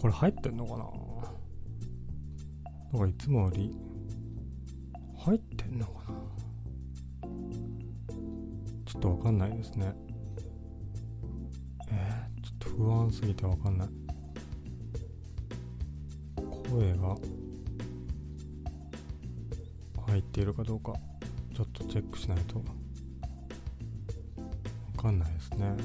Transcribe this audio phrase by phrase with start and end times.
[0.00, 0.84] これ入ってんのかな？
[2.98, 3.76] なんかいつもより
[5.18, 6.18] 入ってんのかな？
[8.86, 9.92] ちょっとわかんないですね。
[11.90, 13.88] えー、ちょっと不安すぎてわかんない。
[16.70, 17.14] 声が
[20.06, 20.94] 入っているかどうか
[21.54, 22.56] ちょっとチェックしないと。
[22.56, 22.64] わ
[24.96, 25.76] かんないですね。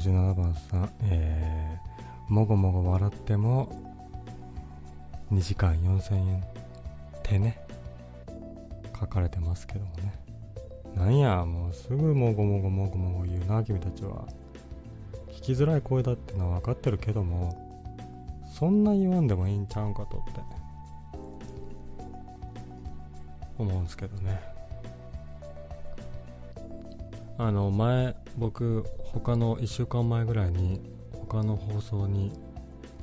[0.00, 3.70] 57番さん、えー、もごもご笑っても
[5.30, 6.42] 2時間4000円っ
[7.22, 7.60] てね
[8.98, 10.14] 書かれてますけどもね。
[10.96, 14.26] なんやもうすぐもごもごもごもご言うな君たちは。
[15.28, 17.56] 聞きづらい声だってのは分かってるけども
[18.52, 20.40] そんな言わんでもいいんちゃうんかとって
[23.58, 24.59] 思うんすけどね。
[27.42, 30.78] あの前僕他の1週間前ぐらいに
[31.14, 32.32] 他の放送に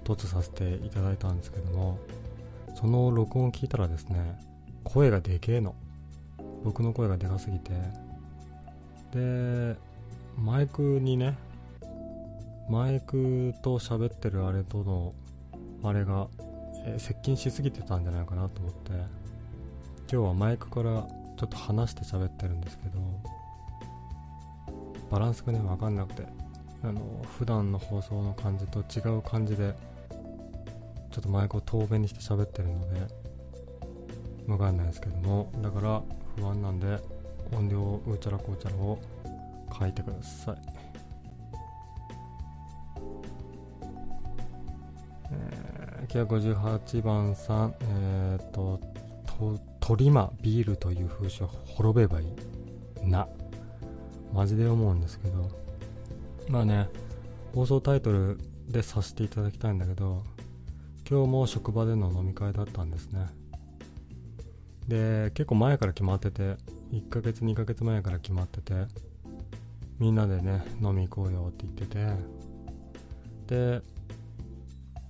[0.03, 1.97] 突させていただいたんですけども
[2.75, 4.39] その録音を聞いたらですね
[4.83, 5.73] 声がでけえの。
[6.63, 7.71] 僕の声がでかすぎて。
[9.11, 9.75] で
[10.37, 11.35] マイクにね
[12.69, 15.15] マイクと喋ってるあれとの
[15.83, 16.27] あれが、
[16.85, 18.91] え、接近しすぎてたんじゃないかなと思って
[20.11, 22.99] 今日はマイクからちょっと離して喋ってるんですけど
[25.09, 26.47] バランスがね分かんなくて。
[26.83, 29.73] あの普段の放送の感じと違う感じで
[31.11, 33.01] ちょっとマイクを遠目にして喋ってるので
[34.45, 35.51] 分かんないですけども。
[35.61, 36.01] だから
[36.35, 36.99] 不安なんで
[37.51, 38.99] 音量うちゃらこうちゃらを
[39.77, 40.55] 書いてください、
[45.31, 47.75] えー、958番さん。
[47.81, 48.79] えっ、と
[49.25, 53.07] と鳥間ビールという風習は滅べばいい。
[53.07, 53.27] な。
[54.33, 55.49] マジで思うんですけど。
[56.49, 56.89] まあね。
[57.53, 60.23] 放送タイトルでさせていただきたいんだけど
[61.09, 63.25] 今日も職場での飲み会だったんですね。
[64.87, 66.55] で結構前から決まってて
[66.91, 68.73] 1ヶ月2ヶ月前から決まってて
[69.99, 71.97] みんなでね飲み行こうよって言ってて。
[73.47, 73.81] で、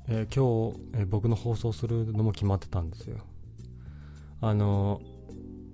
[0.08, 3.18] えー、今日、えー、僕の放送するのも決まってたんですよ。
[4.40, 5.02] あの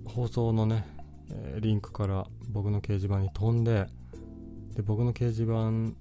[0.06, 0.86] 放送のね、
[1.30, 3.86] え、リンクから僕の掲示板に飛んで
[4.74, 5.94] で僕の掲示板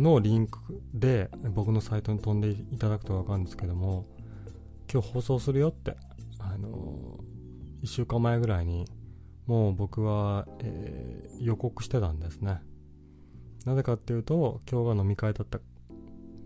[0.00, 0.58] のリンク
[0.94, 4.06] で僕のサイトに飛んでいただくと分かるんですけども
[4.90, 5.96] 今日放送するよって
[6.38, 7.18] あの
[7.82, 8.86] 1週間前ぐらいに
[9.46, 12.60] もう僕は、えー、予告してたんですね。
[13.66, 15.60] なぜかっていうと今日が飲み会だった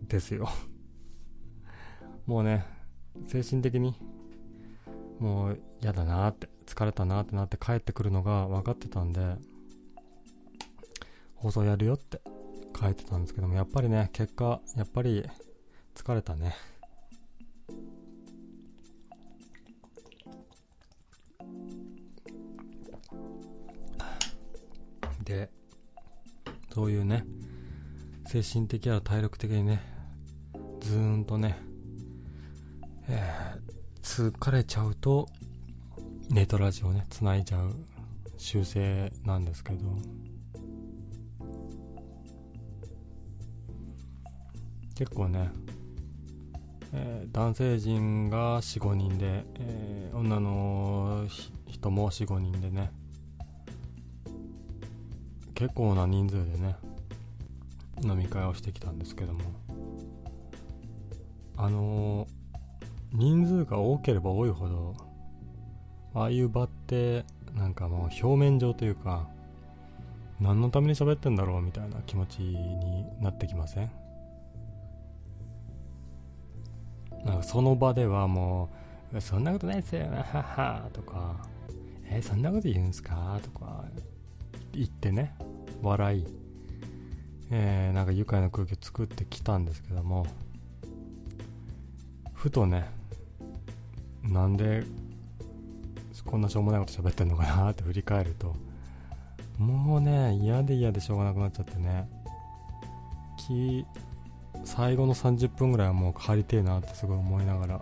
[0.08, 0.48] ですよ。
[2.26, 2.64] もうね
[3.26, 3.94] 精神的に
[5.18, 6.55] もう嫌だなって。
[6.66, 9.36] 疲れたなってなって帰ってくるのが分かってたんで
[11.36, 12.20] 放送やるよって
[12.78, 15.24] 書いてたんですけどもやっぱりね結果やっぱり
[15.94, 16.54] 疲れたね。
[25.24, 25.50] で
[26.72, 27.24] そういうね
[28.26, 29.80] 精神的や体力的にね
[30.80, 31.58] ずーんとね、
[33.08, 35.26] えー、疲れちゃうと
[36.30, 37.72] ネトラジオね繋いじゃう
[38.36, 39.86] 習性なんですけど。
[44.94, 45.50] 結構ね、
[46.94, 51.26] えー、男性陣が45人で、えー、女の
[51.66, 52.90] 人も45人でね
[55.54, 56.76] 結構な人数でね
[58.02, 59.40] 飲み会をしてきたんですけども。
[61.58, 62.28] あのー、
[63.12, 65.05] 人数が多ければ多いほど
[66.18, 69.28] ああいう場ってなんかもう表面上というか
[70.40, 73.90] 何のために喋ってんだろうみたいな気持ちになってきません？
[77.24, 78.70] なんかその場ではも
[79.12, 81.36] う、そんなことないですよ、ははとか、
[82.04, 83.84] えー、そんなこと言うんすかとか
[84.72, 85.34] 言ってね、
[85.82, 86.26] 笑い、
[87.50, 90.26] えー、なんか愉快な空気を作ってきたんですけども、
[92.32, 92.88] ふとね、
[94.22, 94.84] なんで
[96.26, 98.54] こんなしょうもないこと喋ってんのかなって振り返ると、
[99.58, 102.08] もうね、嫌で嫌でしょうがなくなっちゃってね。
[103.36, 103.86] き、
[104.64, 107.80] 最後の30分ぐらいはもう帰りてえなってすごい思いながら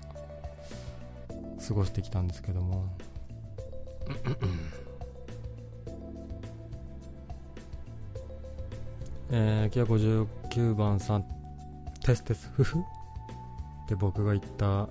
[1.67, 2.87] 過ごしてきたんですけども。
[9.31, 11.25] えー、キア59番さん
[12.05, 12.83] テステスフフっ
[13.89, 14.89] て僕が言った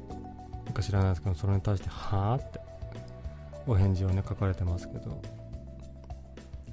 [0.73, 2.72] か知らないですけどそれに対してはあって。
[3.67, 5.21] お返事をね書かれてますけど。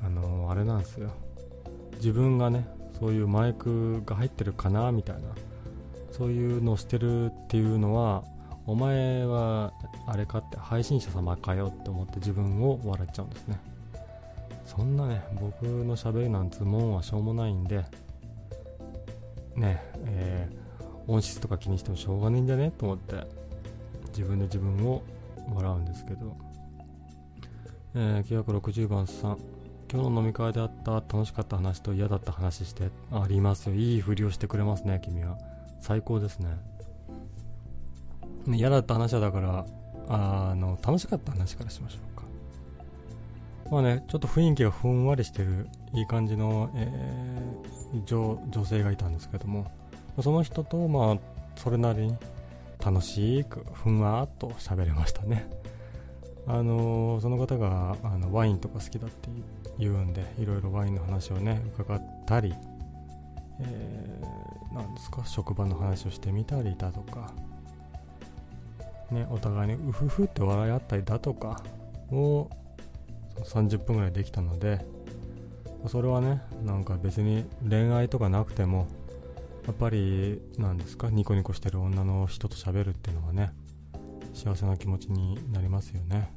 [0.03, 1.11] あのー、あれなんですよ。
[1.97, 2.67] 自分がね
[2.99, 5.23] そういうマイクが入ってるかなみたいな。
[6.11, 8.25] そういうのをしてるっていうのは
[8.67, 9.73] お前は
[10.07, 13.61] あれかって配信者様かよって思って自分を笑っちゃうんですね。
[14.67, 17.85] そんなね僕のしゃべりなんつもんはしょうもないんで
[19.57, 23.27] ねえー、音質とか気にしてもしょうがねえんじゃねと思って
[24.09, 25.03] 自分で自分を
[25.53, 26.37] 笑うんですけど、
[27.95, 29.39] えー、960番さん。
[29.93, 33.75] 今日の飲み会であった楽しかった話と嫌だった話してありますよ。
[33.75, 35.37] いいふりをしてくれますね君は。
[35.81, 36.49] 最高ですね。
[38.47, 39.67] 嫌だった話はだから
[40.09, 42.25] あの楽しかった話からしましょうか。
[43.73, 49.71] まあねちょっと雰囲気がふんわりしてるいい感じの、えー、女女性がいたんですけども。
[50.23, 51.19] その人とまあ
[51.57, 52.17] それなりに
[52.85, 55.49] 楽しくふんわーっと喋れましたね。
[56.47, 59.29] あのー、その方があのワインとか好きだって
[59.79, 62.55] 言うんでいろいろワインの話をね伺ったり、
[63.61, 67.33] えー、なんですか職場の話をしてみたりだとか、
[69.11, 71.63] ね、お互いにうふふって笑い合ったりだとか
[72.11, 72.51] を
[73.45, 74.85] 30分ぐらいできたので
[75.87, 78.87] それはねなんか別に恋愛とかなくても
[79.67, 83.53] やっぱりなんですかニコニコしてる女の人と喋るっていうのはね
[84.33, 86.33] 幸せな気持ちになりますよね。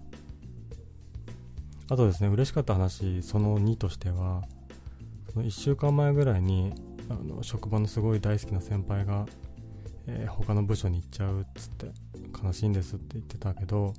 [1.89, 4.43] あとですね嬉しかった話その2としては
[5.31, 6.73] その1週間前ぐらいに
[7.09, 9.25] あの職場のすごい大好きな先輩が、
[10.07, 11.91] えー、他の部署に行っちゃうっつって
[12.43, 13.93] 悲しいんですって言ってたけど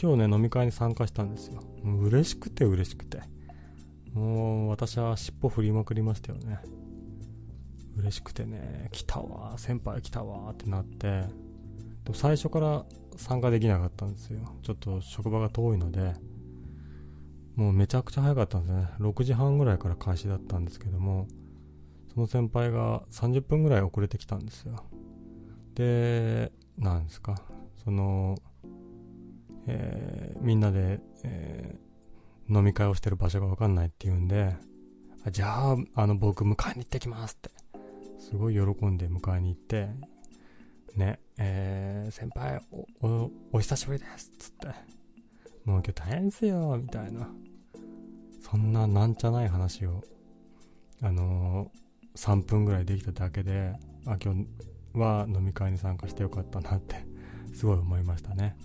[0.00, 1.62] 今日ね飲み会に参加したんですよ。
[1.84, 3.20] う嬉しくて嬉しくて。
[4.14, 6.60] もう私は尻尾振りまくりましたよね。
[7.96, 11.22] 嬉しくてね来たわ先輩来たわってなって。
[12.04, 12.84] でも最初から
[13.18, 14.40] 参加できなかったんですよ。
[14.62, 16.14] ちょっと職場が遠いので
[17.56, 18.88] もうめちゃくちゃ早かったんですね。
[19.00, 21.26] 6時半ぐらいから開始だったんですけども
[22.14, 24.84] その先輩が30分ぐらい遅れてきたんですよ。
[25.74, 27.42] でなんですか？
[27.84, 28.36] その、
[29.66, 34.56] えー、みんなで、えー、飲み会をしてる場所が分かんないっていうんで
[35.24, 37.50] あじゃああの僕迎えに行ってきますって。
[38.18, 39.88] すごい喜んで迎えに行って
[40.96, 41.18] ね。
[41.38, 44.66] えー、先輩おおお久しぶりですっつって
[45.64, 47.28] もう今日大変ですよみたいな
[48.50, 50.02] そんななんちゃない話を、
[51.02, 53.74] あのー、3分ぐらいできただけで、
[54.06, 54.46] あ、今日
[54.94, 57.04] は飲み会に参加してよかったなって
[57.54, 58.56] すごい思いましたね。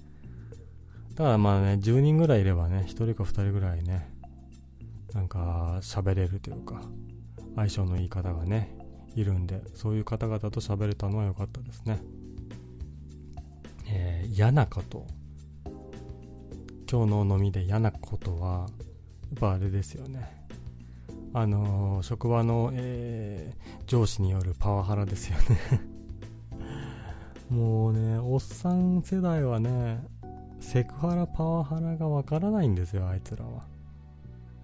[1.15, 4.09] だからまあね、10人ぐらいいればね、1人か2人ぐらいね、
[5.13, 6.81] なんか喋れるというか、
[7.57, 8.73] 相性のいい方がね、
[9.15, 11.99] いるんで、そういう方々と喋れたのは良かったですね。
[13.95, 15.05] えー、嫌なこと。
[16.91, 18.69] 今日の飲みで嫌なことは、やっ
[19.39, 20.47] ぱあれですよね。
[21.31, 25.59] あのー、職場の、えー、上司によるパワハラですよね
[27.49, 30.03] もうね、おっさん世代はね、
[30.59, 33.65] セクハラ、パワハラがわからないんですよ、あいつらは。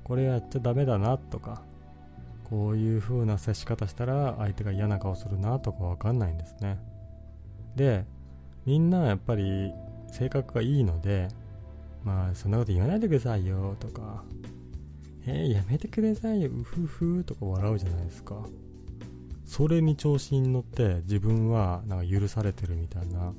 [0.04, 1.62] これやっちゃダメだなとか、
[2.50, 6.80] こういう風な接し方したら相手が嫌な顔するなとかわかんないんですね。
[7.76, 8.06] で、
[8.70, 9.74] みんなやっぱり
[10.12, 11.28] 性格がいいので、
[12.04, 14.24] まあそんなこと言わないでくださいよとか、
[15.26, 18.36] えー、やめてくださいよ、うふふとか笑うじゃないですか。
[19.44, 23.34] それに調子に乗って自分はなんか許されてるみたいな、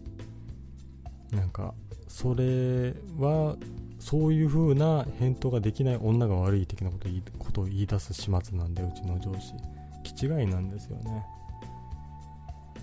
[1.30, 1.75] なんか、
[2.08, 3.56] それは、
[4.00, 9.54] そういう風な返答ができない女が悪い的なことをことを言い出す始末なんで、うちの上司。
[10.02, 11.25] 気違いなんですよね。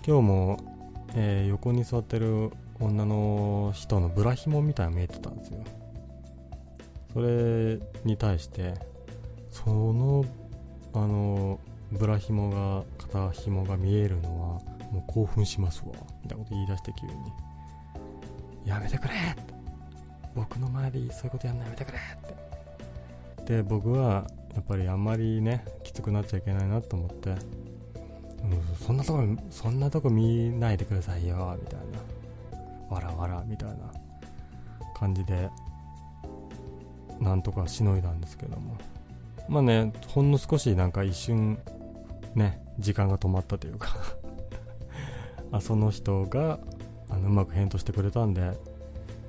[0.06, 0.67] 今日も、
[1.14, 2.50] えー、横に座ってる
[2.80, 5.64] 女の人のブラヒモみたいな見えてたんですよ。
[7.12, 8.74] それに対して
[9.50, 10.24] その
[10.92, 11.58] あの
[11.90, 14.60] ブラ紐が肩紐が見えるのは
[14.92, 15.92] もう興奮しますわ。
[16.22, 17.12] みたいなこと言い出して急に。
[18.66, 19.42] やめてくれって。
[20.34, 23.56] 僕の前でそういうことやんのやめてくれって。
[23.56, 27.34] で僕はやっぱりあんまりねきつくなっちゃいけないなと思って、
[28.86, 32.94] そんなとこそんなとこ見ないでくださいよみたいな。
[32.94, 33.76] わらわらみたいな
[34.94, 35.50] 感じで
[37.20, 38.76] なんとかしのいだんですけども。
[39.48, 41.58] まあねほんの少しなんか一瞬
[42.34, 43.96] ね時間が止まったというか。
[45.50, 46.58] あその人が
[47.08, 48.52] あのうまく返答してくれたんで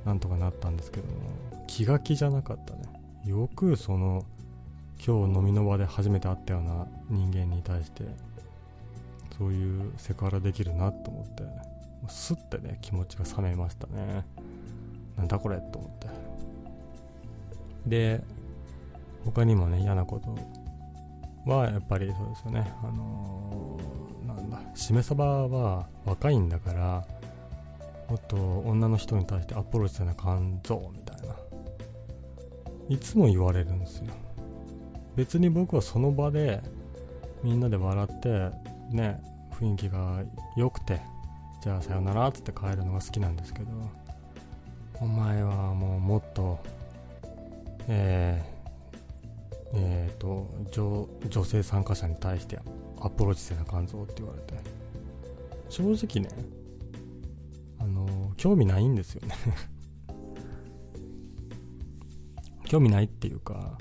[0.05, 1.13] なんとかなったんですけども。
[1.67, 2.81] 気が気じゃなかったね。
[3.25, 4.25] よくその
[5.05, 8.03] 今日飲みの場で初めて会ったような人間に対して
[9.39, 11.43] そういうセクハラできるなと思って
[12.09, 14.25] スッてね気持ちが冷めましたね。
[15.17, 16.07] なんだこれと思って。
[17.85, 18.21] で
[19.23, 22.73] 他にもね嫌なことはやっぱりそうですよね。
[22.83, 27.07] あのー、なんだしめ鯖は若いんだから
[28.09, 31.35] もっと女の人に対してアプローチせな感情みたいな。
[32.89, 34.05] いつも言われるんですよ。
[35.15, 36.61] 別に僕はその場で
[37.43, 40.23] みんなで笑ってね雰囲気が
[40.55, 41.01] 良くて
[41.61, 43.67] じゃあさよならっつって帰るのが好きなんですけど
[44.95, 46.59] お前はもうもっと
[47.87, 52.59] えー、えーと女女性参加者に対して
[53.01, 54.79] アプローチせな感想って言われて。
[55.69, 56.29] 正直ね
[57.77, 59.35] あの興味ないんですよね。
[62.65, 63.77] 興味ないっていうか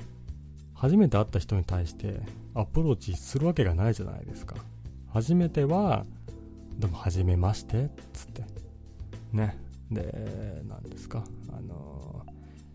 [0.75, 2.21] 初めて会った人に対して
[2.55, 4.57] アプローチするわけがないじゃないですか。
[5.19, 6.07] 初めては
[6.79, 8.45] でも初めましてっつって。
[9.33, 9.59] ね。
[9.91, 11.25] で何ですか。
[11.53, 12.25] あの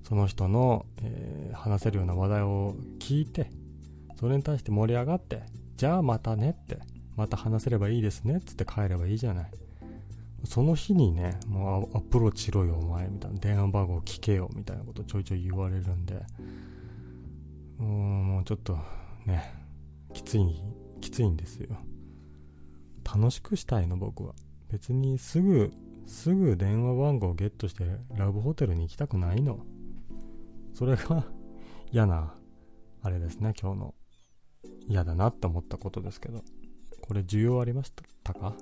[0.03, 3.49] その人の、えー、話せるような話題を聞いて
[4.19, 5.43] それに対して盛り上がって
[5.77, 6.79] じゃあまたねって
[7.15, 9.51] また話せればいいですねっつって帰ればいいじゃない。
[10.43, 13.39] その日にねもうアプローチしろよお前みたいな。
[13.39, 16.21] 電話番号聞けよみたいなことちょいちょい言われるんで。
[17.77, 18.77] もうちょっと
[19.25, 19.53] ね
[20.13, 20.45] きつい
[20.99, 21.77] きついんですよ。
[23.03, 24.33] 楽しくしたいの僕は。
[24.71, 25.71] 別にすぐ
[26.07, 29.59] すぐ電話番号をゲットしてラブホテルに行きたくないの。
[30.73, 31.25] それが
[31.91, 32.33] 嫌な
[33.01, 33.95] あれですね今日の。
[34.87, 36.43] 嫌だなって思ったことですけど。
[37.01, 37.91] これ需要ありまし
[38.23, 38.33] た？
[38.33, 38.55] か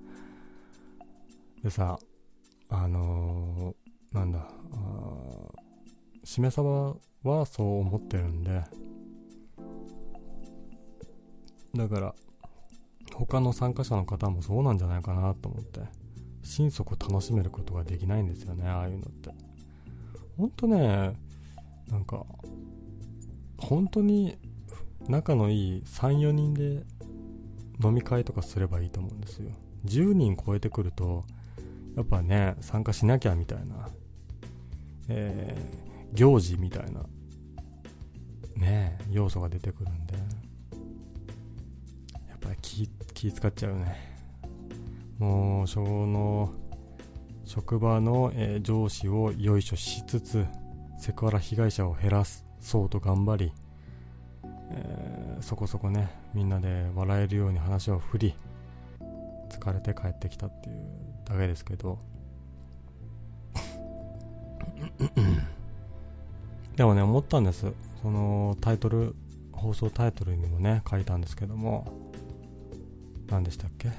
[1.62, 1.98] でさ
[2.68, 4.46] あのー、なんだ
[6.22, 8.62] しめ鯖はそう思ってるんで。
[11.74, 12.14] だから
[13.26, 15.80] 他の参加者の方もそうなんじゃないかなと思って。
[16.42, 19.30] 心底楽しめることができないんですよねああいうのって。
[20.36, 21.12] ほんとね
[21.88, 22.24] なんか
[23.58, 24.38] 本当に
[25.08, 26.82] 仲のいい34人で
[27.82, 29.50] 飲み会とかすればいいと思うんですよ。
[29.84, 31.24] 10人超えてくると
[31.96, 33.88] やっぱね参加しなきゃみたいな、
[35.08, 37.04] えー、行事みたいな。
[38.56, 40.14] ね要素が出てくるんで。
[42.28, 42.88] やっぱり気
[43.20, 43.96] 気使っちゃうね。
[45.18, 46.54] もうその
[47.44, 50.46] 職場の、えー、上司をよいしょしつつ
[50.98, 53.52] セクハラ被害者を減らすそうと頑張り、
[54.70, 58.34] えー、そこそこねみんなで笑えるように話を振り
[59.50, 60.76] 疲れて帰ってきたっていう
[61.26, 61.98] だけですけど。
[66.74, 67.70] でもね思ったんです。
[68.00, 69.14] そのタイトル
[69.52, 72.09] 放送タイトルにもね書いたんですけども。
[73.30, 73.90] 何でしたっけ？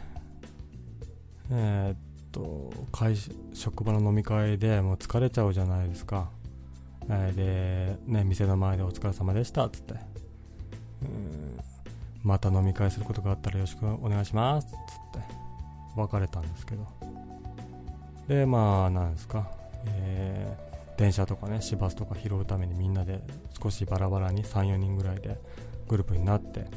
[1.51, 1.97] えー、っ
[2.31, 3.15] と会
[3.53, 6.29] 職場の飲み会でもう疲れちゃうじゃないですか、
[7.09, 9.95] えー、で、ね、店の前でお疲れ様でしたっつって。
[12.23, 15.41] また飲み会することがあったらよろしくお願いしますっつって。
[15.95, 16.85] 別れたんですけど。
[18.27, 19.49] でまあなんですか、
[19.87, 23.21] えー、電車とかね市バスとか拾うためにみんなで
[23.61, 25.37] 少しバラバラに34人ぐらいで
[25.87, 26.67] グループになって、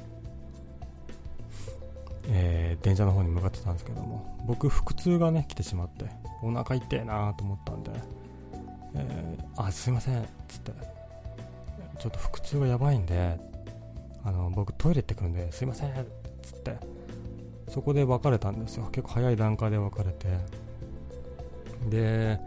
[2.28, 6.06] えー、電車の方に向かってたんですけども僕腹痛がね来てしまって
[6.42, 7.90] お腹痛いなと思ったんで、
[8.94, 10.72] えー、あすいませんっつって
[11.98, 13.38] ちょっと腹痛がやばいんで
[14.24, 15.92] あの僕トイレ行ってくるんですいませんっ
[16.42, 16.76] つって
[17.68, 18.88] そこで別れたんですよ。
[18.92, 20.28] 結構早い段階で別れて
[21.88, 22.40] で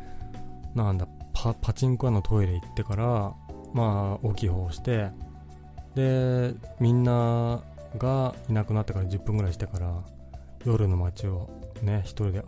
[0.73, 3.33] なんだパパチンコ屋のトイレ行ってから
[3.73, 5.09] まあ大きい方をして
[5.95, 7.61] でみんな
[7.97, 10.03] がいなくなってから10分ぐらいしてから
[10.65, 11.49] 夜の街を
[11.81, 12.43] ね一人で、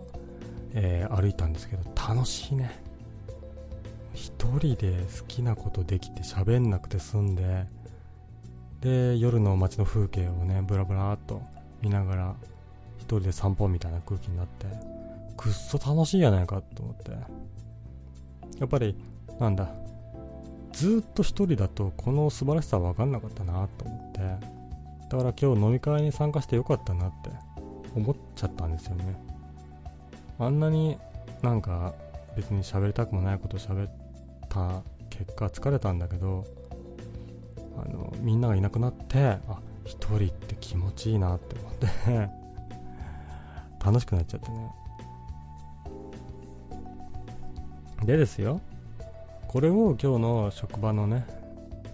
[0.73, 2.83] えー、歩いたんですけど楽しいね。
[4.13, 7.65] 一人で好きなことできて喋んなくて済んで
[8.81, 11.41] で夜の街の風景をねブラブラっと
[11.81, 12.35] 見ながら
[12.97, 14.65] 人で散歩みたいな空気になって
[15.37, 17.11] くっそ楽しいやないかと思って。
[18.59, 18.95] やっぱり
[19.39, 19.69] なんだ
[20.73, 24.58] ずっと一人だとこの素晴らしさは分かんなかったなと思って。
[25.09, 27.29] だから今日飲み会に参加してよかったなって
[27.95, 29.15] 思っちゃったんですよね。
[30.37, 30.97] あんなに
[31.41, 31.93] なんか
[32.35, 33.91] 別に喋りたくもないこと喋っ
[34.47, 36.45] た結果疲れたんだけど
[37.77, 41.87] あのみんながいなくなってあ一人って気持ちいいなって思って
[43.83, 44.71] 楽しくなっちゃってね。
[48.05, 48.61] でですよ。
[49.47, 51.25] これを今日の職場のね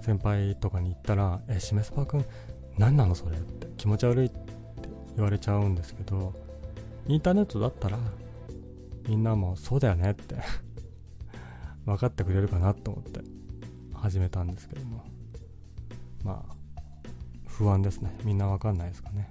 [0.01, 2.25] 先輩とかに言ったら「えしめすぱくん
[2.77, 4.35] 何なのそれ」って気持ち悪いって
[5.15, 6.33] 言われちゃうんですけど
[7.07, 7.97] インターネットだったら
[9.07, 10.35] みんなもそうだよねって
[11.85, 13.21] 分かってくれるかなと思って
[13.93, 15.03] 始めたんですけども。
[16.25, 16.55] まあ
[17.47, 18.13] 不安ですね。
[18.25, 19.29] みんな分かんないですかね。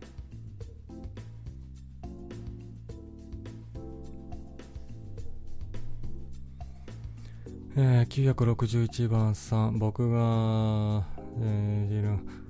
[7.77, 11.05] えー、961番さん僕が、
[11.41, 12.44] えー、知る。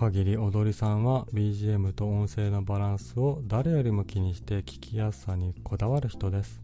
[0.00, 6.62] 限り踊りさんは BGM と音声のバランスを誰よりも気にして聞きやすさにこだわる人です。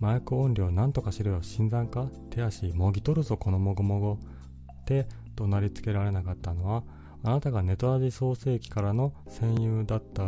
[0.00, 1.38] マイク音量なんとかしろよ。
[1.40, 2.10] 新参か？
[2.28, 4.12] 手足もぎ取るぞこのもごもご。
[4.12, 6.84] って怒鳴りつけられなかったのは
[7.22, 10.22] あなたがネトラジ創世記からの戦友だった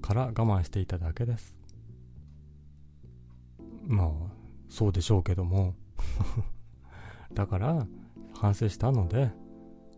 [0.00, 1.56] から我慢していただけです。
[3.84, 4.10] まあ
[4.68, 5.74] そうでしょうけども。
[7.34, 7.84] だから
[8.32, 9.32] 反省したので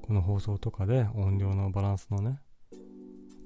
[0.07, 2.39] この放送とかで音量のバランスのね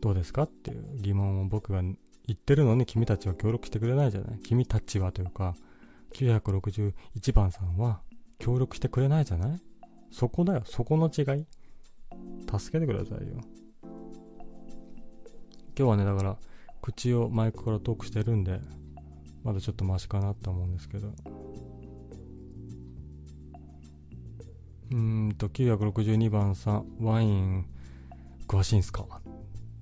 [0.01, 1.97] どうですかっていう疑問を僕が言
[2.33, 4.39] ってるのに君たちは協力してくれないじゃない。
[4.43, 5.55] 君たちはというか
[6.15, 8.01] 961番さんは
[8.39, 9.61] 協力してくれないじゃない。
[10.11, 10.63] そこだよ。
[10.65, 11.47] そこの違い。
[12.59, 13.41] 助けてくださいよ。
[15.79, 16.37] 今日はねだから
[16.83, 18.61] 口をマイクからトークしてるんで
[19.45, 21.13] まだちょっとマシかなと思うんですけど。
[24.91, 27.65] うんと、962番さん、ワイン、
[28.49, 29.07] 詳しいんすか？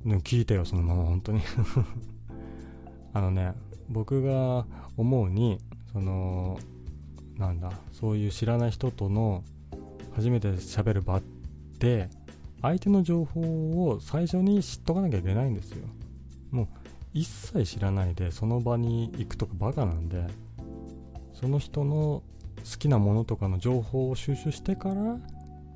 [0.04, 1.40] 聞いたよ、そのまま、本当に
[3.14, 3.54] あのね、
[3.88, 4.66] 僕が
[4.96, 5.58] 思うに、
[5.92, 6.58] その、
[7.36, 9.42] なんだ、そういう知らない人との
[10.12, 11.22] 初めて喋る場っ
[11.78, 12.10] て、
[12.60, 15.86] 相手の情報を最初に知っとかなきゃいけないんですよ。
[16.50, 16.68] もう、
[17.14, 20.26] 一切知らないで、その場に行くとかバカなんで、
[21.32, 22.22] その人の
[22.64, 25.18] 好きなものとかの情報を収集してから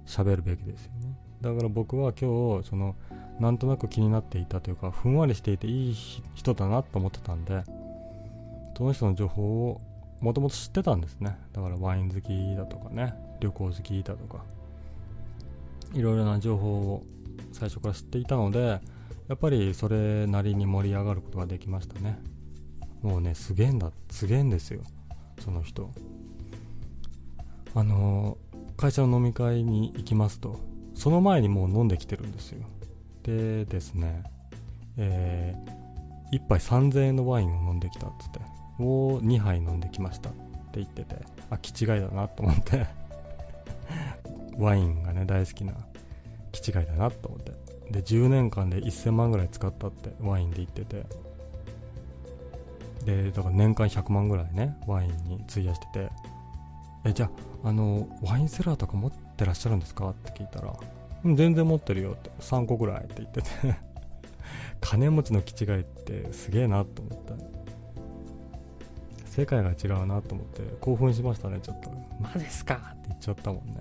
[0.06, 1.16] 喋るべきですよね。
[1.40, 2.94] だから僕は今日その
[3.40, 5.96] なんとなく気になっていたというかふんわりしていていい
[6.34, 7.64] 人だなと思ってたんで
[8.76, 9.80] その人の情報を
[10.20, 11.36] もともと知ってたんですね。
[11.52, 14.44] だからワイン好きだとかね旅行好きだとか
[15.92, 17.02] いろいろな情報を
[17.52, 18.80] 最初から知っていたので
[19.28, 22.18] やっぱりそれなりに盛り上がることができましたね。
[23.02, 24.82] もうねすげえんだすげえんですよ。
[25.40, 25.90] その人。
[27.74, 28.36] あの
[28.76, 30.60] 会社の飲み会に行きますと
[30.94, 32.66] その前にもう飲んできてるんですよ。
[33.22, 34.24] でですね
[34.98, 38.40] えー、1杯3000円のワインを飲んできたっつって
[38.78, 40.30] を2杯飲んできました。
[40.30, 40.32] っ
[40.72, 41.16] て言ってて
[41.50, 42.86] あ気違いだなと思って
[44.58, 45.74] ワインがね大好きな
[46.50, 47.52] 気違いだなと思って。
[47.90, 51.06] で10年間で1000万ぐらい使ったってワインで言ってて。
[53.04, 56.31] でだから年間100万ぐらいねワインに費やしてて。
[57.04, 57.30] えじゃ
[57.64, 60.10] ああのワインセラーとか持ってらっしゃるんですか？
[60.10, 60.72] って聞いたら
[61.24, 63.48] うん全然持ってるよって3個ぐらいって言ってて。
[64.80, 67.34] 金持ちの気違いってすげえなと思った。
[69.26, 71.90] 世界が違うなと思って興奮しましたねちょっと。
[72.20, 72.92] マジっすか？
[72.94, 73.76] って言っちゃったもんね。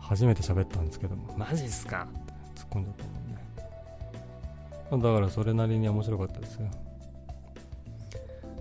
[0.00, 1.32] 初めて喋ったんですけども。
[1.36, 2.06] マジっすか？
[2.10, 5.02] って突っ込んじゃったもんね。
[5.04, 6.68] だからそれなりに面白かったですよ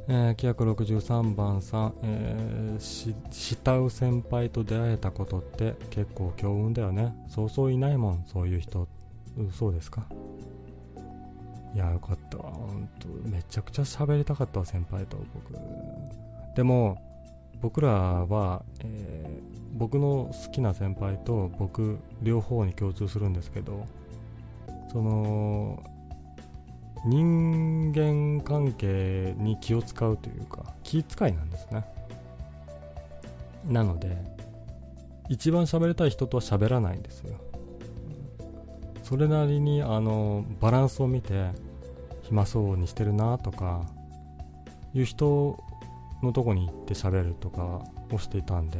[0.07, 7.15] えー、963番さん、えー、慕う先輩と出会えたことって結構強運だよね。
[7.27, 8.87] そうそういないもんそういう人。
[9.51, 10.05] そうですか？
[11.73, 12.51] いやよかったわ。
[12.53, 15.17] 本当めちゃくちゃ喋りたかったわ先輩と。
[15.33, 15.59] 僕。
[16.55, 16.97] でも
[17.61, 23.85] 僕らは、えー、僕の好きな先輩と僕両方に共通するんですけど
[24.91, 25.83] その
[27.05, 31.85] 人間関係に気を使うというか気遣いなんですね。
[33.67, 34.17] なので
[35.29, 37.39] 一番喋りたい人とは喋らないんですよ。
[39.03, 41.51] それなりにあのバランスを見て
[42.23, 43.85] 暇そうにしてるなとか
[44.95, 45.63] いう人
[46.23, 48.79] のとこに行って喋るとかをしていたんで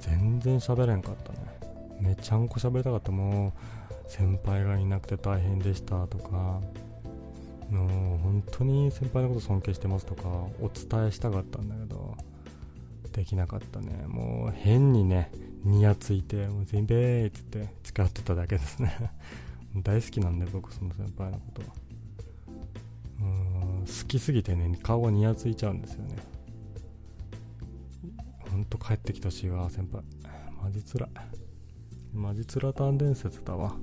[0.00, 1.38] 全然喋れんかったね。
[2.00, 3.12] めちゃんこ喋りたかった。
[3.12, 3.52] もう
[4.08, 6.60] 先輩がいなくて大変でしたとか
[7.70, 10.28] の本当に先輩のこと尊敬してますとか
[10.60, 12.16] お伝えしたかったんだけど
[13.12, 14.04] できなかったね。
[14.06, 15.32] もう変にね
[15.64, 18.94] ニヤついてもう全米っつって使ってただけですね。
[19.82, 21.62] 大好きなんで僕その先輩のこと。
[21.62, 21.68] は
[23.20, 26.16] うん好きすぎてね顔がニヤついちゃうんですよね。
[28.50, 30.02] ほんと帰ってきたしわ先輩。
[30.62, 31.10] マジつらい。
[32.12, 33.76] マジつらたん伝説だわ。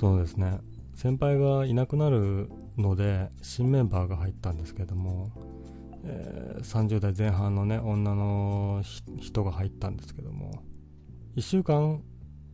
[0.00, 0.60] そうですね。
[0.94, 5.30] 先輩がいなくなるので新メンバーが入ったんですけども、
[6.04, 8.82] えー、30代前半のね女の
[9.18, 10.62] 人が入ったんですけども
[11.36, 12.02] 1週間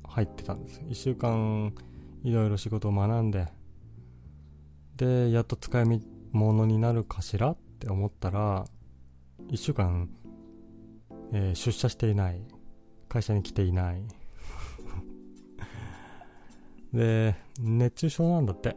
[0.02, 1.72] 入ってたんです1週間
[2.24, 3.46] いろいろ仕事を学んで
[4.96, 8.64] でやっと使い物になるかしらって思ったら
[9.52, 10.10] 1週間、
[11.32, 12.42] えー、出社していない。
[13.08, 14.02] 会社に来ていない。
[16.92, 18.76] で、熱中症なんだって。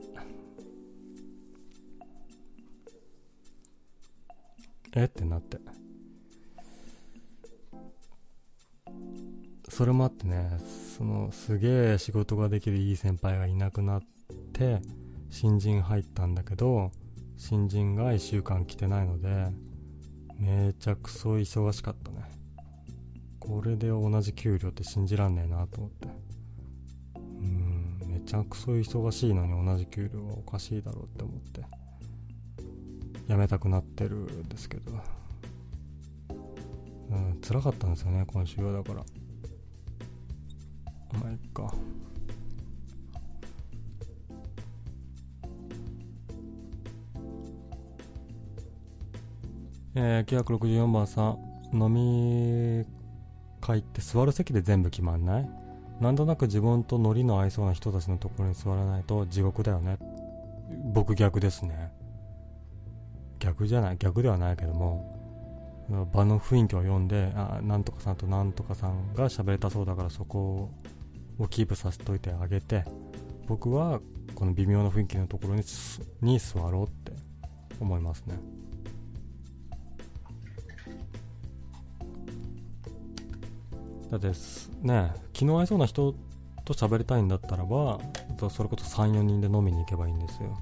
[4.96, 5.06] え？
[5.06, 5.60] ってなって。
[9.70, 10.58] それもあってね、
[10.98, 14.02] そのすげえ仕事ができるいい先輩がいなくなっ
[14.52, 14.82] て、
[15.30, 16.92] 新人入ったんだけど、
[17.38, 19.48] 新人が1週間来てないので、
[20.38, 22.24] めちゃくそ忙しかったね。
[23.40, 26.29] これで同じ給料って信じらんねえなと思って。
[28.30, 31.62] ちゃくそ忙しいのに同じ給料はおかしいだろうって思って
[33.28, 34.92] 辞めたくなってるんですけど。
[37.10, 39.04] うん辛かったんですよね今週はだから。
[41.20, 41.74] まあいっか。
[49.96, 51.40] えー、964番さん
[51.74, 52.86] 飲み
[53.60, 55.59] 会って座る席で全部決まんない？
[56.00, 59.98] なんとなく自分とノリの合いそうな人たちのところに座らないと地獄だよね。
[60.94, 61.92] 僕逆ですね。
[63.40, 63.98] 逆じゃない？
[63.98, 65.18] 逆ではないけども。
[66.14, 70.70] 場の雰囲気を読んであなんとかさんとなんとかさんが喋れたそうだからそこ
[71.40, 72.86] をキープさせといてあげて
[73.48, 74.00] 僕は
[74.36, 75.64] この微妙な雰囲気のところに
[76.22, 77.12] に座ろうって
[77.80, 78.36] 思いますね。
[84.12, 84.32] だって
[84.82, 86.16] ね気の合いそうな人
[86.66, 88.00] と喋りたいんだったらば
[88.50, 90.58] それこそ34人で飲みに行けばいいんですよ。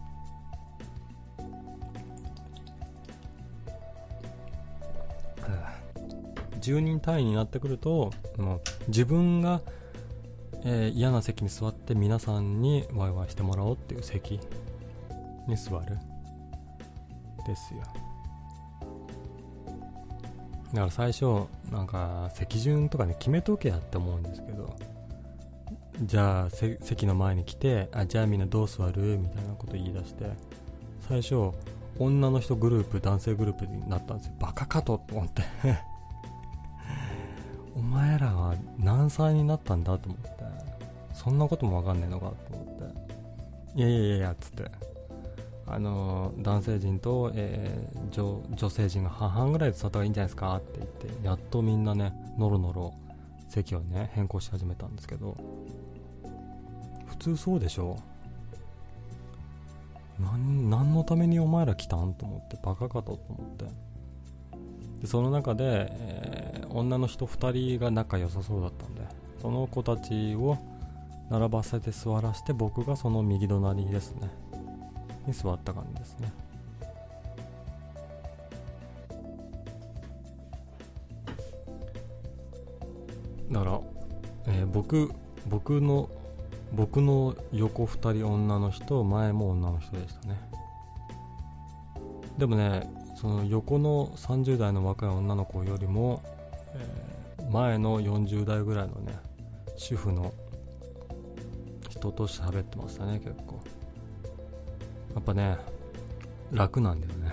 [6.60, 9.62] 10人単位になってくるともう自分が、
[10.66, 14.42] えー、嫌な席に座って皆さんにワイワイしてもらおうっていう席
[15.48, 15.98] に座る。
[17.48, 17.82] ですよ。
[20.74, 24.76] だから最初なんか席順とかね決めとけやって思うんですけど
[26.04, 30.26] じゃあ席の前に来てあじゃあみんなどう座るみたいなこと言い出して
[31.08, 31.52] 最初
[32.00, 34.34] 女の人グループ男性グループになったんですよ。
[34.40, 35.44] バカかと思って。
[37.76, 40.30] お前らは何歳になったんだと思って。
[41.14, 42.66] そんなこともわかんねえのかと思っ
[43.74, 43.80] て。
[43.80, 44.64] いやいやいやいやっつって。
[45.70, 52.94] あの男性陣と、えー、女女性陣が半々ぐらいで座った方がいいんじゃないですかって言ってやっとみんなねのろのろ
[53.50, 55.36] 席をね変更し始めたんですけど
[57.08, 57.98] 普通そうでしょ？
[60.20, 63.66] 何何のためにお前ら来たんと思ってバカかと思って。
[65.02, 69.02] でその中で、えー、女の人2人が仲良さそうだったんで
[69.40, 70.58] その子たちを
[71.30, 74.30] 並ばせて座らせて僕がその右隣ですね。
[75.28, 76.34] に座った感じですね。
[83.52, 83.82] だから、
[84.48, 85.12] えー、僕
[85.48, 86.10] 僕の
[86.74, 90.40] 僕の横2人女の人前も女の人でしたね。
[92.38, 96.22] でもねその横の30代の若い女の子よりも、
[96.74, 99.18] えー、前の40代ぐらいのね
[99.76, 100.34] 主婦の
[101.90, 103.77] 人と喋ってましたね結構。
[105.16, 105.58] やっぱね
[106.52, 107.32] 楽なんだよね。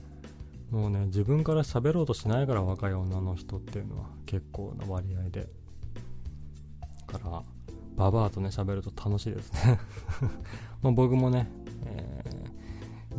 [0.70, 5.48] もうね自分から喋ろうとしないから若い女の人っていうのは結構な割合で。
[7.08, 7.42] から
[7.96, 9.80] ババアとね喋ると楽しいですね。
[10.82, 11.50] ま僕もね
[11.86, 12.22] え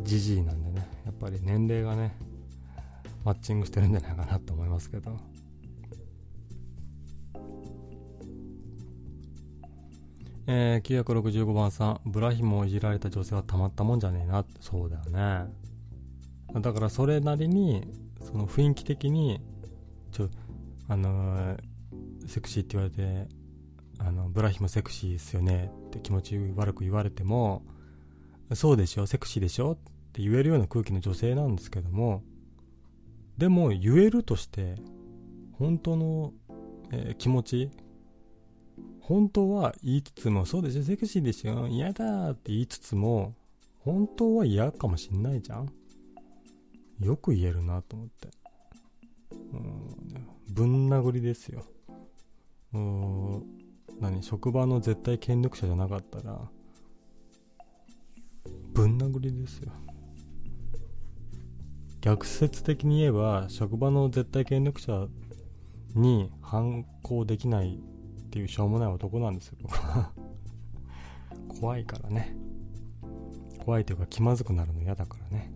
[0.04, 2.15] じじいなんでねやっぱり年齢がね
[3.25, 5.17] マッチングしてるんじゃないかなと思いますけど。
[10.51, 14.43] えー、965番さん、ブラヒモをいじられた女性はたまったもんじゃねえな。
[14.59, 15.45] そうだよね。
[16.59, 17.83] だからそれなりに、
[18.23, 19.41] その雰囲気的に、
[20.12, 20.29] ちょ、
[20.88, 23.29] あのー、セクシーって言われて、
[23.99, 27.63] あのブラヒもセクシーですよねって気持ち悪く言われても
[28.53, 29.75] そうでしょセクシーでしょっ
[30.13, 32.23] て言えるような空気の女性なんですけども
[33.38, 34.75] でも言えるとして
[35.53, 36.33] 本当の、
[36.91, 37.71] えー、気持ち
[39.10, 43.34] 本当は言いつつもそうでしょセクシーでしょ嫌だって言いつつも
[43.80, 45.74] 本当は嫌かもしんないじゃん。
[47.00, 48.28] よく言えるなと思って。
[49.32, 51.65] うんぶん殴りですよ。
[52.72, 53.43] うん
[54.00, 56.48] 何職場の絶対権力者じゃなかったら
[58.76, 59.72] ぶん殴りですよ。
[62.02, 65.08] 逆説的に言えば職場の絶対権力者
[65.95, 67.82] に反抗できない
[68.30, 69.58] っていうしょうもない男なんですよ。
[69.63, 70.12] 僕 は
[71.60, 72.36] 怖いからね。
[73.65, 75.52] 怖いというか気まずくなるの嫌だからね。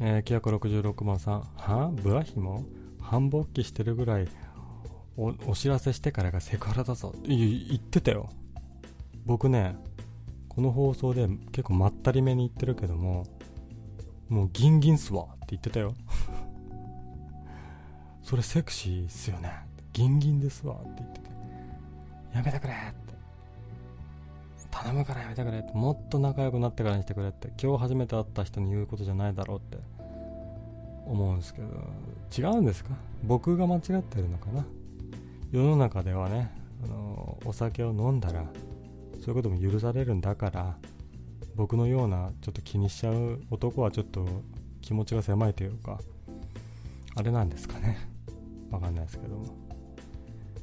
[0.00, 1.40] えー、966番さん。
[1.54, 1.92] は？
[2.02, 2.64] ブラヒモ
[3.00, 4.28] 繁忙期してるぐらい
[5.16, 7.14] おお知らせしてからがセクハラだぞ。
[7.22, 8.28] 言ってたよ。
[9.24, 9.76] 僕ね
[10.48, 13.24] この放送で結構まったりめに言ってるけども
[14.28, 15.94] もうギンギンすわって言ってたよ。
[18.24, 19.52] それセクシーっすよね。
[19.92, 21.28] ギンギンですわって言ってて。
[22.34, 23.14] やめてくれって。
[24.70, 25.72] 頼むからやめてくれって。
[25.74, 27.52] もっと仲良くなってからにしてくれって。
[27.62, 29.78] 今日初めて会った人に言うことじゃないだろうって。
[31.06, 31.68] 思うんですけど。
[32.36, 32.90] 違うんですか？
[33.22, 34.64] 僕が間違ってるのかな？
[35.52, 36.50] 世の中ではね
[36.82, 38.42] あのお酒を飲んだら
[39.20, 40.76] そういうことも許されるんだから
[41.54, 44.26] 僕のようなちょっと気にしちゃう男はちょっと
[44.80, 46.00] 気持ちが狭いというか
[47.14, 48.13] あれなんですかね。
[48.74, 49.36] わかんないですけど。
[49.36, 49.44] も、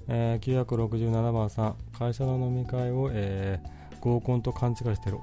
[0.07, 5.17] えー、967番さん会社の飲み会を、えー、合コンと勘違いしてる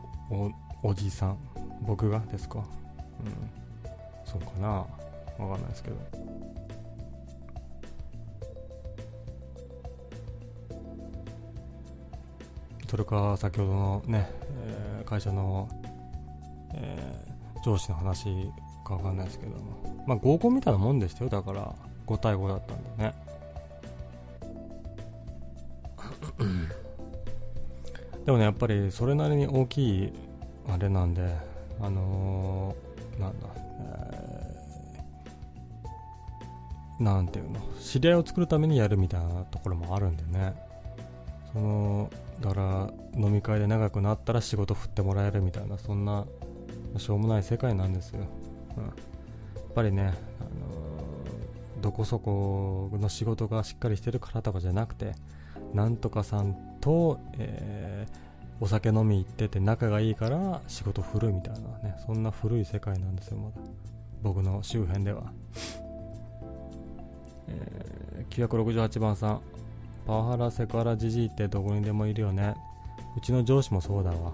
[0.83, 1.39] おじさん。
[1.83, 2.59] 僕がですか？
[2.59, 2.65] うん。
[4.25, 4.69] そうかな。
[4.69, 4.87] わ
[5.39, 5.97] かんないですけど。
[12.89, 14.31] それか先ほどのね、
[14.67, 15.69] えー、会社の、
[16.75, 18.51] えー、上司の話
[18.85, 19.53] かわかんないですけど。
[19.57, 19.59] も、
[20.07, 21.75] まあ、合コンみたいなもんでしたよ、だから。
[22.09, 23.15] 5対5だったんでね。
[28.25, 30.13] でもね、やっぱりそれなりに大きい
[30.69, 31.35] あれなんで、
[31.81, 33.47] あのー、なんだ、
[33.81, 40.55] えー、なんていうの、知り合いを作るためにやるみたいなところもあるんでね。
[41.53, 46.27] そのだから飲み会で長くなったら仕事振ってもらえるみたいなそんな
[46.97, 48.21] しょうもない世界なんですよ、
[48.77, 48.93] うん、やっ
[49.75, 50.17] ぱりね、あのー、
[51.81, 55.15] どこそこの仕事がしっかりしてるからとかじゃなくて
[55.75, 63.57] なんとかさんと、えー、お酒飲み行ってて仲がいいから仕事振るみたいなねそんな古い世界なんですよまだ。
[64.23, 65.33] 僕の周辺では、
[67.47, 69.41] え、968番さん。
[70.07, 72.55] パワハラセクハラじじいってどこにでもいるよね。
[73.17, 74.33] うちの上司もそうだわ。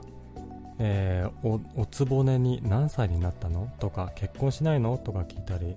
[0.78, 3.68] えー、おおつぼねに何歳になったの？
[3.78, 4.96] とか結婚しないの？
[4.96, 5.74] とか聞いたり、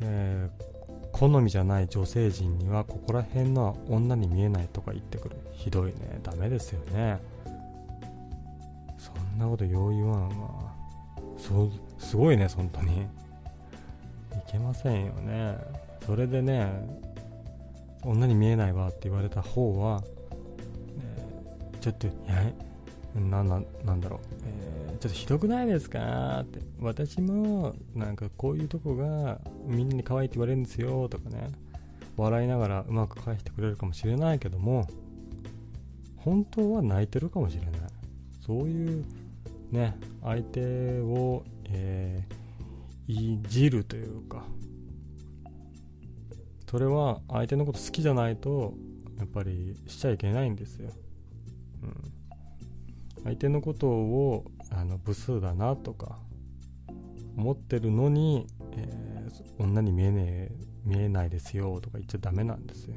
[0.00, 0.71] えー、
[1.12, 5.36] 好みじゃない女性陣にはここら辺のは女に見えないとか言ってくる。
[5.52, 6.20] ひどいね。
[6.22, 7.20] ダメですよね。
[8.98, 10.74] そんなことよう言わんわ。
[11.38, 13.02] そうすごいね本当に。
[13.02, 13.06] い
[14.50, 15.56] けませんよね。
[16.04, 17.12] それでね
[18.04, 20.02] 女に見えないわって言われた方は、
[21.00, 22.10] え、ちょっと、い、
[23.14, 26.40] な、な、なんだろう、えー、ちょっとひどくないですか？
[26.40, 31.50] って、私も、なんかこういうとこがみんなに可愛いって言われるんですよとかね、
[32.16, 34.86] 笑いながらうまく返してくれるかもしれないけども、
[36.16, 37.70] 本当は泣いてるかもしれない。
[38.46, 39.04] そういう
[39.70, 44.44] ね、相手を、えー、いじるというか、
[46.70, 48.72] それは相手のこと好きじゃないと
[49.18, 50.90] やっぱりしちゃいけないんですよ、
[51.82, 52.11] うん、
[53.24, 56.18] 相手のことをあのブスだなとか
[57.36, 60.52] 思ってるのに、えー、女に見えねえ
[60.84, 62.96] 見えないですよとか言っちゃダメなんですよ。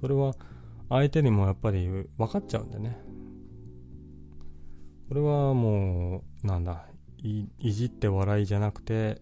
[0.00, 0.34] それは
[0.88, 2.98] 相手にもやっぱり分かっちゃうんでね。
[5.08, 6.86] これはもうなんだ
[7.18, 9.20] いじって笑いじゃなくて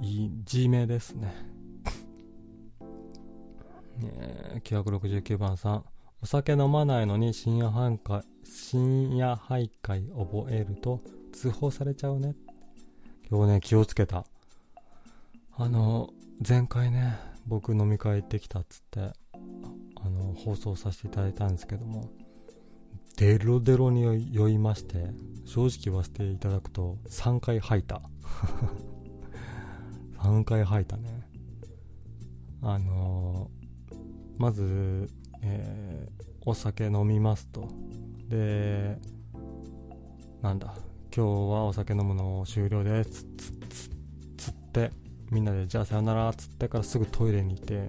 [0.00, 1.32] いじめですね。
[4.02, 5.84] え、969番さん。
[6.24, 11.02] お酒飲まないのに深夜徘徊、深夜徘徊覚えると
[11.34, 12.34] 通報されちゃうね。
[13.30, 14.24] 今日ね、気をつけた。
[15.54, 16.08] あの、
[16.40, 19.12] 前回ね、僕飲み会行ってきたっつって、
[20.02, 22.08] あの、放送させていただいたんですけども、
[23.18, 25.10] デロデロに酔いまして、
[25.44, 28.00] 正直言わせていただくと、3回吐いた。
[30.22, 31.28] 3回吐いたね。
[32.62, 33.50] あの
[34.38, 35.10] まず、
[35.44, 37.68] えー、お酒飲みますと。
[38.28, 38.98] で
[40.40, 40.74] なんだ
[41.14, 43.24] 今日はお酒飲むの終了です。
[43.36, 43.88] つつ
[44.36, 44.90] つつって
[45.30, 46.32] みんなでじゃあさよなら。
[46.32, 47.88] つってからすぐトイレに行って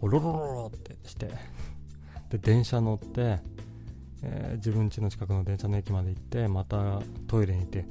[0.00, 1.30] おろろろろってして
[2.30, 3.38] で電車乗って、
[4.22, 7.86] えー、自分家の近くの電車の駅まで行ってまたトイレに行って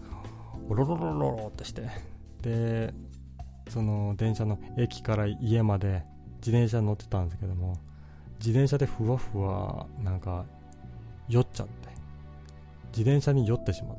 [0.69, 1.89] おろろろろろってして
[2.41, 2.93] で
[3.69, 6.03] その電車の駅から家まで
[6.37, 7.77] 自転車に乗ってたんですけども
[8.39, 10.45] 自転車でふわふわなんか
[11.27, 11.89] 酔っちゃって。
[12.87, 13.97] 自転車に酔ってしまっ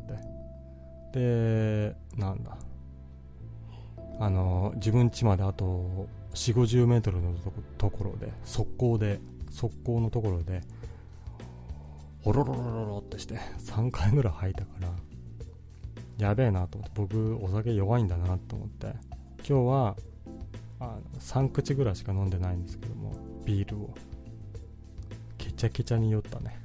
[1.12, 1.90] て。
[1.90, 2.56] でなんだ。
[4.18, 7.34] あの自分家まであと4 5 0メートルの
[7.76, 9.20] ところで速攻で
[9.50, 10.62] 速攻のところで
[12.22, 14.88] ほろろろろろってして3回ぐらい吐いたから
[16.16, 19.16] やべえなと思って僕お酒弱いんだなと思って。
[19.48, 19.96] 今日は
[20.80, 23.12] あの3口ぐらいしか飲んでないんですけども
[23.44, 23.94] ビールを。
[25.46, 26.58] ケチャケチャに酔ったね。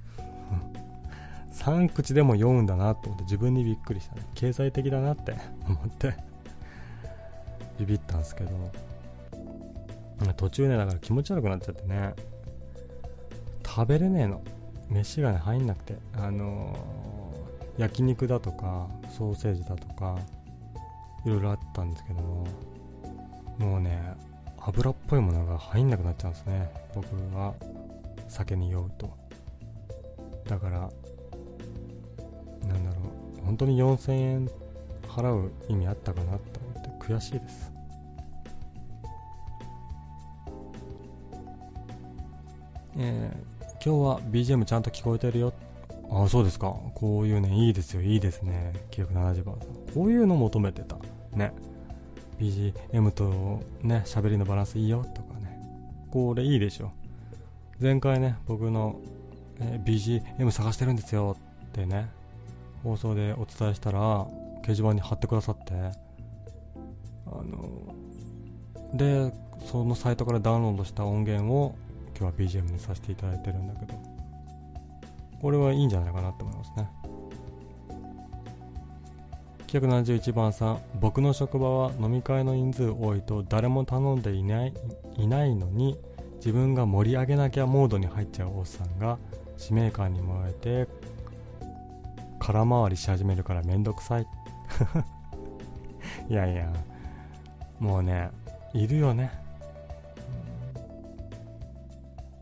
[1.53, 4.25] 3口でも酔うんだなと思って自分にびっくりしたね。
[4.33, 5.35] 経済的だなって
[5.67, 6.15] 思って
[7.77, 8.71] ビビったんですけど。
[10.37, 12.15] 途中ねだから気持ち悪くなっちゃってね。
[13.65, 14.41] 食べれねえの。
[14.89, 15.95] 飯がね入んなくて。
[16.13, 20.17] あのー、焼肉だとかソーセージだとか
[21.25, 22.47] いろいろあったんですけども。
[23.59, 24.15] もうね
[24.57, 27.53] 油っぽいものが入んなくなっちゃうんですね僕は。
[28.31, 29.13] 酒に酔うと。
[30.47, 30.79] だから
[32.67, 33.01] なんだろ
[33.41, 33.45] う。
[33.45, 34.49] 本当に4000円
[35.07, 37.71] 払う意味あったかなと思って悔しいです。
[42.97, 45.53] えー、今日は BGM ちゃんと聞こえてるよ。
[46.09, 46.75] ああそうですか。
[46.95, 48.01] こういうねいいですよ。
[48.01, 48.73] いいですね。
[48.91, 49.93] 970番さん。
[49.93, 50.97] こういうの求めてた。
[51.33, 51.51] ね。
[52.39, 55.05] BGM とね喋りのバランスいいよ。
[55.13, 55.59] とかね。
[56.09, 56.91] これいいでしょ。
[57.81, 59.01] 前回ね僕の、
[59.59, 62.11] えー、BGM 探してるんですよってね
[62.83, 63.99] 放送でお伝えしたら
[64.61, 65.73] 掲示板に貼ってくださって
[67.25, 67.95] あの
[68.93, 69.33] で
[69.65, 71.75] そのサイトからダウンロードした音源を
[72.19, 73.99] 今日は BGM にさせていただいてるんだけど
[75.41, 76.87] これはいいんじゃないかなと思いますね。
[79.65, 84.73] 971番さん僕の職場は飲み会の人数多いと誰も頼んでいない
[85.17, 85.97] いないのに
[86.41, 89.19] 自分が盛り上げなきゃモードに入っちゃうおっさんが
[89.57, 90.87] 使命感に燃えて
[92.39, 94.27] 空回りし始めるからめんどくさい。
[96.27, 96.73] いやいや
[97.79, 98.31] もうね
[98.73, 99.31] いるよね、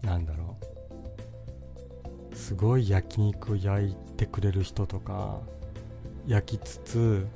[0.02, 0.56] うん、なんだろ
[2.32, 2.36] う。
[2.38, 5.42] すごい焼肉焼いてくれる人とか
[6.26, 7.28] 焼きつつ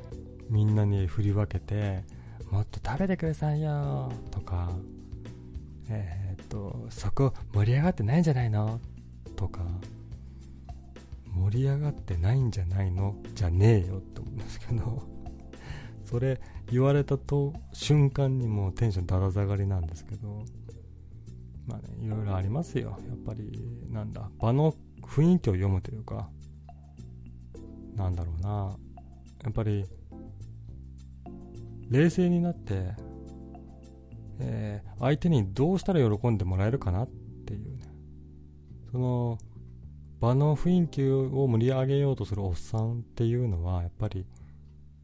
[0.50, 2.06] みんなに振り分けて
[2.50, 4.72] もっと食べてくださいよとか
[5.90, 6.23] えー、
[6.54, 8.80] っとそこ盛り上がってないんじゃないの？
[9.36, 9.62] とか。
[11.36, 13.16] 盛り上がってないんじゃないの？
[13.34, 15.04] じゃねえよって思うんですけど。
[16.06, 16.40] それ
[16.72, 20.46] 言われたと瞬間にもうテンションだだ下がりなんですけど。
[21.66, 22.98] まあねいろいろありますよ。
[23.08, 26.30] やっぱりなんだ場の雰囲気を読むというか。
[27.96, 28.76] なんだろうな。
[29.44, 29.86] やっぱり
[31.90, 32.94] 冷静になって、
[34.40, 37.08] えー、相手にどうしたら喜んでもらえるかなっ
[37.46, 37.94] ていうね。
[38.92, 39.38] その
[40.20, 44.26] 場の雰囲気を盛り上げようとするおっさんっていうのはやっぱり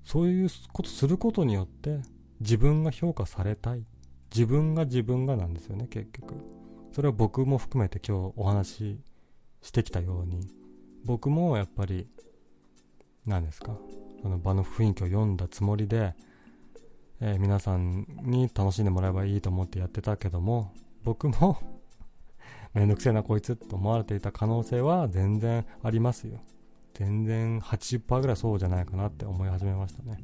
[0.03, 1.99] そういうことすることによって
[2.39, 3.85] 自分が評価されたい。
[4.33, 6.35] 自分が自分がなんですよね結局。
[6.91, 8.99] それは僕も含めて今日お話し
[9.61, 10.47] してきたように。
[11.03, 12.07] 僕もやっぱり
[13.25, 13.77] 何ですか？
[14.21, 16.13] その場の雰囲気を読んだつもりで、
[17.21, 21.57] えー、皆さんに楽しんでもらえばいいと思ってやってたけども僕も
[22.73, 26.39] めんどくせえなこいつと思われていた可能性は全然ありますよ。
[26.93, 30.23] 全然80%ぐらいそうじゃないかなって思い始めましたね。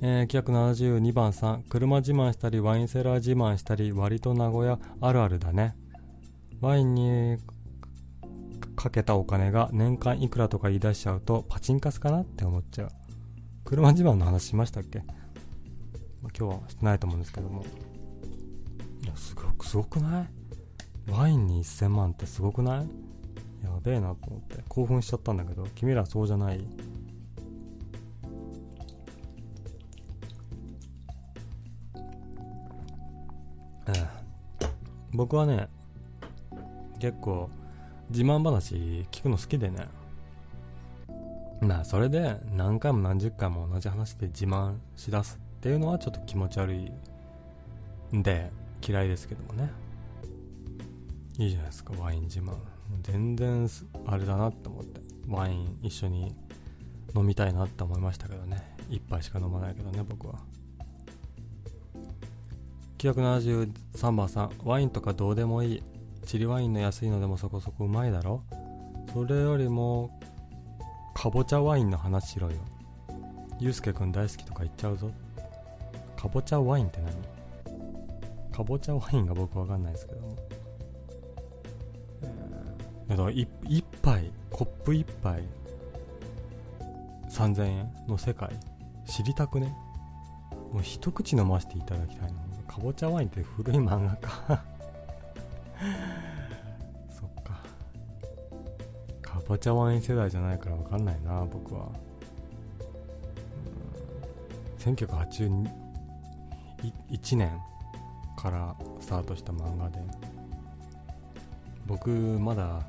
[0.00, 5.74] えー、972番さん車自慢したりワインセラー自慢したり割と名古屋あるあるだね。
[6.60, 7.38] ワインに
[8.76, 12.90] かけたお金が年間いくらとか言い出しちゃうとパチンカスかなって思っちゃう。
[13.68, 15.08] 車自慢の話しましたっけ、まあ、
[16.34, 17.66] 今日はしてないと思うんですけども。
[19.04, 21.10] いやすごくすごくない？
[21.10, 22.88] ワインに1000万ってすごくない？
[23.62, 24.64] やべえなと思って。
[24.70, 26.66] 興奮しちゃったんだけど君らそうじゃない。
[33.88, 34.66] ええ。
[35.12, 35.68] 僕はね
[37.00, 37.50] 結構
[38.08, 39.86] 自慢話聞くの好きでね。
[41.60, 46.92] まあそれで何回も何十回も同じ話で自慢しだすっていうのはちょっと気持ち悪い
[48.16, 48.50] んで
[48.86, 49.70] 嫌いですけどもね。
[51.38, 52.54] いいじゃないですかワイン自慢。
[53.02, 53.68] 全然
[54.06, 55.00] あれだなって思って。
[55.28, 56.34] ワイン一緒に
[57.14, 58.76] 飲みたいなって思いましたけどね。
[58.88, 60.38] 1杯しか飲まないけどね僕は。
[62.98, 64.50] 973番さん。
[64.64, 65.82] ワインとかどうでもいい。
[66.24, 68.42] チリワインの安いのでもそこそこうまいだろ。
[69.12, 70.18] それよりも
[71.20, 72.54] かぼちゃワインの話しろよ。
[73.58, 75.10] ゆうすけくん大好きとか言っちゃうぞ。
[76.16, 78.52] かぼちゃワインって何？
[78.52, 80.36] かぼちゃワインが僕わかんないですけども、
[82.22, 83.48] えー、だから 1,
[84.00, 85.42] 杯コップ1杯
[87.28, 88.50] 3000円の世界。
[89.04, 89.74] 知りたくね？
[90.72, 92.38] もう一口飲ませていただきたいな
[92.68, 94.62] かぼちゃワインって古い漫画か
[99.48, 101.88] かぼちゃワイン世代じゃないから分かんないな僕は。
[104.78, 105.64] 1981
[107.34, 107.58] 年
[108.36, 110.00] からスタートした漫画で。
[111.86, 112.82] 僕まだ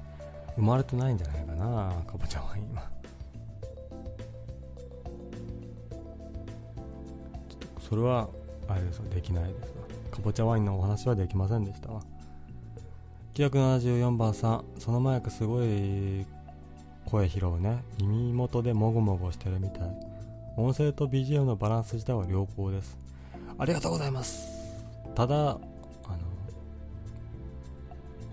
[0.58, 2.90] 生まれてないんじゃないかなかぼちゃワインは
[7.80, 8.28] それは
[8.68, 9.86] あれですできないですわ。
[10.12, 12.02] かぼちゃワインのお話はできませんでしたわ。
[13.36, 16.26] 974番さんそのマイクすごい
[17.10, 17.84] 声拾うね。
[18.00, 19.82] 耳元でもごもごしてるみたい。
[20.56, 22.98] 音声と BGM のバランス自体は良好です。
[23.58, 24.48] ありがとうございます。
[25.16, 25.60] ただあの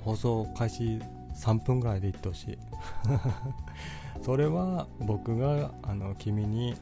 [0.04, 1.00] 放送開始
[1.34, 2.58] 3分ぐらいで言ってほしい。
[4.22, 6.74] それは僕があの君に、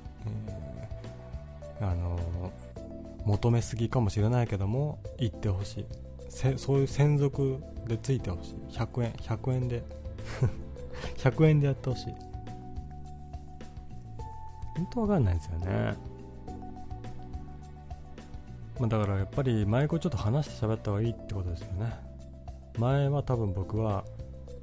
[0.49, 2.18] えー、あの
[3.24, 5.86] 求めすぎかもしれないけども言ってほしい。
[6.59, 8.55] そういう専属でついてほしい。
[8.70, 9.84] 100円100円で
[11.16, 12.14] 100円でやってほしい。
[14.76, 15.97] 本当わかんないですよね、
[18.80, 21.92] まあ、だからやっぱり前子ちょっと話して喋った方がいいってことですよね。
[22.76, 24.05] 前は多分僕は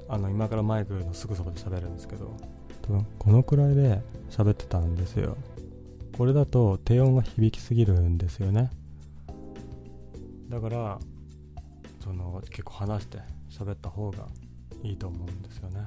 [0.08, 2.36] あの今からマイクのすぐそばで喋るんですけど。
[2.82, 5.36] 多分このくらいで喋ってたんですよ。
[6.18, 8.70] これだと低音が響きすぎるんですよね。
[10.48, 10.98] だから
[12.04, 13.18] その結構話して
[13.48, 14.26] 喋った方が
[14.82, 15.80] いいと思うんですよね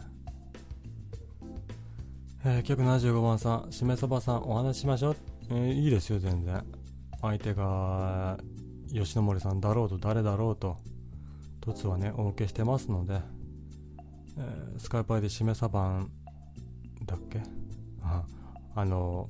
[2.47, 5.15] えー、975番さん、しめそばさん、お話ししましょう。
[5.49, 6.63] えー、いいですよ、全然。
[7.19, 8.37] 相手が、
[8.93, 10.77] 吉野森さんだろうと誰だろうと、
[11.61, 13.19] 凸はね、お受けしてますので、
[14.37, 16.11] えー、スカイパイでしめさばん
[17.07, 17.41] だっけ？
[18.03, 18.23] あ
[18.75, 19.27] あの、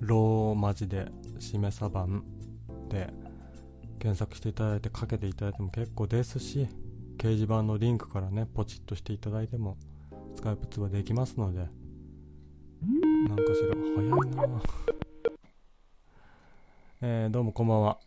[0.00, 2.24] ローマ字でしめさばん
[2.88, 3.08] で
[4.00, 6.66] 検索していただいてかけていただいても結構ですし、
[7.18, 9.76] 掲示板のリンクからね、ポチッとしていただいても、
[10.34, 11.68] スカイプ通話できますので、
[12.82, 14.08] なんかしら、早い
[14.50, 14.62] な
[17.02, 17.98] えー、どうもこんばんは。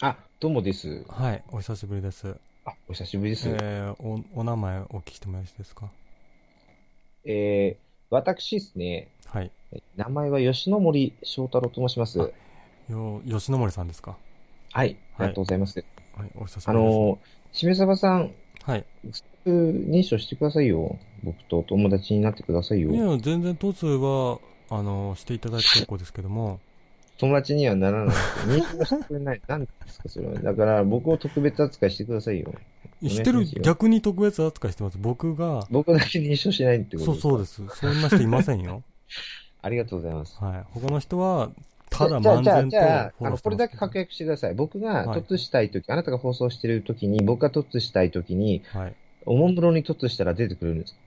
[0.00, 1.04] あ、どうもです。
[1.08, 2.36] はい、お久しぶりです。
[2.64, 3.48] あ、お久しぶりです。
[3.48, 5.90] えー、お、お名前お聞きしてもよろしいですか？
[7.24, 9.08] えー、私ですね。
[9.26, 9.50] はい。
[9.96, 12.18] 名前は吉野森章太郎と申します。
[12.90, 14.16] よ、吉野森さんですか？
[14.72, 15.82] はい、ありがとうございます。
[16.16, 16.94] はい、お久しぶりです。
[16.94, 17.18] あの、
[17.52, 18.34] しめさばさん。
[18.64, 18.84] はい。
[19.50, 20.98] 認証してくださいよ。
[21.22, 22.90] 僕と友達になってくださいよ。
[22.90, 24.38] いや、全然突は、
[24.70, 26.60] あの、していただいて結構ですけども。
[27.18, 28.16] 友達にはならない。
[28.46, 29.40] 認証してくれない。
[29.46, 30.34] 何ですか、それは。
[30.34, 32.52] だから、僕を特別扱いしてくださいよ。
[33.02, 34.98] してる、逆に特別扱いしてます。
[34.98, 35.66] 僕が。
[35.70, 37.28] 僕だけ認証しないってことですか？
[37.28, 37.80] そうそうです。
[37.80, 38.82] そんな人いませんよ。
[39.62, 40.36] ありがとうございます。
[40.42, 40.64] はい。
[40.72, 41.50] 他の人は、
[41.90, 44.54] ただ漫然とじゃあ、あの、これだけ確約してください。
[44.54, 48.94] 僕が突したいとき、はい、あなたが放送してるときに、僕が突したいときに、はい、
[49.26, 50.98] おもむろに突したら出てくるんですか？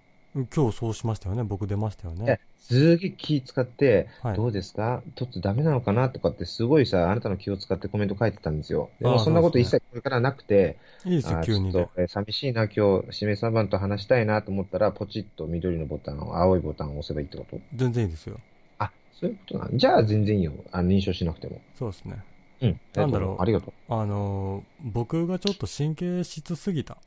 [0.54, 1.44] 今日そうしましたよね。
[1.44, 2.42] 僕出ましたよね。
[2.60, 5.02] すげえ気使って、はい、どうですか？
[5.16, 8.90] 突ダメなのかなとかってすごいさ、あなたの気を使ってコメント書いてたんですよ。
[9.00, 11.88] でもそんなこと一切これからなくて、いいですよ、急にで。
[11.96, 17.58] え寂しいな、今日、しめさんと話したいなと思ったら、ポチッと緑のボタンを、青いボタンを押せばいいってこと？
[17.74, 18.40] 全然いいですよ。
[18.80, 20.52] あ、そういうことなじゃあ全然いいよ。
[20.72, 21.62] あの認証しなくても。
[21.80, 22.18] そうですね。
[22.62, 22.80] うん。
[22.96, 23.42] なんだろう。
[23.42, 23.94] ありがとう。
[23.94, 26.98] あのー、僕がちょっと神経質すぎた。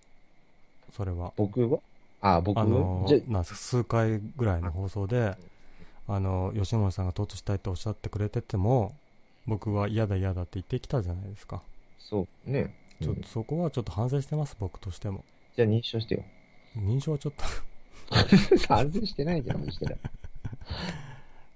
[0.93, 1.33] それは。
[1.37, 1.79] 僕は？
[2.21, 2.59] あ、僕？
[2.59, 5.37] あのー、なん数回ぐらいの放送で、
[6.07, 8.95] あのー、吉野さんが突したいっておっしゃってくれてても、
[9.47, 11.63] 僕は嫌だ嫌だって言ってきたじゃないですか。
[11.99, 12.75] そうね。
[13.01, 15.25] うん、ちょっとそこはちょっと反省してます、僕としても。
[15.57, 16.25] じゃあ認証してよ。
[16.77, 17.45] 認証はちょっと
[18.69, 19.97] 反省してないじゃん、そしたら。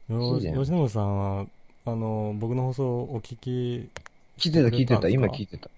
[0.08, 1.46] 吉野さんは、
[1.84, 3.90] あのー、僕の放送をお聞き
[4.38, 5.70] 聞いてた、聞いてた、今聞いてた。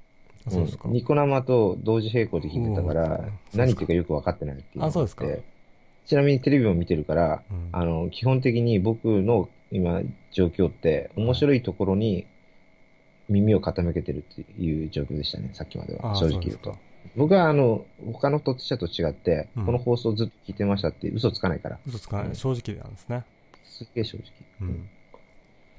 [0.49, 4.85] そうですか、うん、ニコ生と同時並行で聞いてたから、何言ってるかよく分かってないっていう。
[4.85, 5.25] あ、そうですか。
[6.07, 12.27] ちなみにテレビも見てるから、うん、あの、基本的に僕の今、状況って、面白いところに、
[13.29, 16.15] 耳を傾けてるっていう状況でしたね、さっきまでは。
[16.15, 16.77] 正直言うと。
[17.17, 21.79] 僕はあの、他の突者と違って、うん、この放送ずっと聞いてましたって嘘つかないから。
[21.87, 22.37] 嘘つかない。
[22.37, 23.25] 正直なんですね。
[23.65, 24.27] すっげえ正直。
[24.61, 24.89] うん。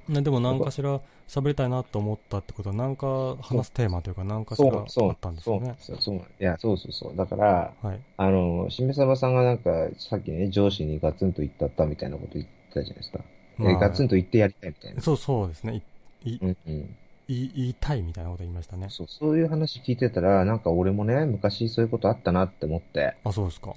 [0.08, 5.74] ね、でも何かしら喋りたいなと思ったってことは、何か話すテーマというか、何かしらあったんですよね。
[5.78, 6.26] そうそうそう。
[6.40, 7.16] いや、そうそうそう。
[7.16, 13.20] だから、はい、あの、しめさばさんがなんか、さっきね、上司にガツンと言ったったみたいなこと言ってたじゃないですか。
[13.58, 15.00] まあ、ガツンと言ってやりたいみたいな。
[15.00, 15.82] そうそうですね。
[16.24, 16.96] い、い、うんうん、
[17.28, 18.86] 言いたいみたいなこと言いましたね。
[18.90, 23.16] そう、そういう話聞いてたら、なんか俺もね、昔そういうことあったなって思って。
[23.24, 23.74] あ、そうですか。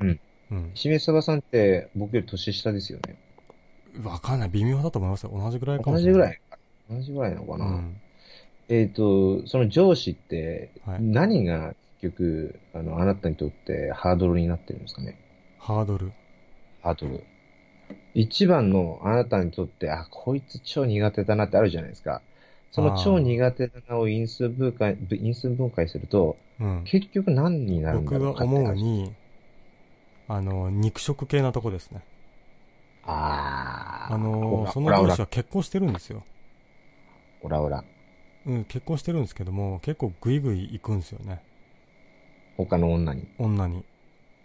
[0.00, 0.20] うん。
[0.50, 0.70] うん。
[0.74, 3.16] しめさばさんって僕より年下ですよね。
[4.02, 4.48] わかんない。
[4.50, 5.30] 微妙だと思いますよ。
[5.32, 6.40] 同じぐらいかも同じぐらい。
[6.90, 7.66] 同じぐらいなのかな。
[7.66, 8.00] うん、
[8.68, 15.18] えっ、と、その上司って、何が結局、あの、あなたにとってハードルになってるんですかね？
[15.58, 16.12] ハードル。
[16.82, 17.24] ハードル。
[18.14, 22.22] 一番のあなたにとって、あ、こいつ超苦手だなってあるじゃないですか。
[22.72, 29.12] その超苦手なを因数分解、因数分解すると、うん、結局何になるんだろう僕が思うに、
[30.28, 32.02] あの、肉食系なとこですね。
[33.04, 34.14] ああ。
[34.14, 36.22] あのその上司は結婚してるんですよ。
[37.42, 37.84] オラオラ。
[38.46, 41.42] うん、結婚してるんですけども、結構グイグイ行くんですよね。
[42.56, 43.28] 他の女に。
[43.38, 43.84] 女に。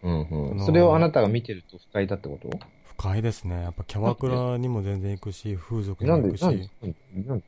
[0.03, 0.65] うんうん。
[0.65, 2.49] それをあなたが見てると不快だってこと？
[2.83, 3.63] 不快ですね。
[3.63, 6.41] やっぱキャバクラにも全然行くし、風俗にも行くし。
[6.41, 6.69] なんで
[7.25, 7.45] なんで？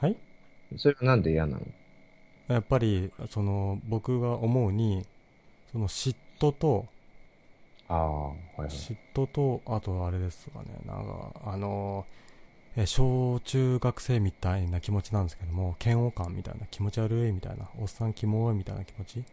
[0.00, 0.16] はい？
[0.76, 1.66] それはなんで嫌なの？
[2.48, 5.06] やっぱり、その、僕が思うに、
[5.70, 6.86] その嫉妬と、
[7.92, 12.06] ああ、はい、はい、嫉妬と、あとあれですかね、なんか、あの、
[12.76, 19.24] え、小中学生みたいな気持ちなんですけども、嫌悪感みたいな、気持ち悪いみたいな、おっさんキモいみたいな気持ち？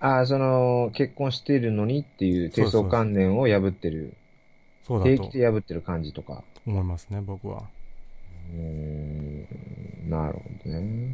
[0.00, 4.12] ああ、その、結婚しているのにっていう低層観念を破ってる。
[4.86, 5.10] そうだと。
[5.10, 6.44] 平気で破ってる感じとか。
[6.66, 7.62] 思いますね、僕は。
[8.52, 9.46] うん、
[10.10, 11.08] なるほどね。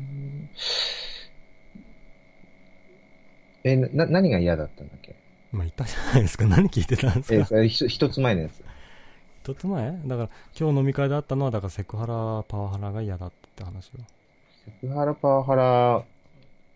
[3.62, 5.14] え、な、何が嫌だったんだっけ？
[5.54, 6.46] まあ、言ったじゃないですか。
[6.46, 7.34] 何聞いてたんですか？
[7.34, 8.62] え、それ一つ前のやつ。
[9.42, 9.92] 一つ前？
[10.06, 13.98] だから、今日飲み会であったのは、だからセクハラ、パワハラが嫌だって話を。
[14.64, 16.04] セクハラ、パワハラ、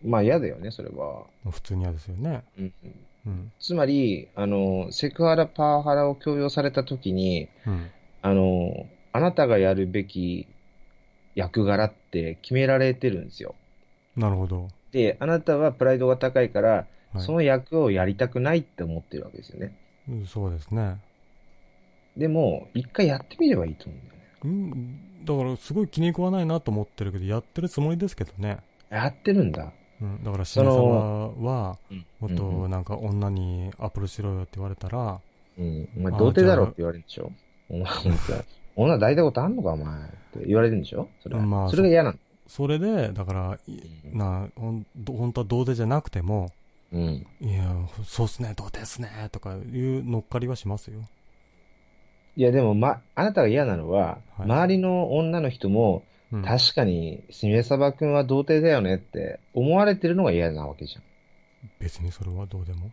[0.03, 1.25] まあ嫌だよね、それは。
[1.51, 2.43] 普通に嫌ですよね。
[2.57, 2.73] うん。
[3.25, 10.47] うん、つまり、あの、セクハラ、パワハラを強要されたときに、うん、あの、あなたがやるべき
[11.35, 13.55] 役柄って決められてるんですよ。
[14.15, 14.69] なるほど。
[14.93, 19.75] で、あなたはプライドが高いから、はい、その役をやりたくないって思ってるわけですよね。
[20.07, 20.99] うん、そうですね。
[22.17, 24.27] でも、一回やってみればいいと思うんだよね。
[24.43, 24.47] う
[25.23, 28.57] ん、だからすごい気に食わないなと思ってるけど、やってるつもりですけどね。
[28.89, 29.71] やってるんだ。
[30.01, 31.77] うん、だから、しの様は、
[32.19, 35.19] もっとなんか女にアプロしろよって言われたら、
[35.57, 37.31] うん、お前童貞だろって言われるんでしょ？
[37.69, 37.85] お前、
[38.75, 39.99] 女抱いたことあんのか、お前。
[39.99, 40.01] っ
[40.33, 41.09] て言われるんでしょ？
[41.21, 42.17] それ,、まあ、それが嫌なの。
[42.47, 43.59] それで、だから、
[44.13, 46.49] な、ほん、本当は童貞じゃなくても、
[46.91, 47.27] うん。
[47.41, 51.01] いや、そうっすね、童貞っすね、とかいう乗っかりはしますよ。
[52.35, 61.03] いや、でも、ま、あなたが嫌なのは、はい、周りの女の人も、うん、確かに、すみれさばくんは童貞だよねって思われてるのが嫌なわけじゃん。
[61.79, 62.91] 別にそれはどうでも。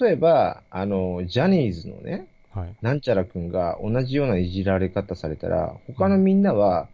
[0.00, 6.88] 例えば、あの、ジャニーズのね、はい、なんちゃらくんが同じようないじられ方されたら、他のみんなは、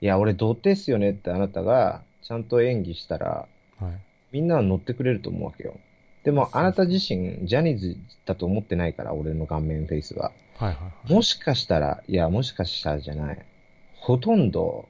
[0.00, 3.48] うん、いや、俺童貞っすよねってあなたがちゃんと演技したら、
[3.80, 4.00] はい、
[4.32, 5.78] みんなは乗ってくれると思うわけよ。
[6.24, 10.32] でも、あなた自身、ジャニーズだと思ってないから、俺の顔面フェイスは。
[10.56, 13.38] はいはいはい、もしかしたら、いや、もしかしたらじゃない。
[13.96, 14.88] ほとんど、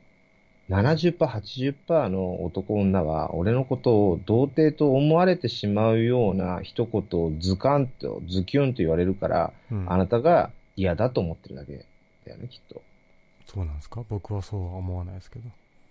[0.68, 11.84] 70%、80%の男女は、俺のことを童貞と思われてしまうような一言をズカンと、ズキュンと言われるから、うん、あなたが嫌だと思ってるだけ
[12.26, 12.82] だよね、きっと。
[13.46, 14.04] そうなんですか？
[14.08, 15.48] 僕はそうは思わないですけど。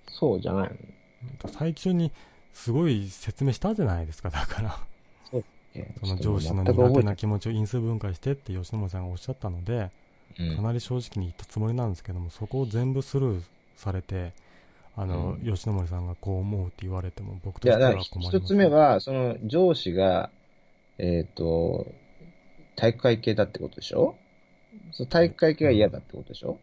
[0.09, 2.11] そうじゃないの最初に、
[2.53, 4.79] すごい説明したじゃないですか、だから。
[5.31, 5.43] そう。
[6.01, 9.91] その上司の苦手な気持ちを因数分解してって吉野さんがおっしゃったので、
[10.39, 13.41] うん、かなり正直に言ったつもりなんですけども、そこを全部スルー
[13.75, 14.33] されて、
[14.95, 18.37] あの、うん、吉野森さんがこう思うって言われても、僕としては困ります。
[18.37, 20.29] 一つ目は、その上司が、
[20.97, 21.87] えっ、ー、と、
[22.75, 24.15] 体育会系だってことでしょ？
[24.91, 26.59] そ体育会系が嫌だってことでしょ、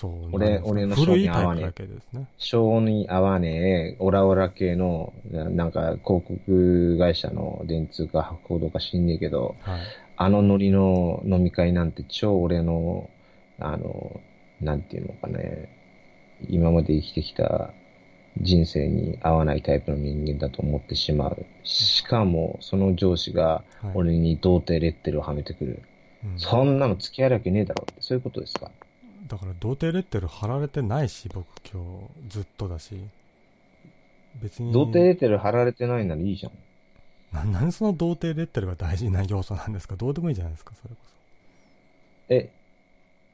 [0.00, 2.16] そう、俺、俺の性に合わねえ。
[2.16, 9.80] ね、性に合わねえ、オラオラ系の、なんか広告会社の電通か博報堂か知んねえけど、はい、
[10.16, 13.10] あのノリの飲み会なんて超俺の、
[13.58, 14.20] あの、
[14.62, 15.68] なんていうのかね、
[16.48, 17.70] 今まで生きてきた
[18.40, 21.44] 人生に合わないタイプの人間だと思ってしまう。
[21.62, 25.70] しかも、その上司が俺に童貞レッテルをはめてくる。
[25.72, 25.80] はい
[26.32, 28.70] うん、そんなの付き合えるわけねえだろって、そういうことですか？
[29.28, 31.82] だから童貞レッテル貼られてないし、僕今
[32.24, 33.00] 日ずっとだし。
[34.42, 34.72] 別に。
[34.72, 36.52] 童貞レッテル貼られてないならいいじゃん。
[37.32, 39.96] な、なんその童貞レッテルが大事な要素なんですか？
[39.96, 41.00] どうでもいいじゃないですか、それこ
[42.28, 42.34] そ。
[42.34, 42.50] え、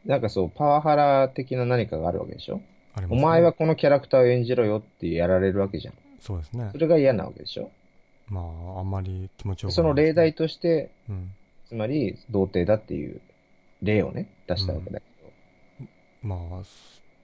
[0.05, 2.61] なんかそう、パワハラ的な何かがあるわけでしょ？
[2.95, 5.95] あります、ね、お前はこのキャラクターを演じろよってやられるわけじゃん。
[6.21, 6.71] そうですね。
[6.73, 7.71] それが嫌なわけでしょ？
[8.29, 11.33] まあ、あんまり気持ちよくその例題として、うん、
[11.69, 13.21] つまり、童貞だっていう
[13.83, 15.16] 例をね、出したわけだけど。
[16.35, 16.63] うん、まあ、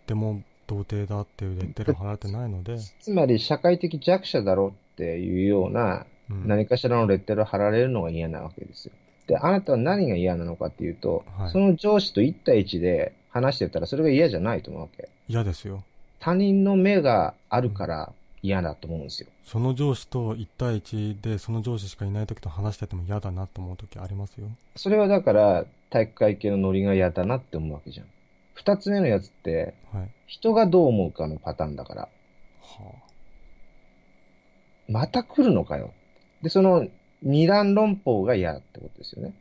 [0.06, 2.78] でも、童貞だっていうレッテル貼られてないので。
[3.00, 8.92] つまり、社会的弱者だろうっていうような、何かしらのレッテルを貼られるのが嫌なわけですよ。
[9.26, 15.08] で、あなたは何が嫌なのかっていうと、はい、その上司と1対1で話してたらそれが嫌じゃないと思うわけ。
[15.28, 15.84] 嫌ですよ。
[16.20, 19.28] 他人の目があるから嫌だと思うんですよ。
[19.44, 24.48] その上司と1対1でその上司しかいない時と話してても嫌だなと思う時ありますよ。
[24.76, 28.06] それはだから体育会系のノリが嫌だなって思うわけじゃん。
[28.54, 32.02] 二つ目のやつって、はい、人がどう思うかのパターンだから。
[32.02, 32.08] は
[32.80, 33.12] あ、
[34.88, 35.92] また来るのかよ。
[36.42, 36.86] で、その
[37.22, 39.34] 二段論法が嫌ってことですよね。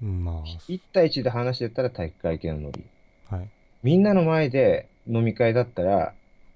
[0.00, 0.48] まあ。
[0.68, 2.84] 一対一で話してたら体育会系のノリ。
[3.30, 3.48] はい。
[3.82, 6.14] みんなの前で飲み会だったら、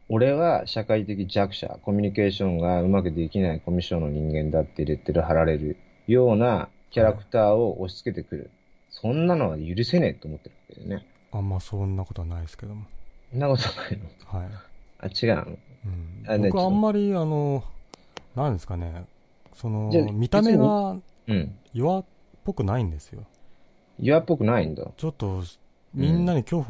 [0.08, 5.76] 俺は社会的弱者、コミュニケーションがうまくできないコミュ障の人間だってレッテル貼られる
[6.06, 8.42] ようなキャラクターを押し付けてくる。
[8.42, 8.50] はい、
[8.90, 11.06] そんなのは許せねえと思ってるわけだよね。
[11.32, 12.86] あんまそんなことはないですけども。
[13.30, 14.40] そんなことないの？
[14.40, 14.50] はい。
[15.00, 15.58] あ、違うの？
[16.34, 16.42] うん。
[16.42, 17.64] 僕はあんまり、あの、
[18.34, 19.04] なんですかね、
[19.54, 20.96] その、見た目が、
[21.72, 22.04] 弱っ
[22.44, 23.24] ぽくないんですよ。
[23.98, 24.90] 弱っぽくないんだ。
[24.96, 25.42] ちょっと、
[25.94, 26.62] みんなに恐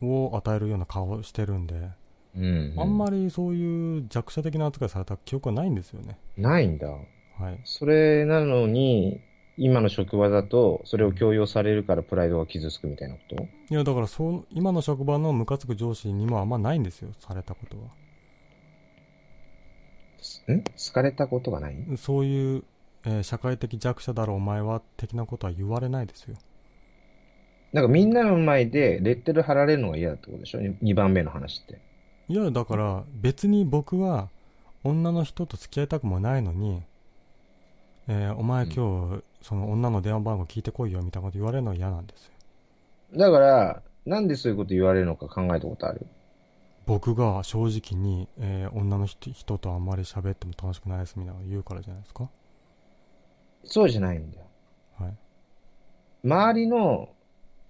[0.00, 1.90] 怖を与えるような顔してるんで、
[2.36, 6.18] うん、うん、あんまりそういう弱者的な扱いされた記憶はないんですよね。
[6.36, 6.88] ないんだ。
[6.88, 6.96] は
[7.52, 7.60] い。
[7.64, 9.20] それなのに、
[9.56, 13.36] 今の職場だと、それを強要されるからプライドが傷つくみたいなこと？
[13.36, 17.84] いや、だからそう、今の職場のムカつく上司にもあんまないんですよ、されたことは。
[20.54, 21.76] ん好かれたことがない？
[21.96, 22.64] そういう、
[23.04, 26.34] えー、社会的弱者だろお前は的なことは言われないですよ。
[27.72, 31.80] なんかみんなの前でレッテル貼られるのが嫌だってことでしょ ?2 番目の話って。
[32.28, 34.30] いや、だから別に僕は
[34.82, 36.82] 女の人と付き合いたくもないのに、
[38.08, 42.32] えー、お前今日、その女の電話番号聞いてこいよみたいなこと言われるのは嫌なんですよ。
[43.14, 46.06] だから、なんでそういうこと言われるのか考えたことある？
[46.86, 52.28] 僕が正直に、えー、女の人とあんまり喋っても楽しくないですみたいな言うからじゃないですか？
[53.64, 54.46] そうじゃないんだよ。
[54.98, 55.14] はい。
[56.24, 57.10] 周りの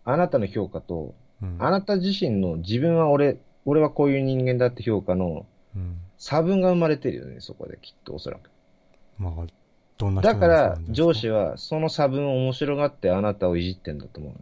[0.04, 5.44] あなたの評価と、うん、あなた自身の自分は俺、俺はこういう人間だって評価の
[6.18, 8.50] 差分が生まれてるよね、そこできっとおそらく。
[9.18, 9.32] まあ、
[9.99, 14.38] どんなだから上司はその差分を面白がってあなたをいじってんだと思うね。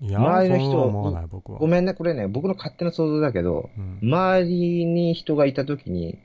[0.00, 1.58] いや、周りの人思わない、僕は。
[1.58, 6.18] ごめんね、これね、僕の勝手な想像だけど、うん、周りに人がいたときに、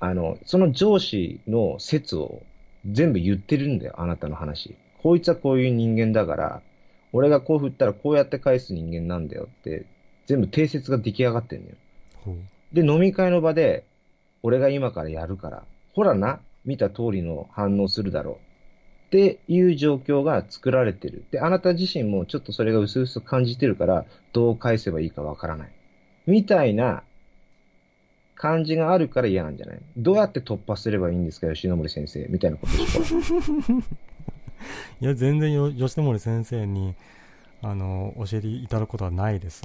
[0.00, 2.42] あの、その上司の説を
[2.90, 4.76] 全部言ってるんだよ、あなたの話。
[5.00, 6.62] こいつはこういう人間だから、
[7.12, 9.86] 俺がこう振ったらこうやって返す人間なんだよって、
[10.26, 11.76] 全部定説が出来上がってんだよ。
[12.72, 13.84] で、飲み会の場で、
[14.42, 18.34] 俺が今からやるから、ほらな、見た通りの反応するだろう。
[18.34, 21.24] っていう状況が作られてる。
[21.30, 25.72] で、あなた自身もちょっとそれが薄々感じてるから、どう返せばいいかわからない。
[26.26, 27.02] みたいな
[28.34, 29.80] 感じがあるから嫌なんじゃない？
[29.96, 32.26] どうやって突破すればいいんですか、吉野森先生。
[32.30, 33.78] みたいなことでしょ。
[35.00, 36.94] いや、全然、吉野森先生に、
[37.60, 39.62] あの、教えていただくことはないです。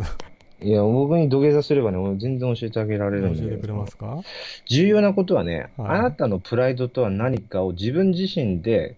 [0.60, 3.42] いや、僕に土下座すればね、全然教えてあげられるんで。
[3.42, 4.22] 教えてくれますか？
[4.66, 8.96] 重要なことはね、はい、あなたのプライドとは何かを自分自身で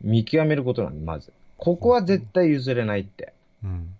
[0.00, 1.32] 見極めることなんで、まず。
[1.58, 3.32] ここは絶対譲れないって。
[3.64, 3.94] うん。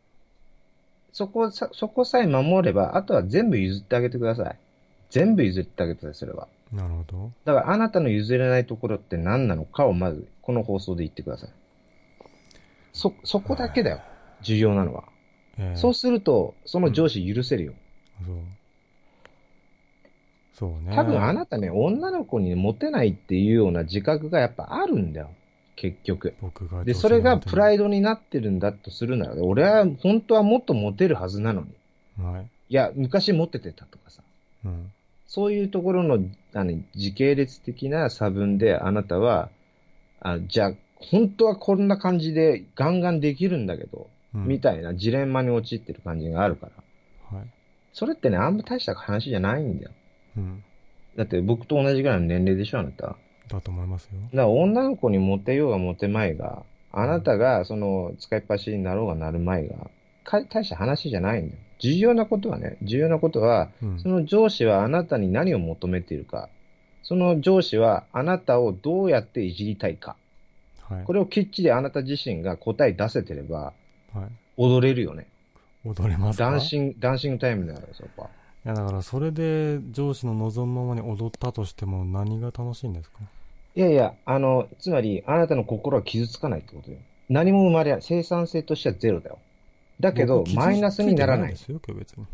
[1.12, 4.57] そこさ、そこさえ守れば、あとは全部譲ってあげてください。
[5.11, 6.48] 全部譲ってあげてください、それは。
[6.72, 7.32] なるほど。
[7.44, 11.50] だからあなたの譲れないところって何なのかをまず、この放送で言ってください。
[12.92, 14.00] そ、そこだけだよ。
[14.40, 15.05] 重要なのは。
[15.62, 17.74] えー、そうすると、その上司許せるよ。
[18.20, 18.36] うん、そう。
[20.54, 20.94] そうね。
[20.94, 25.30] 多分あなたね、女の子にモテないっていうような自覚がやっぱあるんだよ。
[25.76, 26.34] 結局。
[26.40, 26.84] 僕が。
[26.84, 31.68] で、それがプライドになってるんだとするなら、俺は本当はもっとモテるはずなのに。
[32.24, 32.46] はい。
[32.68, 34.22] いや、昔モテてたとかさ。
[34.64, 34.92] うん。
[35.26, 36.18] そういうところの、
[36.54, 39.50] あの、時系列的な差分であなたは、
[40.20, 46.68] あじゃあ、本当はこんな感じでガンガンできるんだけど、うん、みたいなジレンマに陥ってる感じがあるか
[47.33, 47.39] ら。
[47.39, 47.47] はい。
[47.93, 49.91] それってね、あんま大した話じゃないんだよ。
[50.37, 50.64] うん。
[51.16, 53.16] だって僕と同じぐらいの年齢でしょ、あなた。
[53.49, 54.12] だと思いますよ。
[54.22, 59.91] だから女の子にモテようがモテまいが、あなたがその使いっ走りになろうがなるまいが、
[60.24, 61.61] 大した話じゃないんだよ。
[61.78, 66.49] 重要なことはね、重要なことは、うん、その上司はあなたに何を求めているか、
[67.03, 70.16] その上司はあなたをどうやっていじりたいか、
[70.80, 73.72] はい、これをきっちりあなた自身が答え出せてれば、
[74.14, 75.26] はい、踊れるよね。
[75.84, 76.50] 踊れますか？
[76.50, 78.30] ダンシング、 dancing time だよ、そこは。
[78.64, 83.18] いや、だからそれで上司の望むままに踊ったとしても何が楽しいんですか？
[83.74, 86.98] いやいや、あの、つまり、あなたの心は傷つかないってことよ。
[87.30, 88.02] 何も生まれない。
[88.02, 89.38] 生産性としてはゼロだよ。
[89.98, 91.50] だけど、マイナスにならない。
[91.50, 92.26] ですよ、今日別に。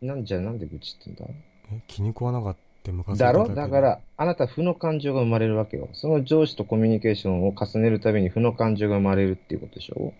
[0.00, 1.24] なんじゃ、なんで愚痴ってんだ？
[1.72, 3.48] え、気に食わなかった昔だろ？
[3.48, 5.88] だから、あなた負の感情が生まれるわけよ。
[5.92, 10.14] その上司とコミュニケーションを重ねるたびに負の感情が生まれるっていうことでしょ？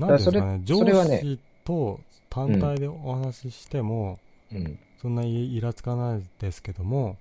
[0.00, 4.18] なんですかね、上司と単体でお話ししても、
[4.52, 7.16] うん、そんなイラつかないですけども、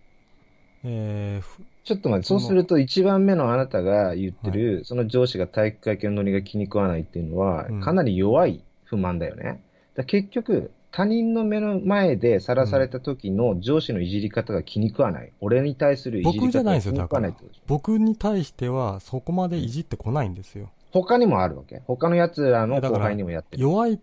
[0.83, 9.61] えー、ちょっと待って、そうすると1番目のあなたが言ってる、はい、その上司が体育会系のノリが気に食わないっていうのは、かなり弱い不満だよね。
[9.95, 15.27] だ結局、他人の目の前でさらされた時の上司のいじり方が気に食わない。
[15.27, 17.63] うん、俺に対するいじり方が気に食わないってことですよ。
[17.67, 20.71] 僕に対してはそこまでいじってこないんですよ。
[20.91, 23.63] 他にもあるわけ他の奴らの後輩にもやってる。
[23.63, 23.99] 弱い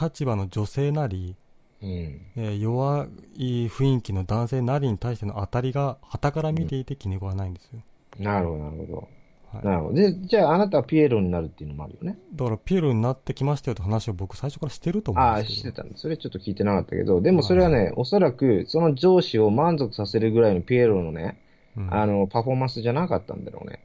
[0.00, 1.36] 立場の女性なり、
[1.82, 7.80] うんえー、弱い雰囲気の男性なりに対しての当たりが、旗から見ていて気に食わないんですよ。
[8.18, 9.08] うん、なるほど、なるほど。
[9.52, 9.94] はい、なるほど。
[9.94, 12.18] で、じゃああなたはピエロになるっていうのもあるよね。
[12.34, 15.96] だからピエロになってきましたよって話を僕最初からしてると思うんですああ、してたんだ。
[15.96, 21.40] それちょっと聞いてなかったけど、でもそれはね、はい、おそらくその上司を満足させるぐらいのピエロのね、
[21.76, 23.80] うん、あの、パフォーマンスじゃなかったんだろうね。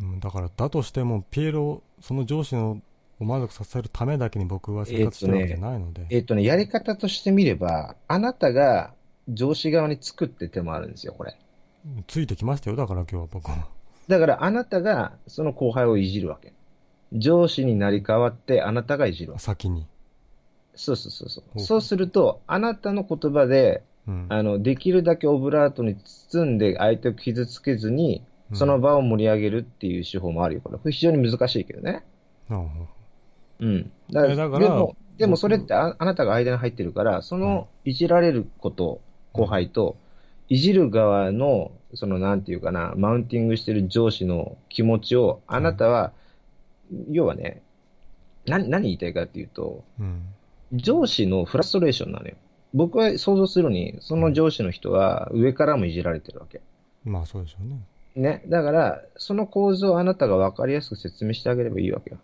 [0.00, 2.80] うん、だから、だとしても、ピエロ、その上司の
[3.20, 6.06] を満足させるためだけに僕は生活してるわけじゃないので。
[6.10, 8.92] えっ、ー、とね、やり方としてみれば、あなたが
[9.28, 11.36] 上司側につくって手もあるんですよ、これ。
[12.06, 13.68] ついてきましたよ、だから今日は僕は。
[14.08, 16.52] だからあなたがその後輩をいじるわけ。
[17.12, 19.44] 上司になり変わってあなたがいじるわけ。
[19.44, 19.86] 先に。
[20.74, 21.60] そうそうそうそう。
[21.60, 28.24] そうすると、あなたの言葉で、うん、あの、できるだけオブラートに包んで相手を傷つけずに、
[28.54, 30.60] その場を盛り上げるっていう手法もあるよ。
[30.62, 32.04] これ非常に難しいけどね。
[32.50, 32.88] うん。
[33.60, 33.92] うん。
[34.10, 39.00] だから、でも、でもそれってああなたが間に入ってるから、そのいじられること、
[39.32, 39.96] 後輩と、
[40.48, 46.12] いじる側の、そのなんていうかな、マウンティングしてる上司の気持ちを、あなたは、
[47.10, 47.62] 要はね、
[48.46, 50.22] 何、何言いたいかっていうと、うん、
[50.72, 52.34] 上司のフラストレーションなのよ。
[52.74, 56.60] 僕は想像するに、その上司の人は上からもいじられてるわけ。
[57.04, 57.78] まあそうでしょうね。
[58.16, 58.42] ね。
[58.48, 62.18] だから、その構造をあなたが分かりやすく説明してあげればいいわけよ。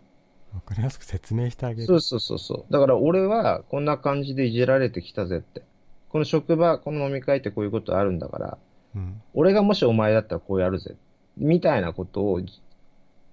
[0.53, 2.73] 分かりやすく説明してあげるそうそうそうそう。
[2.73, 5.63] だから俺はこんな感じでいじられてきたぜって。
[6.09, 8.57] この職場、この飲み会ってこういうことあるんだから、
[8.95, 10.95] うん、俺がもしお前だったらこうやるぜ。
[11.37, 12.41] みたいなことを、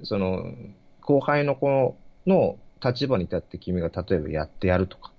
[0.04, 0.44] その、
[1.00, 1.96] 後輩の子
[2.26, 5.12] の立場に立って君が例えばやってやるとか。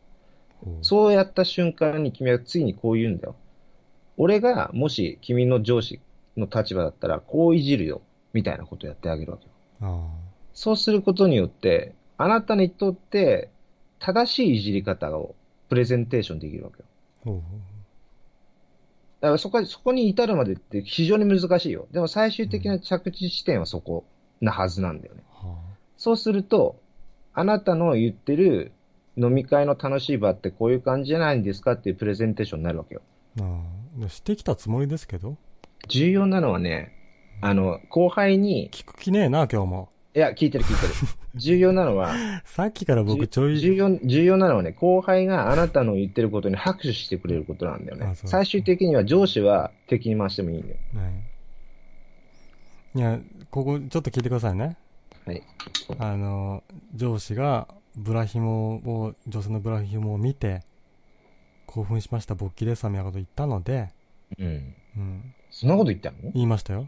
[0.82, 3.36] そうやった瞬間に君はついにこう言うんだよ。
[4.18, 6.00] 俺がもし君の上司
[6.40, 8.02] の立場だったら、こういじるよ、
[8.34, 9.46] みたいなことをやってあげるわけ
[9.86, 10.10] よ。
[10.54, 13.50] そうすることによって、あなたにとって
[14.00, 15.36] 正しいいじり方を
[15.70, 16.84] プレゼンテーションできるわけ
[17.30, 17.42] よ。
[19.22, 21.88] だからそこそこに至るまでって非常に難しいよ。
[21.92, 24.06] でも最終的な着地地点はそこ
[24.42, 25.24] なはずなんだよね。
[25.44, 25.56] うん、
[25.98, 26.80] そうすると、
[27.34, 28.72] あなたの言ってる
[29.18, 33.02] 飲み会の楽しい場ってこういう感じじゃないんですかっていうプレゼンテーションになるわけよ。
[33.42, 33.62] あ
[34.06, 35.38] あ、してきたつもりですけど。
[35.88, 36.94] 重要なのはね、
[37.42, 38.70] あの、後輩に。
[38.72, 39.90] 聞く気ねえな、今日も。
[40.16, 40.94] いや、聞いてる聞いてる。
[41.36, 42.14] 重要なのは、
[42.44, 48.16] さっきから僕ちょい重要、重要なのはね、後輩があなたの言ってることに拍手してくれることなんだよね。
[48.16, 50.76] 最終的には上司は敵に回してもいいんだよ。
[50.96, 51.14] はい。
[52.96, 53.20] いや、
[53.52, 54.76] ここちょっと聞いてくださいね。
[55.26, 55.44] はい。
[56.00, 56.64] あの、
[56.96, 60.64] 上司がブラヒモを、女性のブラヒモを見て、
[61.68, 63.90] 興奮しました、勃起ですみたいなこと言ったので、
[64.40, 64.76] うん。
[64.98, 65.34] うん。
[65.60, 66.32] そんなこと言ったの？
[66.34, 66.88] 言いましたよ。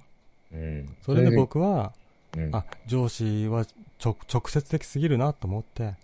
[0.53, 0.95] うん。
[1.01, 1.91] それで僕は、
[2.37, 3.65] うん、あ、上司は
[4.03, 5.95] 直直接的すぎるなと思って、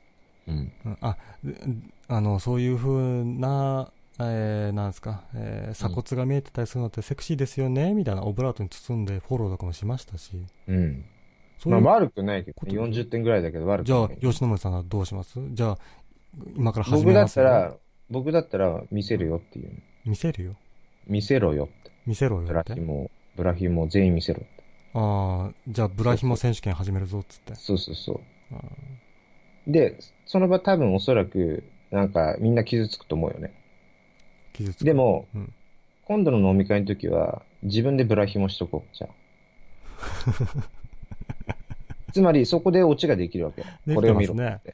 [0.48, 0.72] うん。
[1.00, 1.16] あ、
[2.10, 3.90] あの、そういうふうな、
[4.20, 10.32] えー、なんですか、えー、鎖骨が見えてたりするのってセクシーですよね、みたいなオブラートに包んでフォローとかもしましたし。
[10.68, 11.06] うん。
[11.60, 14.08] そうまあ悪くないけど、40点ぐらいだけど悪くない。
[14.20, 15.40] じゃあ、吉野村さんはどうします？
[15.52, 15.78] じゃあ、
[16.56, 17.76] 今から始めます僕だったら、
[18.10, 19.72] 僕だったら見せるよっていう。
[20.06, 20.56] 見せるよ
[21.08, 21.87] 見せろよって。
[22.08, 24.64] 見せろよブラヒモ、ブラヒモ全員見せろって。
[24.94, 27.54] ああ、じゃあブラヒモ選手権始めるぞっつって。
[27.56, 29.72] そうそうそう。
[29.72, 33.54] で、その場多分おそらく、なんかみんな傷つくと思うよね。
[34.54, 34.86] 傷つく。
[34.86, 35.54] でも、うん、
[36.06, 39.14] 今度の飲み会の時は、自分でブラヒモしとこう、じゃあ。
[42.14, 43.64] つまり、そこでオチができるわけ。
[43.94, 44.74] これを見ろって。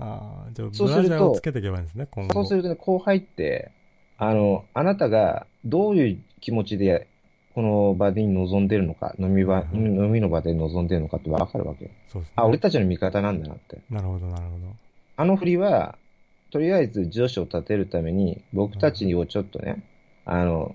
[0.00, 2.34] ああ、じゃあ、ブラジャーをつけていけばいいんですね、今後。
[2.34, 3.70] そうするとね、後輩って、
[4.18, 7.06] あの、あなたがどういう気持ちで、
[7.54, 11.90] この場に臨んでるのか、飲み場、うん、飲みの場で臨んでるのかってわかるわけよ。
[12.08, 12.34] そうですね。
[12.36, 13.80] あ、俺たちの味方なんだなって。
[13.90, 14.76] なるほど、なるほど。
[15.16, 15.98] あの振りは、
[16.50, 19.82] とりあえず上司を立てるために、僕たちをちょっとね、
[20.26, 20.74] うん、あの、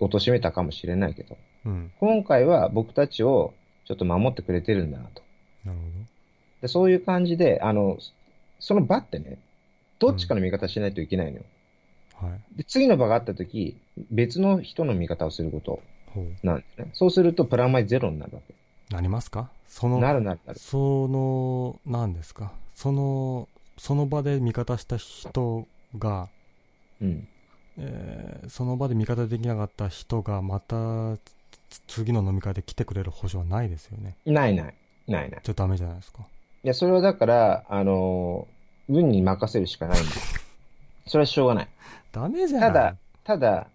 [0.00, 5.22] 貶めたかもしれないけど、うん、今回は僕たちをちょっと守ってくれてるんだなと。
[5.64, 5.90] なるほど。
[6.62, 7.98] でそういう感じで、あの、
[8.58, 9.38] その場ってね、
[9.98, 11.44] どっちかの味方しないといけないのよ。
[12.20, 13.76] はい、で次の場があったとき、
[14.10, 15.80] 別の人の味方をすること
[16.42, 16.90] なんですね。
[16.92, 18.54] そうするとプラマイゼロになるわけ。
[18.94, 19.50] なりますか？
[19.68, 20.58] その、なるなるなる。
[20.58, 22.52] その、なんですか？
[22.74, 23.48] その、
[23.78, 25.66] その場で味方した人
[25.96, 26.28] が、
[27.00, 27.28] うん。
[27.78, 31.16] えー、その場で味方できなかった人がまた
[31.86, 34.16] 次の飲み会で来てくれる保証はないですよね。
[34.26, 34.74] ないない。
[35.06, 35.40] ないない。
[35.42, 36.26] じゃダメじゃないですか。
[36.62, 40.10] いや、それはだから、あのー、運に任せるしかないんだ。
[41.06, 41.68] それはしょうがない。
[42.12, 42.60] ダメじゃん。
[42.60, 43.66] ただ、ただ、は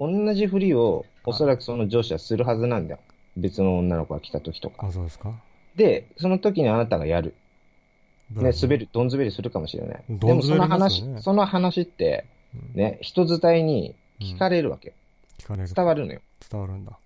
[0.00, 3.00] い、同じふりを、おそらくその上司はするはずなんだよ。
[3.36, 4.86] 別の女の子が来た時とか。
[4.86, 5.34] あ、そうですか。
[5.76, 7.34] で、その時にあなたがやる。
[8.30, 10.04] ね、滑る、どん滑りするかもしれない。
[10.08, 12.26] でもその話、その話って、
[12.74, 14.94] ね、人伝いに聞かれるわけ。
[15.38, 15.74] 聞かれる。
[15.74, 16.20] 伝わるのよ。
[16.50, 16.98] 伝わるんだ。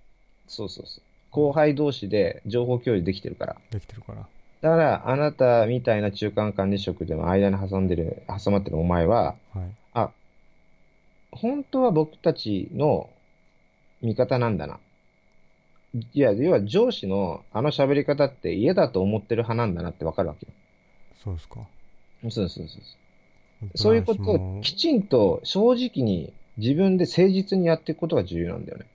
[0.47, 1.03] そうそうそう。
[1.31, 3.57] 後輩同士で情報共有できてるから。
[3.71, 4.27] できてるから。
[4.61, 10.11] だから、あなたみたいな中間管理職でも間に挟んでる、挟まってるお前は、はい、あ、
[11.31, 13.09] 本当は僕たちの
[14.03, 14.81] 味方なんだな。
[16.13, 20.53] いや、要は上司のあの喋り方って嫌だと思ってる派なんだなってわかるわけよ。
[21.23, 21.61] そうですか。
[22.23, 23.71] そうそうそうそう。
[23.75, 28.87] そういうことをきちんと正直に自分で誠実にやっていくことが重要なんだよね。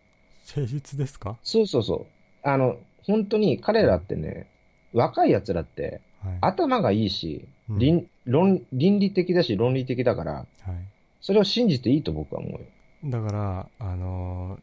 [0.46, 1.38] 誠実ですか？
[1.44, 2.48] そうそうそう。
[2.48, 4.48] あの、本当に彼らってね、
[4.94, 6.02] 若い奴らって、
[6.42, 10.46] 頭がいいし、うん、倫論倫理的だし論理的だから、はい、
[11.22, 12.60] それを信じていいと僕は思うよ。
[13.06, 14.58] だから、あの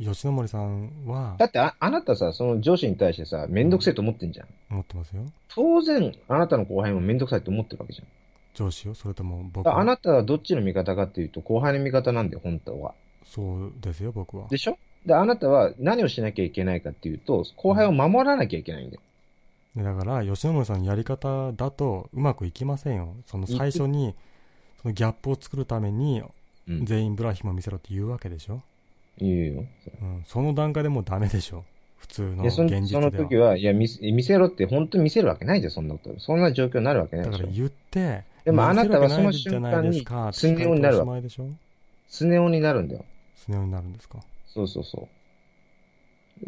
[0.00, 1.36] ー、吉野森さんは。
[1.38, 4.46] だってあ、あなたさ、その上司に対してさ、めんどくせえと思ってんじゃん。
[4.70, 5.22] 思ってますよ。
[5.48, 8.08] 当然、あなたの後輩もめんどくさいと思ってるわけじゃん。
[8.54, 9.78] 上司よそれとも僕は。
[9.78, 12.94] あなたはどっちの味方かっていうと、後輩の味方なんだよ、本当は。
[13.24, 14.48] そうですよ、僕は。
[14.48, 14.76] でしょ？
[15.06, 19.02] で、あなたは何をしなきゃいけないかっていうと、後輩を守らなきゃいけないんだよ。
[19.76, 23.14] だから、吉野森さんのやり方だとうまくいきませんよ。
[23.26, 24.14] その最初に、
[24.82, 26.22] そのギャップを作るために、
[26.66, 28.62] 全員ブラヒも見せろって言うわけでしょ？
[29.18, 29.64] 言うよ。
[30.02, 30.24] うん。
[30.26, 31.64] その段階でもうダメでしょ？
[31.98, 36.18] 普通の現実でその時は、いや見、見せろって本当に見せるわけないじゃん、そんなこと。
[36.18, 37.38] そんな状況になるわけないでしょ。
[37.38, 41.28] だから言って、でもあなたはその瞬間に、スネ夫になるわけ。
[42.08, 43.04] スネ夫になるんだよ。
[43.36, 44.18] スネ夫になるんですか？
[44.48, 45.08] そうそうそう。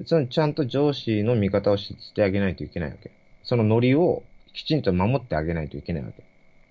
[0.07, 3.11] そのちゃんと上司の味方をしてあげないといけないわけ。
[3.43, 4.23] そのノリを
[4.53, 6.23] きちんと守ってあげないといけないわけ。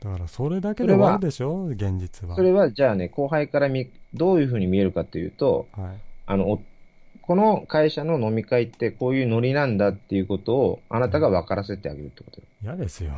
[0.03, 1.65] だからそれだけで終わるでしょ？
[1.65, 2.36] 現実は。
[2.36, 5.86] それはじゃあね、後輩からみ、どういうふうに見えるかというと、はい、
[6.26, 6.59] あの、
[7.22, 13.11] この会社の飲み会ってこういうノリなんだっていうことをあなたが分からせてあげるってこと嫌、ですよ。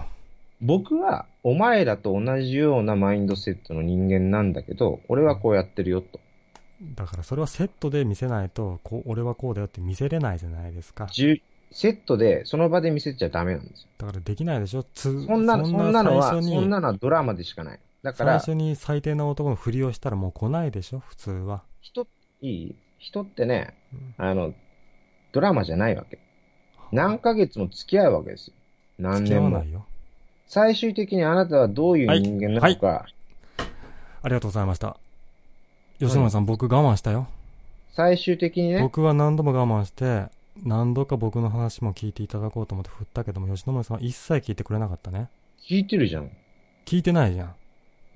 [0.61, 6.19] 僕はお前らと同じようなマインドセットの人間なんだけど、俺はこうやってるよと。
[6.95, 11.07] だからそれはセットで見せないと、こう俺はこうだよって見せれないじゃないですか。
[11.11, 13.87] セットでその場で見せちゃダメなんですよ。
[13.97, 14.83] だからできないでしょ？
[14.83, 17.79] つそんなそんなのは、そんなのはドラマでしかない。
[18.03, 18.39] だから。
[18.39, 20.99] 最初に最低な男のふりをしたらもう来ないでしょ？
[20.99, 21.63] 普通は。
[21.81, 22.05] 人、
[22.41, 22.75] いい？
[22.99, 23.73] 人ってね、
[24.17, 24.53] あの、
[25.31, 26.19] ドラマじゃないわけ。
[26.91, 28.53] 何ヶ月も付き合うわけですよ。
[28.99, 29.63] 何年も。
[30.45, 33.13] 最終的にあなたはどういう人間なのか、はいはい、
[34.21, 34.97] ありがとうございました。
[35.99, 37.27] 吉村さん、うん、僕我慢したよ。
[37.93, 38.81] 最終的にね。
[38.81, 40.25] 僕は何度も我慢して、
[40.63, 45.29] 何度か僕の話も聞いていただこうと思って振ったけども、吉野村さんは一切聞いてくれなかったね。
[45.67, 46.29] 聞いてるじゃん。
[46.85, 47.55] 聞いてないじゃん。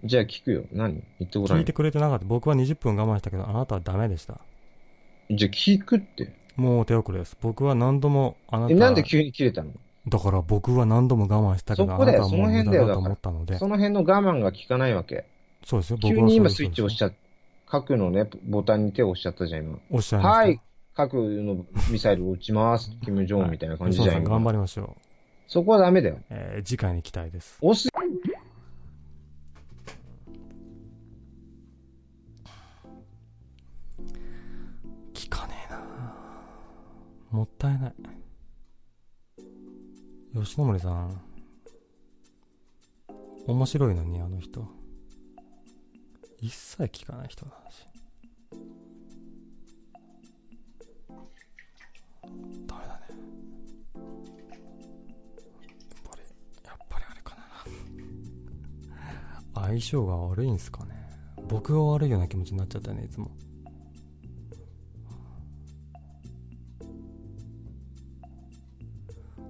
[0.03, 0.63] じゃあ聞くよ。
[0.71, 1.01] 何？
[1.19, 1.59] 言ってごらん。
[1.59, 2.25] 聞いてくれてなかった。
[2.25, 4.39] 僕は20分我慢したけど、あなたはダメでした。
[5.31, 6.33] じゃあ聞くって。
[6.55, 7.37] もう手遅れです。
[7.41, 8.73] 僕は何度もあなた。
[8.73, 9.71] え、なんで急に切れたの？
[10.07, 13.57] だから僕は何度も我慢したけど、そこだよ、その辺だよ、と思ったので。
[13.57, 15.25] その辺の我慢が効かないわけ。
[15.65, 17.11] そうですよ、僕は急に今スイッチ押しちゃ、
[17.67, 19.79] 核のね、ボタンに手を押しちゃったじゃん、今。
[19.89, 20.39] 押しちゃいました。
[20.39, 20.61] はい、
[20.93, 25.01] 核のミサイル撃ちます、キム・ジョンみたいな感じじゃん、頑張りましょう。
[25.49, 26.19] そこはダメだよ。
[26.29, 27.57] えー、次回に期待です。
[27.61, 27.89] 押す。
[35.13, 35.81] 聞かねえな
[37.31, 37.93] もったいない。
[40.33, 41.21] 吉野森さん、
[43.45, 44.65] 面白いのに、あの人。
[46.39, 47.87] 一切聞かない人なんし。
[52.67, 53.07] ダメだね。
[53.07, 53.15] や
[55.95, 56.21] っぱり、
[56.63, 57.43] やっぱりあれかな。
[59.61, 60.95] 相性が悪いんすかね
[61.49, 63.31] 僕が悪いような気持ちになっちゃったねいつも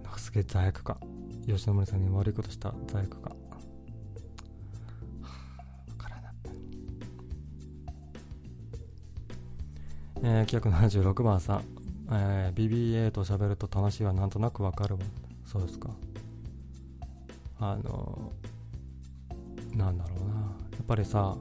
[0.03, 0.97] なんかすげえ罪悪感
[1.45, 3.46] 吉野森さんに悪いことした罪悪感
[10.23, 11.63] えー、976番さん、
[12.11, 15.01] えー、BBA と喋ると楽しいはなんとなくわかるわ。
[15.45, 15.89] そうですか。
[17.59, 20.35] あのー、なんだろうな。
[20.35, 20.41] や
[20.81, 21.37] っぱりさ、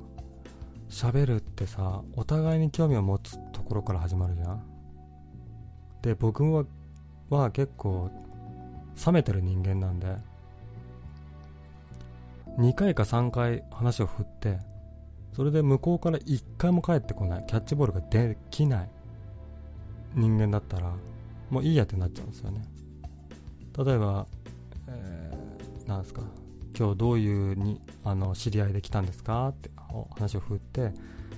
[0.88, 4.62] 喋るってさ、お互いに興味を持つところから始まるじゃん。
[6.02, 6.64] で、僕は
[7.30, 8.10] は結構、
[9.04, 10.16] 冷めてる人間なんで、
[12.58, 14.58] 2回か3回話を振って、
[15.36, 17.44] それで向こうから1回も返ってこない。
[17.46, 18.90] キャッチボールができない。
[20.14, 20.94] 人間だったら。
[21.50, 22.62] もういいやってなっちゃうんですよね。
[23.76, 24.26] 例えば、
[24.88, 26.22] えー、なんですか。
[26.74, 29.70] 今日どういうにあの知り合いで来たんですかって
[30.16, 30.94] 話を振って、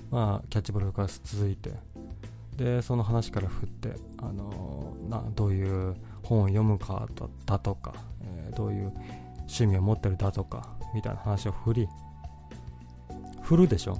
[0.09, 1.73] まあ、キャッチボールから続いて。
[2.55, 7.05] でその話から振って、あのなどういう本を読むか
[7.45, 8.93] だとか、えー、どういう
[9.39, 11.89] 趣味を持ってるだとかみたいな話を振り
[13.49, 13.97] 振るでしょ？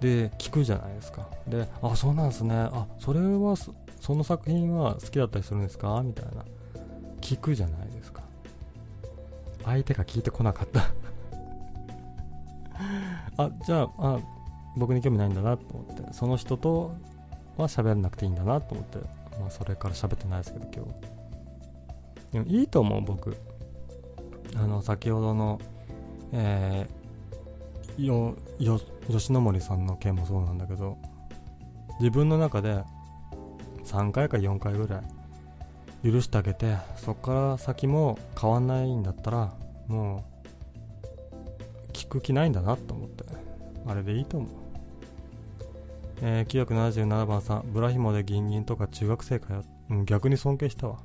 [0.00, 1.28] で聞くじゃないですか。
[1.46, 2.54] であそうなんですね。
[2.54, 3.54] あそれは
[4.00, 6.00] その作品は好きだったりするんですか？
[6.02, 6.42] みたいな。
[7.20, 8.22] 聞くじゃないですか。
[9.66, 10.90] 相手が聞いてこなかった。
[13.36, 14.18] あじゃああ
[14.78, 16.14] 僕に興味ないんだなと思って。
[16.14, 16.94] その人と
[17.58, 18.96] は喋らなくていいんだなと思って、
[19.38, 20.90] まあ、それから喋ってないですけど今日。
[22.32, 23.36] でもいいと思う僕。
[24.56, 25.60] あの先ほどの、
[26.32, 26.99] えー
[28.06, 30.98] よよ吉野森さんの件もそうなんだけど
[31.98, 32.82] 自分の中で
[33.84, 35.02] 3回か4回ぐら
[36.04, 39.52] い許してあげてそこから先も変わんないんだったら
[39.86, 40.24] も
[41.88, 43.24] う聞く気ないんだなと思って
[43.86, 44.50] あれでいいと思う。
[46.22, 50.98] えー、977番さんブラヒモでギンギンとか中学生かよ、うん、逆に尊敬したわ。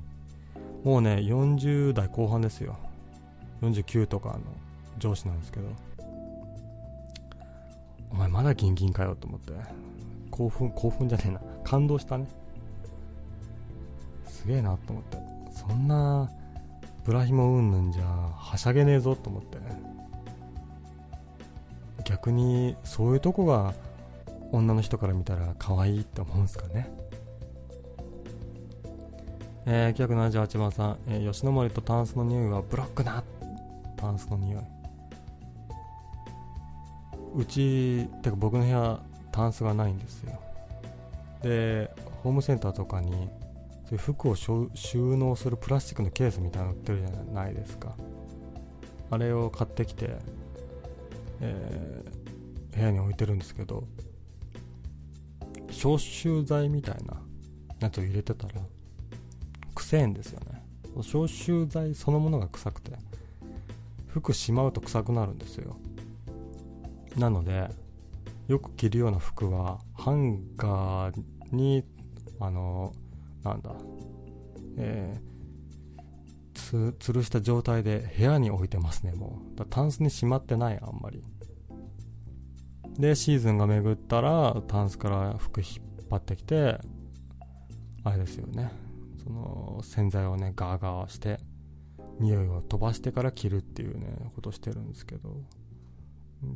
[0.84, 2.78] もうね40代後半ですよ。
[3.62, 4.40] 49とかの
[4.98, 5.68] 上司なんですけど。
[8.16, 9.52] お前まだギンギンかよと思って。
[10.32, 11.42] 興奮興奮じゃねえな。
[11.66, 12.28] 感動したね。
[14.26, 15.18] すげえなと思って。
[15.52, 16.32] そんな
[17.04, 19.58] ブラヒモうんぬんじゃはしゃげねえぞと思って。
[22.06, 23.74] 逆にそういうとこが
[24.54, 26.90] 女の人から見たら可愛いって思うんすかね。
[29.66, 33.26] えー、978番さん、えー、吉野森とタンスの匂いはブロックな。
[33.98, 34.75] タンスの匂い。
[37.36, 39.00] うちてか僕の部屋
[39.32, 40.40] タンスがないんですよ。
[41.42, 41.92] で
[42.24, 43.30] ホームセンターとかに
[43.86, 47.96] そういう服を収納するプラスチックのケースみたいなの売ってるじゃないですか。
[49.12, 50.18] あれを買ってきて、
[51.42, 53.88] えー、部屋に置いてるんですけど
[55.70, 57.22] 消臭剤みたいな
[57.80, 58.54] やつを入れてたら
[59.76, 60.64] 臭いんですよね。
[61.02, 62.94] 消臭剤そのものが臭くて
[64.08, 65.76] 服しまうと臭くなるんですよ。
[67.18, 67.70] なので
[68.48, 71.84] よく着るような服はハンガーに
[72.40, 72.94] あの
[73.44, 73.72] なんだ
[74.78, 76.02] えー、
[76.54, 79.58] つ吊るした状態で部屋に置いてますねもう。
[79.58, 81.24] だタンスにしまってないあんまり。
[83.00, 86.80] でシーズンが巡ったらタンスから服引っ張ってきて
[88.04, 88.72] あれですよね。
[89.24, 91.40] その洗剤をねガーガーして
[92.20, 95.38] 匂いを飛ばしてから着るっていうねことしてるんですけど。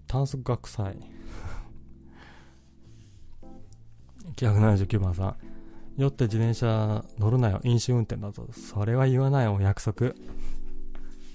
[0.08, 0.98] タンスが臭い
[4.36, 5.36] 979番さん。
[5.98, 7.60] 酔って自転車乗るなよ。
[7.64, 8.48] 飲酒運転だぞ。
[8.54, 10.14] それは言わないお約束。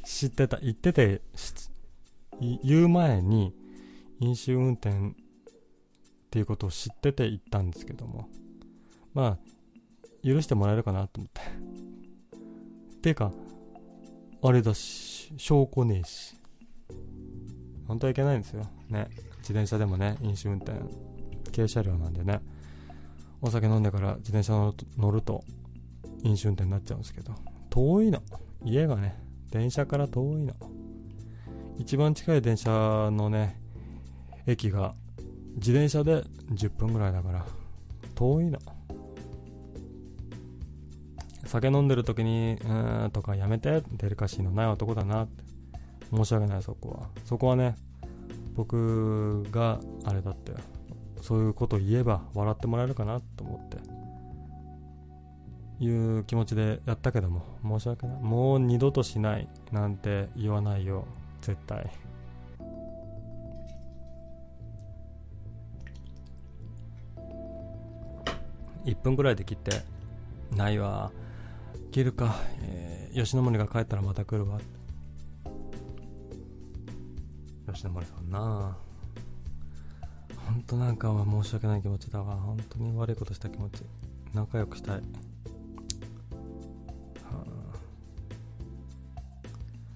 [0.05, 0.59] 知ってた。
[0.59, 1.21] 言ってて
[2.63, 3.55] 言う前に
[4.21, 5.13] 飲酒運転っ
[6.31, 8.29] ていうことを知ってて言ったんですけども。
[9.13, 11.43] まあ許してもらえるかなと思って。
[13.03, 13.33] ていうか
[14.43, 16.37] あれだし証拠ねえし。
[17.87, 18.67] 本当はいけないんですよ。
[18.89, 19.09] ね。
[19.39, 20.73] 自転車でもね、飲酒運転、
[21.55, 22.41] 軽車両なんでね、
[23.43, 25.45] お酒飲んでから自転車乗ると
[26.23, 27.35] 飲酒運転になっちゃうんですけど、
[27.71, 28.23] 遠いの。
[28.65, 29.19] 家がね、
[29.51, 30.55] 電車から遠いの。
[31.79, 33.61] 一番近い電車のね、
[34.47, 34.95] 駅が
[35.57, 37.47] 自転車で10分ぐらいだから、
[38.15, 38.59] 遠いの。
[41.45, 45.54] 酒飲んでる時に、うーんとかやめて、デリカシーのない男だなって。
[46.13, 47.09] 申し訳ないそこは。
[47.25, 47.77] そこはね
[48.55, 50.53] 僕があれだって
[51.21, 53.79] そういうことを言えば笑ってもらえるかなと思って
[55.85, 58.23] いう気持ちでやったけども申し訳ない。
[58.23, 61.07] もう二度としないなんて言わないよ
[61.41, 61.91] 絶対。
[68.85, 69.83] 1分ぐらいで切って
[70.55, 71.11] ないわ。
[71.91, 74.57] 切るか、えー、吉野森が帰ったらまた来るわ。
[74.57, 74.67] って
[77.75, 78.77] 吉野森さんな。
[80.47, 82.37] 本当なんかは申し訳ない気持ちだわ。
[82.37, 83.83] 本当に悪いことした気持ち。
[84.33, 85.03] 仲良くしたい、は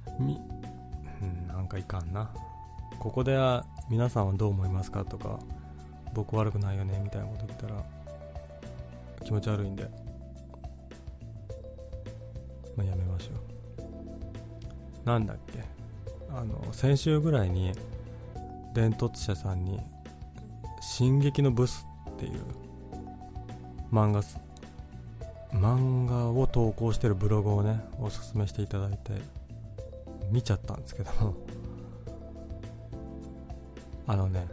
[0.07, 0.41] あ、み、
[1.23, 2.31] うん、なんかいかんな。
[2.99, 3.37] ここで
[3.89, 5.39] 皆さんはどう思いますかとか
[6.15, 7.85] 僕悪くないよねみたいなこと言ったら
[9.25, 9.89] 気持ち悪いんで。
[12.77, 13.33] まあやめましょ
[15.05, 15.07] う。
[15.07, 15.78] なんだっけ？
[16.31, 17.73] あの先週ぐらいに
[18.75, 19.81] 伝突者さんに
[20.81, 22.43] 「進撃のブス」っていう
[23.93, 24.23] 漫画
[25.53, 29.13] 漫画を投稿してるブログをねおすすめしていただいて
[30.31, 31.11] 見ちゃったんですけど
[34.07, 34.47] あのね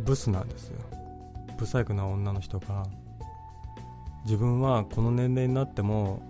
[0.00, 0.78] ブスなんですよ。
[1.58, 2.86] ブサイクな女の人が
[4.24, 6.20] 自分はこの年齢になっても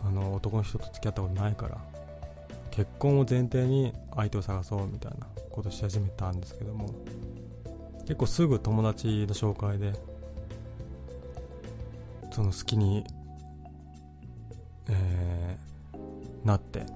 [0.00, 1.78] あの男の人と付き合ったことないから
[2.78, 6.94] 結婚を前提に相手を探そうみたいなことし始めたんですけども
[8.02, 9.94] 結構すぐ友達の紹介で
[12.30, 13.04] その好きに、
[14.88, 16.86] えー、なって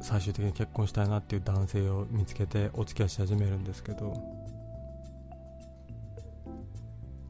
[0.00, 4.12] 最終的に結婚したいなっていう男性を見つけてお付き合いし始めるんですけど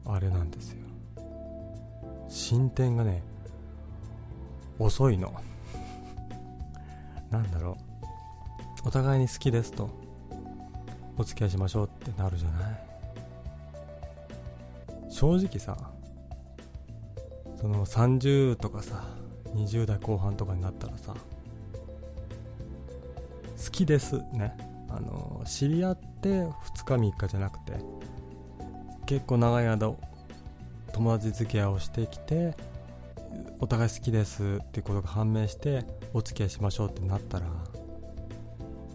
[0.07, 0.77] あれなんですよ。
[2.29, 3.21] 進展がね
[4.79, 5.31] 遅いの。
[7.29, 7.90] なんだろう。
[8.83, 9.89] お互いに好きですと。
[11.17, 12.91] お付き合いしましょうってなるじゃない。
[15.09, 15.77] 正直さ
[17.59, 19.03] その30とかさ
[19.53, 21.13] 20代後半とかになったらさ
[23.63, 24.57] 好きですね。
[24.89, 26.51] あの知り合って2
[26.83, 27.73] 日3日じゃなくて
[29.05, 29.93] 結構長い間
[30.91, 32.55] 友達付き合いをしてきて
[33.59, 37.45] お互い好きですっていうことが判明してお付き合いしましょうってなったら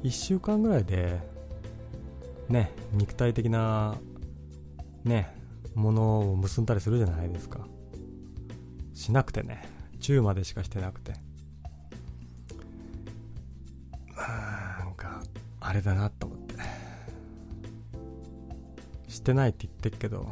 [0.03, 1.21] 1週間ぐらいで
[2.49, 3.97] ね肉体的な
[5.05, 5.35] ね
[5.75, 7.67] ものを結んだりするじゃないですか。
[8.95, 9.69] しなくてね。
[10.01, 11.13] 中までしかしてなくて。
[14.17, 15.23] なんか
[15.61, 16.55] あれだなと思って。
[19.09, 20.29] してないって言ってるけど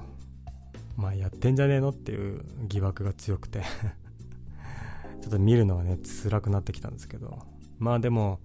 [0.96, 3.62] まあやってんじゃねえのっていう疑惑が強くて。
[5.20, 7.38] ちょっと見るのがね辛くなってきたんですけど。
[7.78, 8.40] まあでも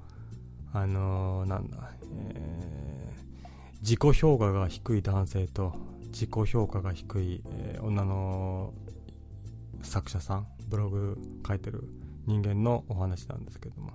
[0.74, 5.74] あのー、なんだ、えー、自己評価が低い男性と
[6.12, 8.74] 自己評価が低い、えー、女の
[9.82, 11.18] 作者さんブログ
[11.48, 11.84] 書いてる
[12.26, 13.92] 人間のお話なんですけども。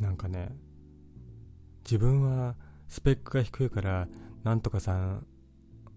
[0.00, 0.48] なんかね
[1.84, 2.56] 自分は
[2.88, 4.08] スペックが低いから
[4.42, 5.26] なんとかさん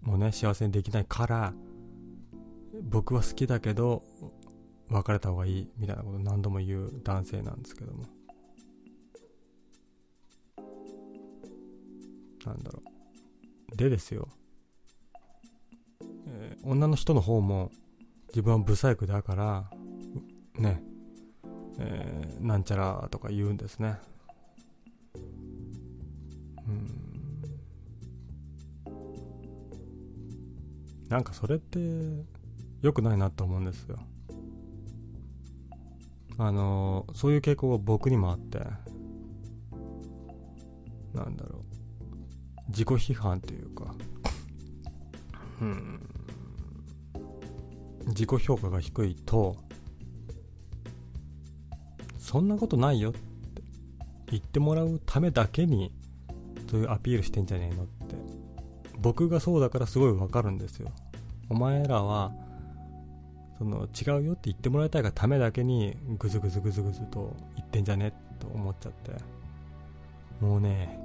[0.02, 1.54] もね幸せにできないから
[2.82, 4.02] 僕は好きだけど
[4.90, 8.04] 別れた方がいいみたいなこと何度も言う男性なんですけども。
[12.46, 12.82] なんだろ
[13.72, 13.76] う。
[13.76, 14.28] でですよ。
[16.26, 17.70] えー、女の人の方も
[18.28, 19.70] 自分はブサイクだから
[20.58, 20.82] ね。
[21.78, 23.98] えー、なんちゃらとか言うんですね。
[26.66, 27.04] うん。
[31.08, 31.78] なんかそれって
[32.82, 33.98] 良くないなと思うんですよ。
[36.38, 38.58] あのそういう傾向が僕にもあって。
[41.14, 41.64] なんだろう。
[42.68, 43.94] 自己批判というか。
[45.60, 46.08] うん。
[48.06, 49.56] 自己評価が低いと
[52.18, 53.20] そんなことないよって
[54.30, 55.92] 言ってもらうためだけに
[56.70, 58.16] そういうアピールしてんじゃねえのって。
[58.98, 60.90] 僕がそうだからすごいわかるんですよ。
[61.48, 62.32] お前らは
[63.58, 69.12] その違うよって言ってもらいたいがためだけにグズグズグズグズと言ってんじゃねと思っちゃって。
[70.40, 70.98] もうね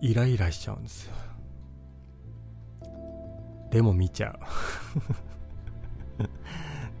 [0.00, 1.14] イライラしちゃうんですよ。
[3.70, 4.38] でも見ちゃう。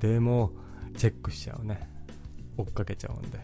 [0.00, 0.52] でも
[0.96, 1.88] チェックしちゃうね。
[2.56, 3.40] 追っかけちゃうんで。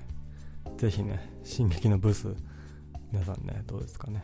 [0.77, 2.29] ぜひね進撃のブス
[3.11, 4.23] 皆さんねどうですかね。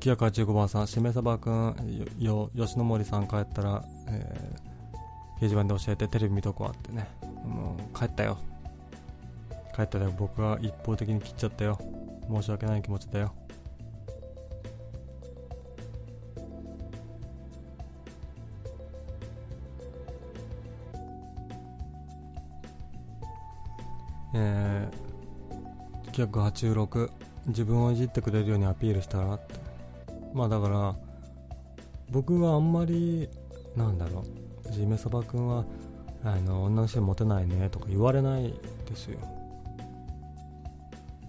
[0.00, 7.06] 985番さんしめさばくんよ吉野森さん帰ったら、えー、掲示板で教えてテレビ見とこうってね。
[7.44, 8.38] もう帰ったよ。
[9.76, 11.78] 帰ったら僕は一方的に切っちゃったよ。
[12.30, 13.34] 申し訳ない気持ちだよ。
[24.34, 24.88] え
[26.12, 27.10] 986
[27.48, 29.59] 自分をいじってくれるようにアピールしたらって。
[30.32, 30.94] まあだから
[32.10, 33.28] 僕はあんまり
[33.76, 34.24] なんだろ
[34.68, 35.64] うジメサバ君は
[36.24, 38.54] あの女の人にモテないねとか言われない
[38.88, 39.18] ですよ。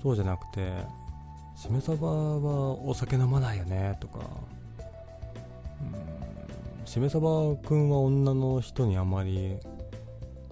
[0.02, 1.02] そうじゃなくて
[1.56, 4.20] しめ鯖はお酒飲まないよねとか。
[5.80, 6.86] うん。
[6.86, 9.58] しめ鯖くんは女の人にあまり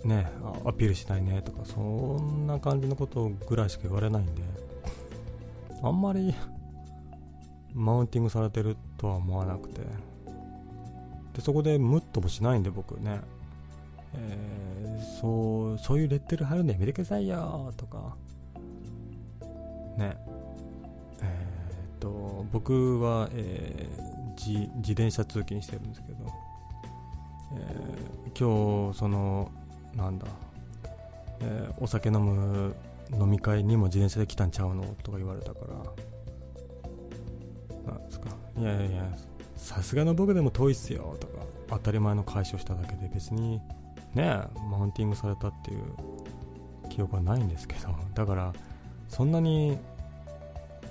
[0.04, 0.28] ね
[0.66, 4.44] アピールしないねとかそんな感じのことぐらいしか言われないんで。
[5.82, 6.36] あんまり
[7.74, 9.82] マウンティングされてるとは思わなくて。
[11.34, 13.22] でそこでムッともしないんで僕ね、
[14.14, 18.16] えー、そうそういうレッテル貼るのやめてくださいよとか。
[19.98, 20.18] ね。
[21.22, 26.26] えー、っと僕は、えー、自自転車通勤してるんですけど、
[27.54, 29.52] えー、今日その
[29.96, 30.28] なんだ、
[31.42, 32.76] え、お酒飲む
[33.12, 35.76] 飲み会にも自転車で来たんちゃうのとか言われたから。
[37.90, 38.30] なんですか。
[38.58, 39.18] いやいやいや
[39.56, 41.34] さすがの僕でも遠いっすよとか
[41.70, 43.60] 当たり前の解消しただけで別に
[44.14, 45.84] ねマウンティングされたっていう
[46.90, 48.54] 記憶はないんですけどだから
[49.10, 49.78] そんなに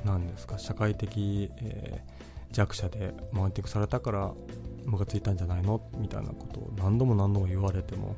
[0.04, 4.32] 何ですか社会的、えー、弱者でマウンティングされたから
[4.84, 5.80] ムカついたんじゃないの？
[5.96, 8.14] みたいなことを何度も何度も言われても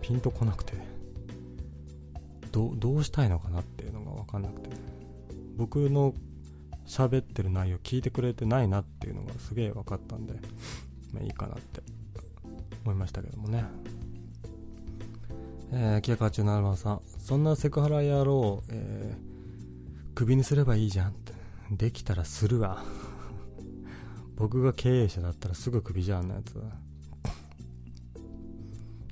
[0.00, 0.72] ピンとこなくて
[2.52, 4.70] どうしたいのかなっていうのが分かんなくて。
[5.56, 6.12] 僕の
[6.86, 10.34] 喋ってる内容聞いてくれてないなっていうのがすげえ分かったんで、
[11.12, 11.82] まあ、いいかなって
[12.84, 13.64] 思いましたけどもね。
[15.72, 17.00] えー、キヤカチュナルマさん。
[17.18, 19.36] そんなセクハラ野郎、えー
[20.16, 21.34] クビにすればいいじゃんって。
[21.70, 22.82] できたらするわ。
[24.34, 26.54] 僕が経営者だったらすぐクビじゃんのやつ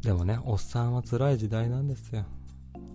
[0.03, 2.25] でもねおっさんは辛い時代なんですよ。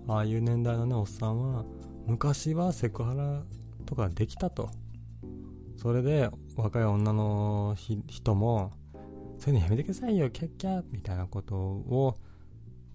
[0.08, 1.66] ああいう年代のねおっさんは
[2.08, 3.44] 昔はセクハラ
[3.90, 4.70] とかできたと
[5.76, 7.76] それで若い女の
[8.08, 8.74] 人も
[9.40, 12.18] そういうのやめてくださいよキャッキャッみたいなことを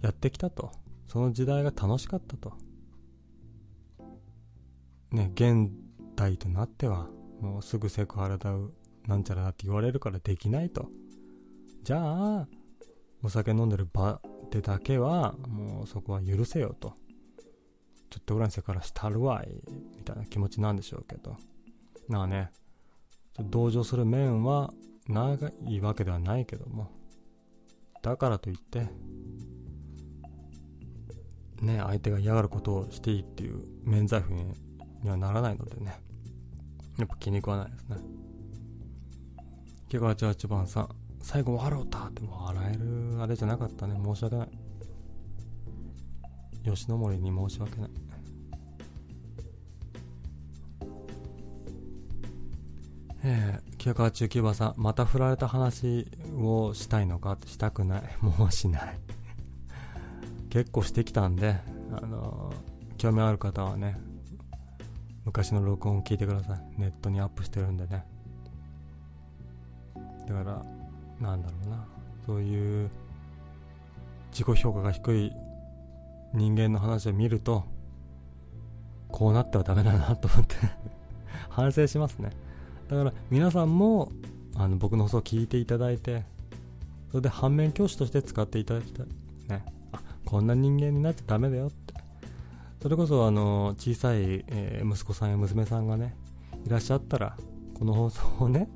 [0.02, 0.70] やってきたと
[1.08, 2.52] その時代が楽しかったと
[5.14, 5.70] ね、現
[6.16, 7.08] 代となっては、
[7.40, 8.52] もうすぐセクハラだ、
[9.06, 10.88] なんちゃらだって言われるからできないと。
[11.84, 12.48] じゃあ、
[13.22, 16.94] お酒飲んでる場でだけは、もうそこは許せよと。
[18.10, 19.48] ちょっとぐらいセクハラしたるわい、
[19.96, 21.36] みたいな気持ちなんでしょうけど。
[22.08, 22.50] なあね、
[23.40, 24.72] 同情する面は
[25.08, 25.36] な
[25.66, 26.90] いわけではないけども。
[28.02, 28.88] だからといって、
[31.60, 35.98] ね、相手が嫌がることをしていいっていう免罪符にはならないのでね。
[36.98, 37.96] やっぱ気に食わないですね。
[39.88, 40.88] ケガ88番さん、
[41.22, 43.98] 最後笑うたって笑えるあれじゃなかったね。
[44.04, 44.63] 申し訳ない。
[46.64, 47.90] 吉野森に申し訳ない。
[53.26, 57.38] えー、989番さん、また振られた話をしたいのか？
[57.46, 58.02] したくない。
[58.20, 58.98] もうしない。
[60.50, 61.56] 結構してきたんで、
[61.92, 63.98] あのー、興味ある方はね、
[65.24, 68.04] 昔の録音を聞いてくださいネットにアップしてるんでね
[70.28, 70.62] だから
[71.20, 71.86] なんだろうな
[72.26, 72.90] そういう
[74.30, 75.32] 自己評価が低い
[76.34, 77.64] 人間の話を見ると
[79.08, 80.56] こうなってはダメだなと思って
[81.48, 82.30] 反省しますね。
[82.88, 84.10] だから皆さんも
[84.56, 86.24] あの僕の放送を聞いていただいて
[87.10, 89.06] それで反面教師として使っていただきたい。
[89.48, 89.64] ね。
[89.92, 91.94] あこんな人間になっちゃダメだよって。
[92.82, 96.14] それこそあの小さい、え、息子さんや娘さんがね
[96.66, 97.36] いらっしゃったら
[97.78, 98.68] この放送をね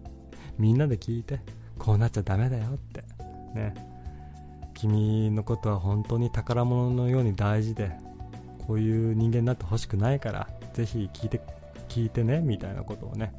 [0.56, 1.40] みんなで聞いて
[1.78, 3.02] こうなっちゃダメだよって。
[3.54, 3.87] ね。
[4.78, 7.90] 君のことは本当に宝物のように大事で
[8.66, 11.40] こういう人間になってほしくないからぜひ聞いて
[11.88, 13.32] 聞いてねみたいなことをね、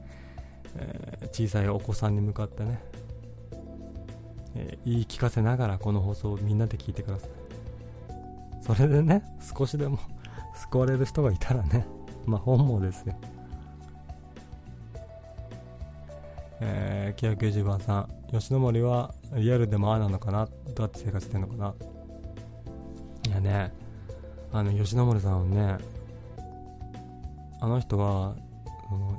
[0.75, 2.81] えー、小さいお子さんに向かってね、
[4.55, 7.29] えー、言い聞かせながらこの放送をみんなで聞いてください
[8.61, 9.23] それでね
[9.57, 9.97] 少しでも
[10.55, 11.87] 救われる人がいたらね、
[12.25, 13.15] まあ本望ですよ。
[16.61, 21.73] えー、990番さん、吉野森はリアルでもああなのかなどうやって生活してんのかな。
[23.27, 23.73] いやね、
[24.51, 25.77] あの、吉野森さんはね、
[27.61, 28.35] あの人は、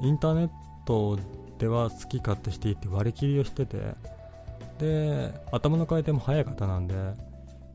[0.02, 0.50] インターネッ
[0.86, 1.18] ト
[1.58, 3.94] では好き勝手していいって割り切りをしてて、
[4.78, 6.94] で、頭の回転も速い方なんで、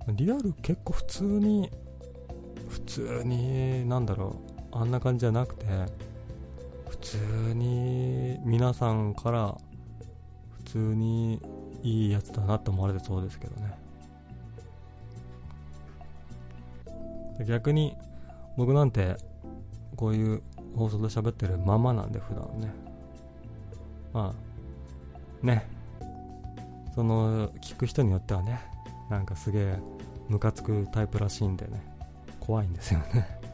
[0.10, 1.70] リアル結構普通に
[2.70, 4.36] 普通になんだろ
[4.72, 5.66] うあんな感じじゃなくて
[7.06, 9.56] 通に皆さんから
[10.58, 11.40] 普通に
[11.84, 13.74] いいやつだなって思われてそうですけどね。
[17.48, 17.96] 逆に
[18.58, 19.18] 僕なんて
[19.96, 20.42] こういう
[20.76, 22.74] 放送で喋ってるままなんで普段ね。
[24.12, 24.34] ま
[25.44, 25.68] あね。
[26.96, 28.62] その聞く人によってはね
[29.10, 29.80] なんかすげえ
[30.28, 31.84] ムカつくタイプらしいんでね。
[32.40, 33.45] 怖いんですよね。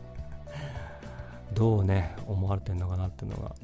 [1.53, 3.55] どうね思われてんのかなっていうのが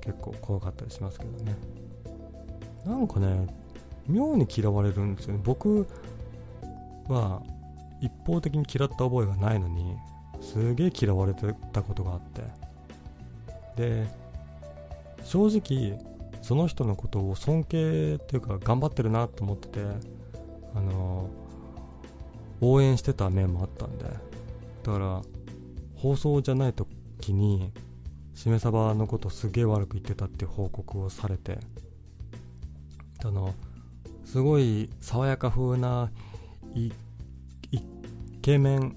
[0.00, 1.56] 結構怖かったりしますけどね。
[2.84, 3.46] なんかね
[4.06, 5.40] 妙に嫌われるんですよね。
[5.44, 5.86] 僕
[7.08, 7.42] は
[8.00, 9.96] 一方的に嫌った覚えがないのに
[10.40, 12.42] すげえ嫌われてたことがあって。
[13.76, 14.06] で
[15.24, 15.98] 正直
[16.42, 19.80] その人のことを尊敬っていうか頑張ってるなと思ってて
[20.74, 21.28] あの
[22.60, 24.04] 応援してた面もあったんで。
[24.84, 25.22] だから
[25.96, 26.86] 放送じゃないと
[27.18, 27.72] 時に
[28.34, 31.58] しめ鯖のことすげえ悪く言ってたって報告をされて
[33.24, 33.54] あの
[34.24, 36.10] すごい爽やか風な
[36.74, 36.92] イ
[38.42, 38.96] ケメン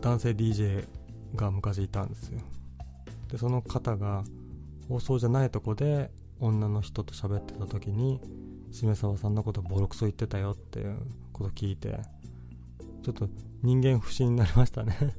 [0.00, 0.86] 男性 DJ
[1.34, 2.40] が昔いたんですよ。
[3.30, 4.22] でその方が
[4.88, 6.10] 放送じゃないとこで
[6.40, 8.20] 女の人と喋ってた時に
[8.70, 10.98] しめささんのことボロクソ言ってたよっていう
[11.32, 12.00] こと聞いて
[13.02, 13.28] ちょっと
[13.62, 15.16] 人間不信になりましたね。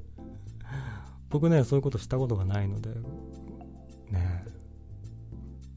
[1.30, 2.89] 僕ねそういうことしたことがないので
[4.10, 4.45] ね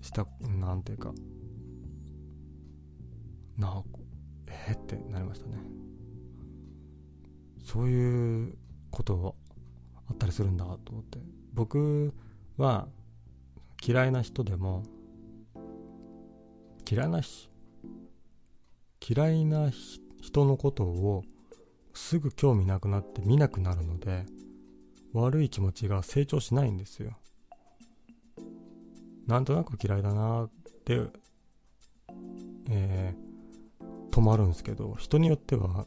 [0.01, 1.13] したなんていうか
[3.57, 3.83] な
[4.47, 5.57] えー、ってなりましたね。
[7.65, 8.55] そういう
[8.91, 9.33] ことは
[10.09, 11.19] あったりするんだと思って。
[11.53, 12.15] 僕
[12.57, 12.89] は
[13.85, 14.85] 嫌いな人でも
[16.89, 17.21] 嫌いな
[19.07, 19.71] 嫌いな
[20.23, 21.25] 人のことを
[21.95, 24.25] すぐ興味なくなって見なくなるので
[25.21, 27.17] 悪い気持ちが成長しないんですよ。
[29.27, 30.51] なんとなく嫌いだなっ
[30.85, 31.03] て
[32.71, 35.87] えー、止まるんですけど人によっては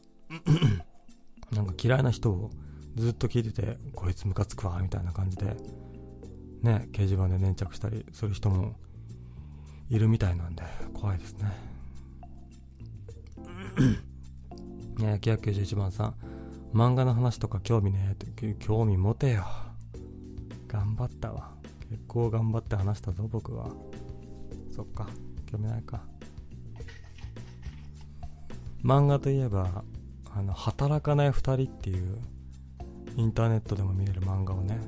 [1.52, 2.50] なんか嫌いな人を
[2.96, 5.56] ずっと聞いててこいつムカつくわみたいな感じで
[6.62, 8.74] ね掲示板で粘着したりする人も
[9.88, 10.62] いるみたいなんで
[10.94, 11.52] 怖いですね。
[14.98, 16.14] ね991番さん
[16.72, 19.44] 漫画の話とか興味ねえって興味持てよ。
[20.68, 21.50] 頑張ったわ。
[21.90, 23.70] 結構頑張って話したぞ僕は。
[24.74, 25.06] そっか。
[25.50, 26.02] 興味ないか。
[28.82, 29.84] 漫画といえば
[30.34, 32.18] あの働かない2人っていう
[33.16, 34.78] インターネットでも見れる漫画をね。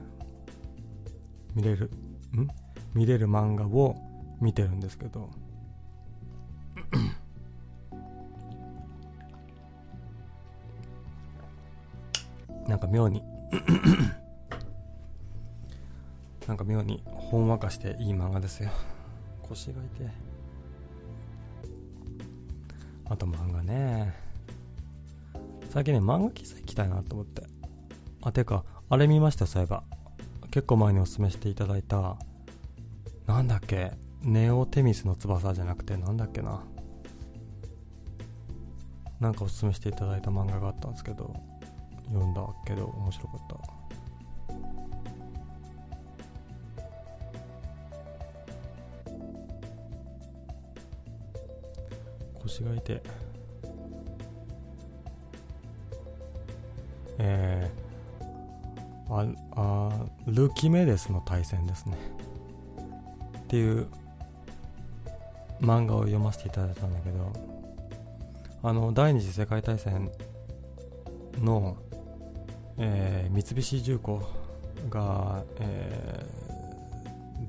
[1.55, 1.91] 見れる
[2.35, 2.49] ん？
[2.95, 3.97] 見れる漫画を
[4.41, 5.31] 見てるんですけど。
[12.69, 13.23] なんか妙に
[16.47, 18.71] なんか妙にほんわかしていい漫画ですよ。
[19.43, 20.13] 腰が痛い。
[23.07, 24.15] あと漫画ね。
[25.71, 27.43] 最近ね漫画喫茶行きたいなと思って。
[28.23, 29.85] あてかあれ見ましたそういえば。
[30.51, 32.17] 結構前におすすめしていただいた。
[33.27, 33.93] なんだっけ。
[34.23, 36.63] ネオテミスの翼じゃなくてなんだっけな。
[39.21, 41.35] なんかおすすめしていただいた漫画があったんですけど。
[42.09, 43.57] 読んだけど面白かった。
[52.43, 53.03] 腰が痛い。
[57.19, 59.27] えー、あ
[59.57, 61.97] あルキメデスの対戦ですね。
[63.39, 63.87] っていう
[65.61, 67.33] 漫画を読ませていただいたんだけど
[68.63, 70.11] あの第二次世界大戦
[71.41, 71.77] の、
[72.79, 74.23] えー、三菱重工
[74.91, 76.27] が、え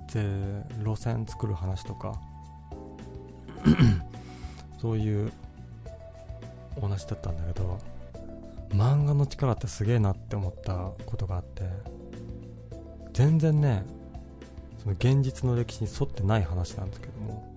[0.07, 2.19] ー、路線作る話とか
[4.80, 5.31] そういう
[6.77, 7.80] お話だったんだけど
[8.69, 11.64] 漫画の力ってすげえなって思ったことがあって
[13.14, 13.84] 全然ね
[14.84, 17.56] その現実の歴史に沿ってない話なんですけども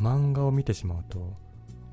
[0.00, 1.32] 漫画を見てしまうと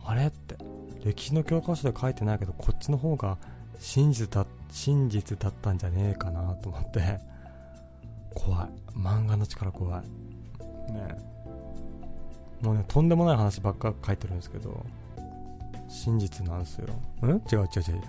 [0.04, 0.58] あれって
[1.04, 3.38] 歴史の教科書で書いてないけどこっちの方が
[3.80, 7.20] 真実だ真実だったんじゃねえかなと思って。
[8.34, 8.70] 怖い。
[8.98, 10.02] 漫画の力怖い。
[10.92, 11.18] ね
[12.62, 14.86] もうねとんでもない話ばっか書いてるんですけど。
[15.88, 16.88] 真実なんですよ。
[17.24, 18.02] ん違う違う違う。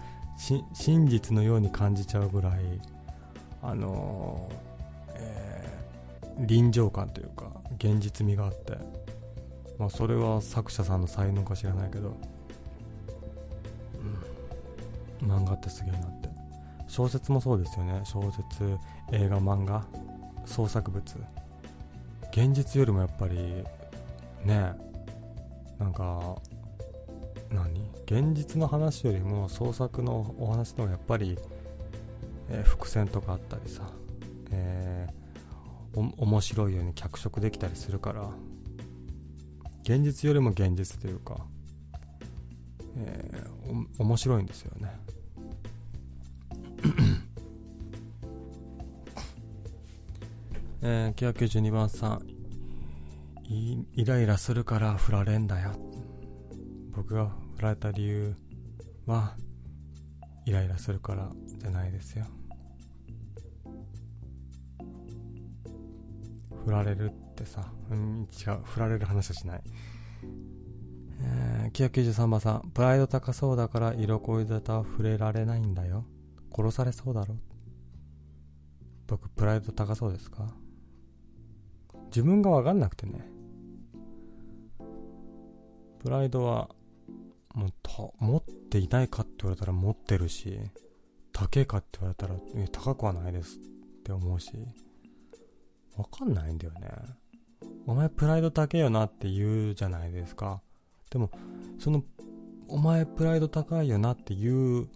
[0.72, 2.60] 真実のように感じちゃうぐらい
[3.62, 8.76] あのー、えー、臨場感というか現実味があって。
[9.78, 12.16] まあそれは作者さんの才能か知らないけど、
[15.20, 16.28] 漫画ってすげえなって。
[16.88, 18.00] 小説もそうですよね。
[18.04, 18.78] 小説
[19.12, 19.86] 映画漫画
[20.44, 21.02] 創作物。
[22.30, 23.64] 現実よりもやっぱり
[24.44, 24.72] ね
[25.78, 26.36] なんか
[27.50, 27.90] 何？
[28.04, 31.38] 現実の話よりも創作のお話の方がやっぱり、
[32.50, 33.90] えー、伏線とかあったりさ。
[34.52, 38.28] えー、面白いように脚色できたりするから。
[39.82, 41.46] 現実よりも現実というか、
[42.96, 44.90] えー、面白いんですよね。
[50.82, 52.36] えー、992番さん。
[53.48, 55.72] イライラするから振られんだよ。
[56.94, 58.34] 僕が振られた理由
[59.06, 59.36] は
[60.46, 62.26] イライラするからじゃないですよ。
[66.64, 68.60] 振られるってさ、うん、違う。
[68.64, 69.62] 振られる話はしない。
[71.66, 76.04] えー、993番さんプライド高そうだから色恋沙汰は触れられないんだよ。
[76.54, 77.36] 殺されそうだろ
[79.06, 80.54] 僕プライド高そうですか？
[82.06, 83.28] 自分が分かんなくてね。
[85.98, 86.70] プライドは
[87.54, 90.58] もうと持っていないかって言われたら持ってるし
[91.32, 93.60] 高いかって言われたらえ高くはないですっ
[94.04, 94.52] て思うし
[95.96, 96.88] 分かんないんだよね。
[97.86, 100.62] お前プライド高えよなって言うじゃないですか。
[101.10, 101.30] でも
[101.78, 102.02] その
[102.68, 104.88] お前プライド高いよなって言う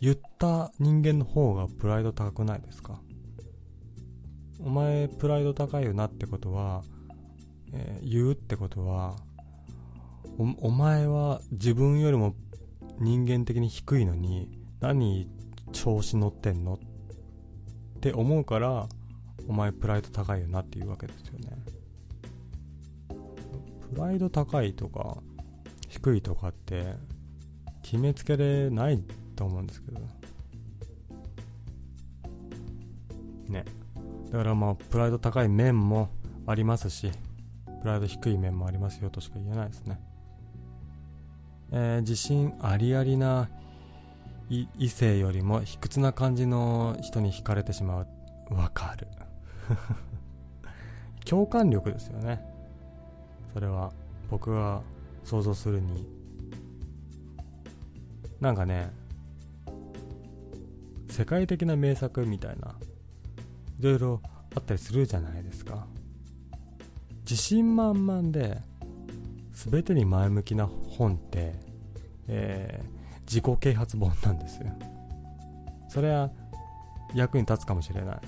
[0.00, 3.00] 言った人間の方がプライド高くないですか？
[4.62, 6.82] お前プライド高いよなってことは、
[7.72, 9.16] えー、言うってことは
[10.38, 12.34] おお前は自分よりも
[12.98, 14.50] 人間的に低いのに
[14.80, 15.28] 何
[15.72, 18.86] 調子乗ってんのって思うから
[19.48, 21.56] お前プライド高いよなっていうわけですよね。
[23.92, 25.18] プライド高いとか
[25.90, 26.94] 低いとかって
[27.82, 29.02] 決めつけれない
[29.34, 30.00] と思うんですけど。
[33.48, 33.64] ね。
[34.30, 36.08] だからまあプライド高い面も
[36.46, 37.10] ありますし
[37.82, 40.00] プライド低い面もありますよとしか言えないですね。
[41.72, 43.48] えー、自信ありありな
[44.48, 48.54] 異性よりも卑屈な感じの人に惹かれてしまう。
[48.54, 49.08] わかる。
[51.26, 52.40] 共感力ですよね。
[53.52, 53.92] それは
[54.30, 54.82] 僕が
[55.24, 56.06] 想像するに。
[58.40, 58.90] なんかね
[61.10, 62.74] 世界的な名作みたいな
[63.78, 64.22] いろいろ
[64.54, 65.86] あったりするじゃないですか。
[67.22, 68.62] 自信満々で
[69.52, 71.54] 全てに前向きな本って、
[72.26, 74.66] えー、自己啓発本なんですよ。
[75.88, 76.30] それは
[77.14, 78.20] 役に立つかもしれない。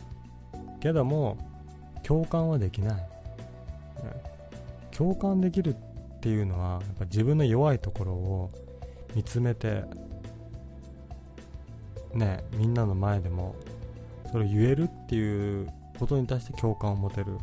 [0.81, 1.39] けども
[2.03, 3.09] 共感はできない、
[4.91, 5.77] 共感できる
[6.23, 8.51] っていうのはやっぱ自分の弱いところを
[9.17, 9.83] 見つめて
[12.15, 13.57] ねみんなの前でも
[14.31, 15.69] それを言えるっていう
[15.99, 17.39] ことに対して共感を持てる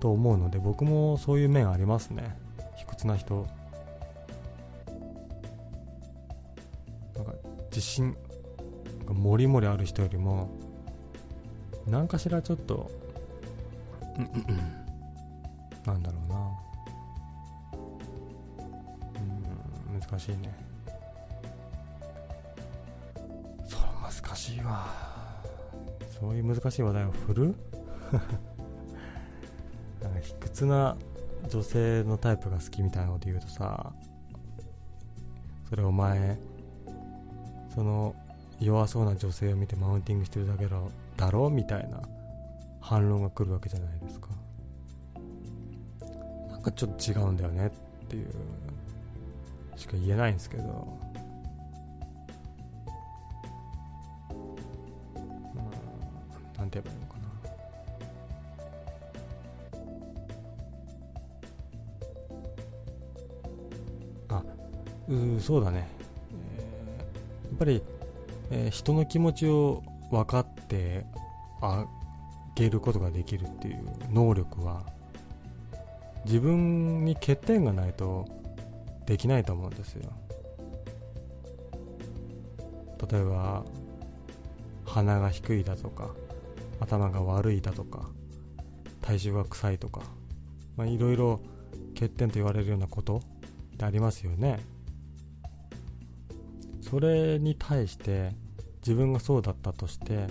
[0.00, 2.36] と思うので僕もそういう面ありますね。
[2.76, 3.46] 卑屈な人。
[7.14, 7.32] なんか
[7.70, 8.16] 自信
[9.06, 10.50] がもりもりある人よりも
[11.86, 12.90] 何かしらちょっと
[15.86, 16.69] なんだろうな。
[20.10, 20.54] 難しいね。
[23.66, 24.86] そう難しいわ。
[26.18, 27.54] そういう難しい話題を振る？
[30.02, 30.96] なんか卑屈な
[31.48, 33.92] 女性のタイプが好きみたいなこと言うとさ
[35.68, 36.38] それお前
[37.74, 38.14] その
[38.58, 40.66] 弱そうな女性を見てマウンティングしてるだけ
[41.16, 42.00] だろみたいな
[42.80, 44.28] 反論が来るわけじゃないですか。
[46.50, 47.70] なんかちょっと違うんだよねっ
[48.08, 48.28] ていう
[49.80, 50.62] しか言えないんですけど。
[50.64, 51.10] うん
[56.58, 57.16] なんて言えばいいのか
[64.28, 64.36] な。
[64.36, 64.44] あ
[65.08, 65.88] うそうだね、
[66.58, 67.82] えー、やっぱり、
[68.50, 71.06] えー、人の気持ちを分かって
[71.62, 71.86] あ
[72.54, 73.78] げることができるっていう
[74.10, 74.84] 能力は
[76.26, 78.39] 自分に欠点がないと
[79.10, 80.12] できないと思うんですよ。
[83.10, 83.64] 例えば
[84.84, 86.14] 鼻が低いだとか
[86.78, 88.08] 頭が悪いだとか
[89.00, 90.02] 体重が臭いとか
[90.78, 91.40] いろいろ
[91.94, 93.16] 欠点と言われるようなこと
[93.74, 94.60] ってありますよね。
[96.80, 98.36] それに対して
[98.80, 100.28] 自分がそうだったとして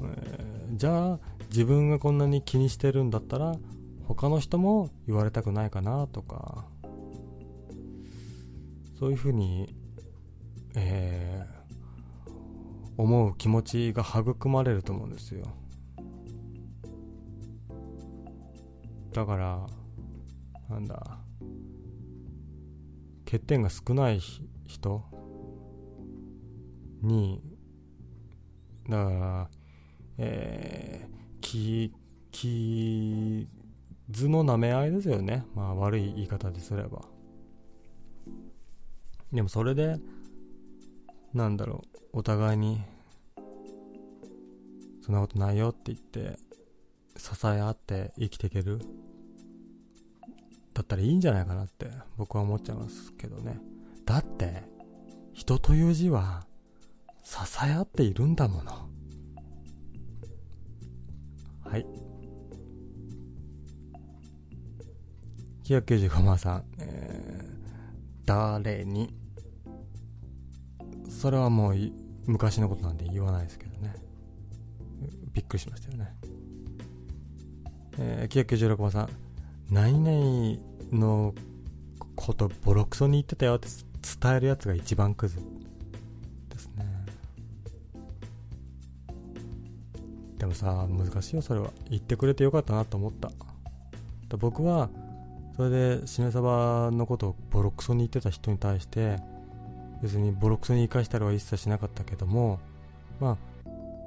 [0.00, 1.18] えー、じゃあ
[1.50, 3.56] 自分がこんなに気にしてるんだったら
[4.08, 6.66] 他の人も言われたくないかなとか。
[8.98, 9.72] そういうふうに、
[10.74, 12.30] えー、
[12.96, 15.46] 思う気持ちが育まれると思うんですよ。
[19.12, 19.66] だから
[20.68, 21.18] なんだ。
[23.24, 24.20] 欠点が少ない
[24.66, 25.04] 人
[27.02, 27.42] に
[28.88, 29.50] だから
[30.16, 31.94] えー、き、
[32.32, 33.48] き、
[34.10, 35.44] 図の舐め合いですよね。
[35.54, 37.02] まあ悪い言い方ですれば。
[39.32, 39.98] でもそれで、
[41.34, 42.80] なんだろう、お互いに、
[45.02, 46.38] そんなことないよって言って、
[47.16, 48.80] 支え合って生きていける
[50.72, 53.58] だったらいいんじゃないかなって僕は思っちゃいますけどね。
[54.06, 54.62] だって、
[55.32, 56.46] 人という字は
[57.24, 57.36] 支
[57.66, 58.88] え合っているんだもの。
[61.64, 62.07] はい。
[65.68, 69.14] 995万さん、えー、誰に？
[71.10, 71.74] それはもう
[72.24, 73.94] 昔のことなんで言わないですけどね。
[75.34, 76.14] びっくりしましたよね。
[77.98, 79.08] えー、996番さん、
[79.70, 80.58] 何々
[80.90, 81.34] の
[82.16, 83.68] ことボロクソに言ってたよって
[84.22, 85.36] 伝えるやつが一番クズ
[86.48, 86.86] ですね。
[90.38, 91.72] でもさ、難しいよ、それは。
[91.90, 93.30] 言ってくれてよかったなと思った。
[94.38, 94.88] 僕は、
[95.58, 99.16] それで、しめ鯖のことをボロクソに言ってた人に対して、
[100.00, 102.60] 別にボロクソに生かしたりは一切しなかったけども、
[103.18, 103.36] ま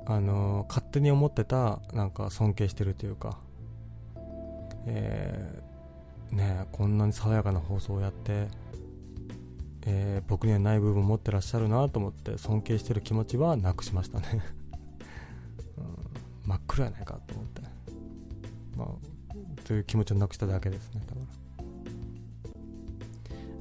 [0.07, 3.37] あ、あのー、勝手に思ってた、なんか尊敬してるというか、
[4.85, 8.47] えー、ねこんなに爽やかな放送をやって、
[9.85, 14.27] えー、僕にはない部分を持ってらっしゃるなと思って尊敬してる気持ちはなくしましたね。
[15.77, 15.85] うん、
[16.45, 17.61] 真っ黒やないかと思って、
[18.77, 21.40] まあ、という気持ちをなくしただけですねだから。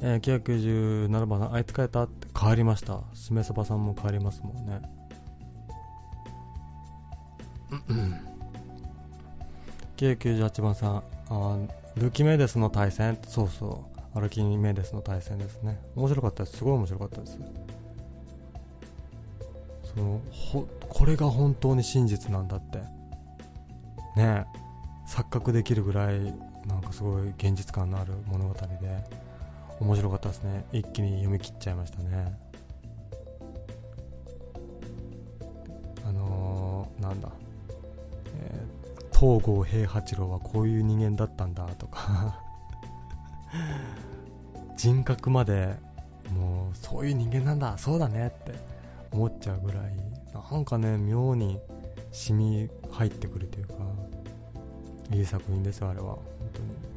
[0.02, 2.04] えー、997番あいつ変えた？
[2.04, 3.00] って変わりました。
[3.14, 4.80] しめそばさんも変わりますもんね。
[9.96, 11.58] 998番さんあ
[11.96, 13.18] ルキメデスの対戦。
[13.26, 14.18] そうそう。
[14.18, 15.78] アルキメデスの対戦ですね。
[15.94, 16.56] 面白かったです。
[16.56, 17.38] すごい面白かったです。
[19.94, 22.78] そのほこれが本当に真実なんだって。
[24.16, 24.46] ね
[25.06, 26.20] 錯覚できるぐらい
[26.66, 29.29] なんかすごい現実感のある物語で。
[29.80, 30.64] 面白かったですね。
[30.72, 32.38] 一気に読み切っちゃいましたね。
[36.06, 37.30] あのー、なんだ、
[38.38, 42.40] えー、東郷平八郎はこういう人間だったんだとか。
[44.76, 45.76] 人格まで
[46.30, 48.54] もうそういう人間なんだそうだねって
[49.10, 49.92] 思っちゃうぐらい
[50.32, 51.60] なんかね妙に
[52.12, 53.74] 染み入ってくるというか
[55.12, 56.06] いい作品ですよあれは。
[56.06, 56.24] 本
[56.54, 56.89] 当に。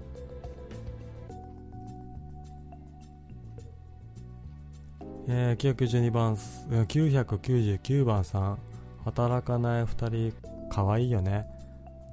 [5.27, 8.59] えー、992番、999番さん、
[9.05, 11.47] 働かない2人、かわいいよね。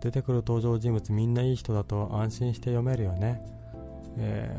[0.01, 3.43] 出てくる登場人物みんないい人だと安心して読めるよね。
[4.17, 4.57] え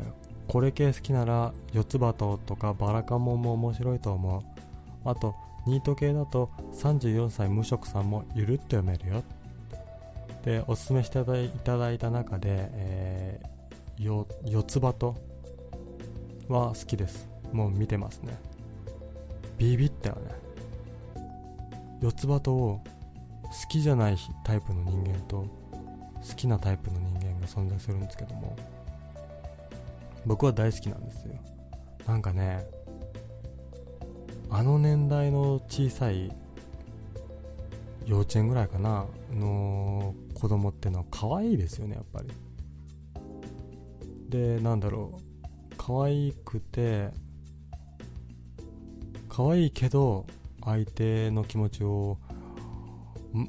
[0.48, 4.42] ー、これ系好きなら、四つ葉ととかバラカモンも面白いと思う。
[5.04, 5.34] あと、
[5.66, 9.22] ニート系だと34歳無職さんもゆるっと読めるよ。
[10.44, 15.16] で、おすすめしていただいた中で、えー、四つ葉と
[16.48, 17.31] は好きです。
[17.52, 18.38] もう見てますね。
[19.58, 20.32] ビビったよね。
[22.00, 22.82] 四つ葉と好
[23.68, 25.46] きじゃないタイプの人間と
[26.28, 28.56] 好きなタイプの人間が存在するんですけども
[30.24, 31.34] 僕は大好きなんですよ。
[32.06, 32.66] なんかね
[34.50, 36.32] あの年代の小さい
[38.06, 42.28] 幼稚園ぐらいかなの子供ってのは可愛いですよねやっぱり。
[44.28, 45.32] でなんだろう。
[45.76, 47.10] 可愛くて
[49.34, 50.26] 可愛いけど
[50.62, 52.18] 相手の気持ちを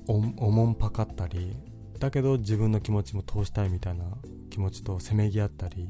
[0.07, 1.57] おもんぱかったり
[1.99, 4.05] だけど自分の気持ちも通したいみたいな
[4.49, 5.89] 気持ちとせめぎ合ったり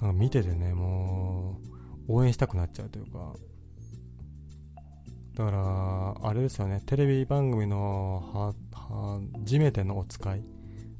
[0.00, 1.60] なんか見ててねも
[2.08, 3.34] う応援したくなっちゃうというか。
[5.34, 5.50] だか
[6.22, 8.54] らあれですよねテレビ番組のは
[9.44, 10.42] 初めてのお使い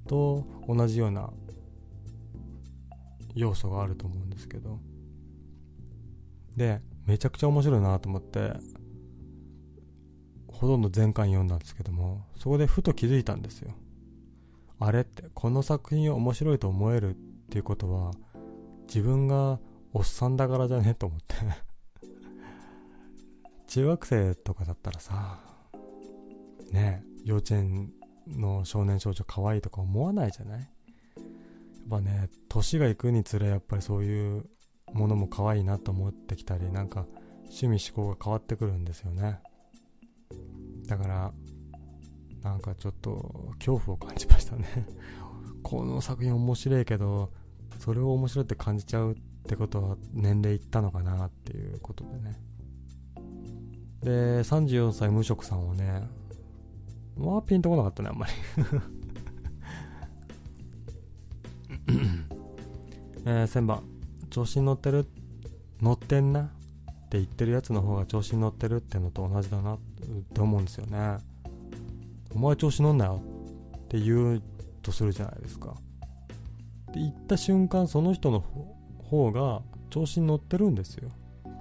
[0.06, 1.30] と同じような
[3.34, 4.78] 要素があると思うんですけど。
[6.54, 8.52] でめちゃくちゃ面白いなと思って
[10.46, 13.72] ほとんど全巻読んだんですけどもそこでふと気づいたんですよ。
[14.78, 17.18] あれってこの作品を面白いと思えるっ
[17.50, 18.12] ていうことは
[18.86, 19.58] 自分が
[19.94, 20.94] おっさんだからじゃね？
[20.94, 21.34] と思って。
[23.68, 25.40] 中学生とかだったらさ
[26.70, 27.92] ね幼稚園
[28.26, 30.60] の少年少女可愛いとか思わないじゃない？
[30.60, 30.68] やっ
[31.88, 34.44] ぱね年がいくにつれやっぱりそういう
[34.92, 37.06] ものも可愛いなと思ってきたりなんか
[37.44, 39.40] 趣味思考が変わってくるんですよね。
[40.86, 41.32] だから
[42.42, 44.66] なんかちょっと恐怖を感じましたね。
[45.62, 47.32] この作品面白いけど
[47.78, 49.16] それを面白いって感じちゃうっ
[49.46, 52.40] てことは年齢いったのかなっていうことでね。
[54.02, 54.10] で
[54.40, 56.08] 34歳無職さんはね
[57.16, 58.32] まあピンとこなかったねあんまり。
[63.24, 63.97] えー、1000番。
[64.30, 65.06] 調子に乗ってる
[65.80, 66.46] 乗ってんなっ
[67.10, 69.78] て言ってるやつの方が調子に乗ってるってのと同じだなっ
[70.34, 71.18] て思うんですよね。
[72.34, 73.22] お前調子乗んなよ
[73.76, 74.42] って言う
[74.82, 75.74] とするじゃないですか。
[76.92, 78.44] で言った瞬間その人の
[79.04, 81.10] 方が調子に乗ってるんですよ、
[81.44, 81.52] うん、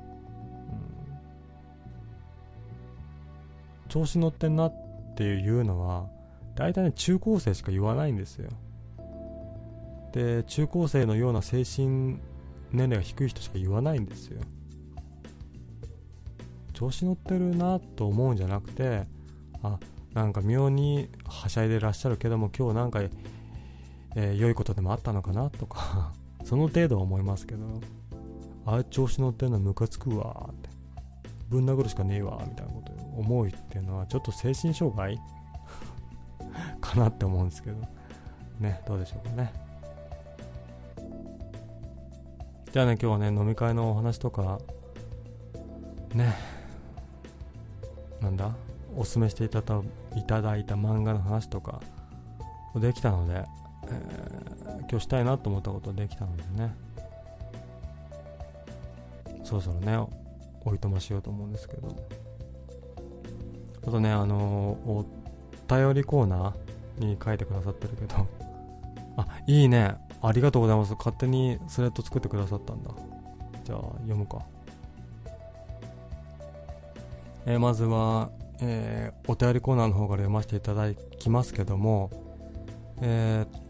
[3.90, 4.74] 調子乗ってんなっ
[5.16, 6.08] ていうのは
[6.56, 8.50] 大体ね中高生しか言わないんですよ。
[10.12, 12.18] で中高生のような精神
[12.72, 14.42] 年齢が低い人しか言わないんですよ。
[16.78, 19.08] 調子乗ってるなと思うんじゃなくて
[19.64, 19.80] あ
[20.14, 23.02] なんか妙にはしゃいでらっしゃるけども今日なんか、
[24.16, 26.14] えー、良いことでもあったのかなとか
[26.46, 27.66] その程度は思いますけど
[28.68, 30.70] あ調子乗ってるのはムカつくわって
[31.50, 35.20] ぶん殴るしかねえわみたいなこと思うっていうのはちょっと精神障害
[36.80, 37.78] かなって思うんですけど
[38.60, 39.67] ねどうでしょうかね。
[42.72, 44.60] じゃあね今日はね飲み会のお話とか
[46.14, 46.36] ね
[48.22, 48.52] なんだ
[48.96, 49.82] おすすめしていただ
[50.16, 51.80] いただいた漫画の話とか
[52.76, 53.46] できたので、
[53.90, 56.76] えー、今日したいなと思ったことできたのでね。
[59.44, 59.98] そろそろね
[60.66, 61.96] おいとましようと思うんですけど。
[63.88, 65.06] あとねあのー、お
[65.86, 68.28] 便りコーナーに書いてくださってるけど。
[69.16, 69.96] あいいね。
[70.22, 72.92] ありがとうございます勝手にスレッド作ってくださったんだ
[73.64, 74.42] じゃあ読むか
[77.46, 78.30] えー、まずは、
[78.62, 82.12] えー、お便りコーナーの方から読ませていただきますけども、
[83.02, 83.68] えー、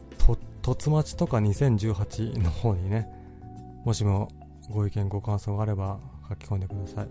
[0.67, 3.07] と、つまちとか2018の方にね、
[3.85, 4.27] もしも
[4.69, 5.97] ご意見ご感想があれば
[6.27, 7.07] 書き込んでください。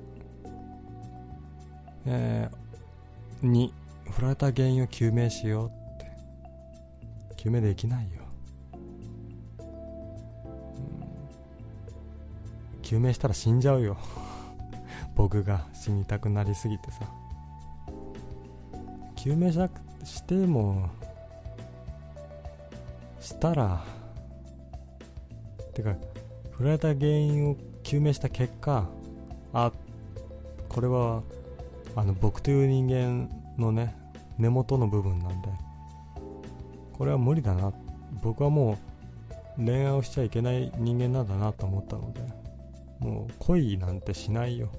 [2.04, 3.72] えー、2、
[4.10, 7.42] 振られた原因を究明しようって。
[7.42, 8.25] 究明できないよ。
[12.86, 13.96] 究明したら死んじゃうよ。
[15.16, 17.00] 僕が死にたくなりすぎてさ。
[19.16, 20.88] 究明しなくしても
[23.18, 23.82] したら
[25.74, 25.96] てか
[26.52, 28.88] 振られた原因を究明した結果
[29.52, 29.72] あ
[30.68, 31.24] これは
[31.96, 33.96] あの僕という人間のね
[34.38, 35.48] 根元の部分なんで
[36.92, 37.72] これは無理だな。
[38.22, 38.78] 僕はも
[39.58, 42.35] う恋愛をしちゃいけない人間なんだなと思ったので。
[43.00, 44.70] もう恋なんてしないよ。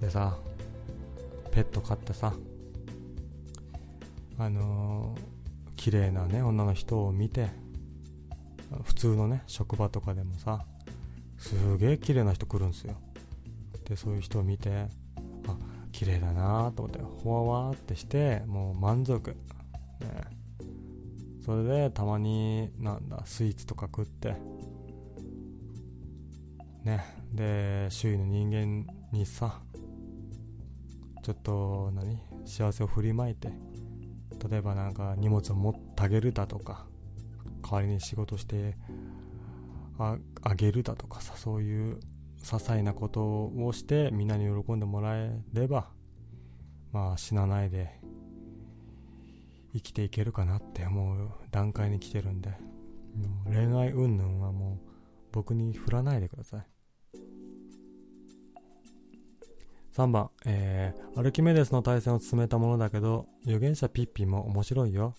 [0.00, 0.36] でさ
[1.50, 2.34] ペット飼ってさ
[4.36, 7.48] あのー、綺麗なね女の人を見て
[8.82, 10.64] 普通のね職場とかでもさ
[11.38, 12.94] すげえ綺麗な人来るんですよ。
[13.88, 14.88] でそういう人を見て
[15.46, 15.56] あ
[15.92, 19.30] 綺麗だなと思ってほわわーってしてもう満足。
[19.30, 19.36] ね。
[21.44, 24.34] それでたまになんだスイーツとか食って。
[26.84, 27.04] ね。
[27.34, 29.60] で周囲の人間にさ
[31.22, 33.48] ちょっと何幸せを振りまいて
[34.48, 36.86] 例えばなんか荷物を持ってあげるだとか
[37.62, 38.76] 代わりに仕事して
[39.98, 40.18] あ
[40.54, 41.98] げるだとかさそういう
[42.42, 45.88] 些細なことをしてみんなに喜んでもらえれば
[46.92, 48.03] まあ死なないで
[49.74, 52.56] 生きていけるかなって思う段階に来てるんで。
[53.44, 54.78] 恋愛云々はもう
[55.32, 56.66] 僕に振らないでください。
[59.92, 65.14] 3番、えー、アルキメデスの対戦を進めたものだけど預言者ピッピも面白いよ。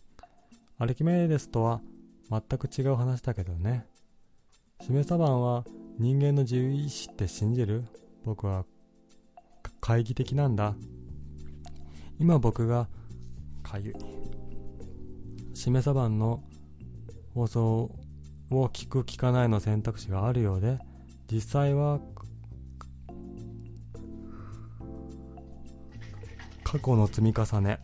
[0.77, 1.81] アルキメデスとは
[2.29, 3.85] 全く違う話だけどね。
[4.81, 5.63] シメサバンは
[5.97, 7.85] 人間の自由意志って信じる？
[8.25, 8.65] 僕は
[9.79, 10.75] 懐疑的なんだ。
[12.19, 12.89] 今僕が
[13.63, 14.14] かゆい。
[15.55, 16.43] しめさばんの
[17.33, 17.91] 放送
[18.51, 20.77] を聞く聞かないの選択肢があるようで
[21.31, 21.99] 実際は
[26.63, 27.79] 過去の積み重ね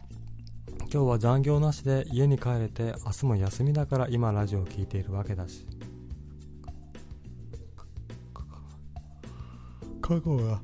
[0.93, 5.65] 今日は残業なしで家に帰れて明日も休みだから今ラジオを聴いているわけだし。
[10.01, 10.61] 過去が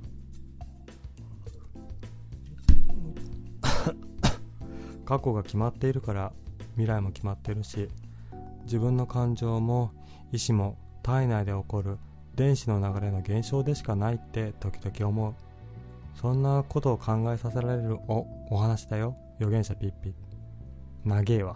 [5.05, 6.33] 過去が決まっているから
[6.77, 7.89] 未来も決まってるし
[8.63, 9.91] 自分の感情も
[10.31, 11.97] 意志も体内で起こる
[12.35, 15.35] 電子の流れの現象でしかないって時々思う。
[16.13, 19.15] そんなことを考えさせられるおお話だよ。
[19.37, 20.13] 預言者ピッピ。
[21.03, 21.55] 長えわ。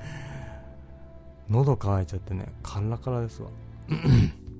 [1.48, 3.48] 喉乾いちゃってねカンラカラですわ。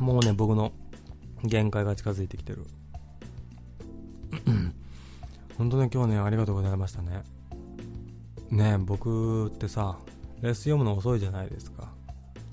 [0.00, 0.72] もうね、僕の
[1.44, 2.66] 限界が近づいてきてる。
[5.58, 7.22] 本当ね、今日ね、ありがとうございましたね。
[8.50, 9.98] ね僕ってさ、
[10.40, 11.88] レースン読むの遅いじゃないですか。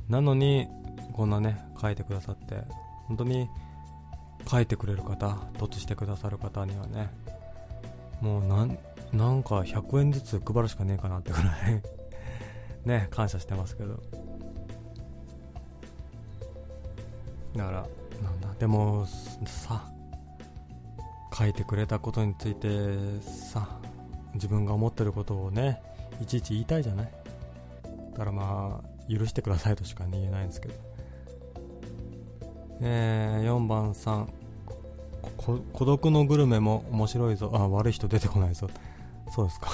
[0.08, 0.68] なのに、
[1.14, 2.64] こんなね、書いてくださって、
[3.08, 3.50] 本当に
[4.50, 7.10] 書いてくれる方、凸してくださる方にはね、
[8.22, 8.78] もうなん、
[9.14, 11.82] なんか100円ずつ配るしかねえかなってぐらい
[12.86, 14.02] ね、感謝してますけど。
[17.56, 17.88] だから、
[18.24, 19.06] なんだ、でも、
[19.46, 19.84] さ、
[21.40, 22.68] 書いてくれたことについて
[23.22, 23.80] さ、
[24.34, 25.82] 自分が思ってることをね、
[26.22, 27.12] いちいち言いたいじゃない？
[28.12, 30.74] だからまあ、許してくださいとしか言えないんですけど。
[32.82, 34.34] えー、4番さん、
[35.38, 37.52] 孤独のグルメも面白いぞ。
[37.54, 38.70] あ、悪い人出てこないぞ。
[39.32, 39.70] そうですか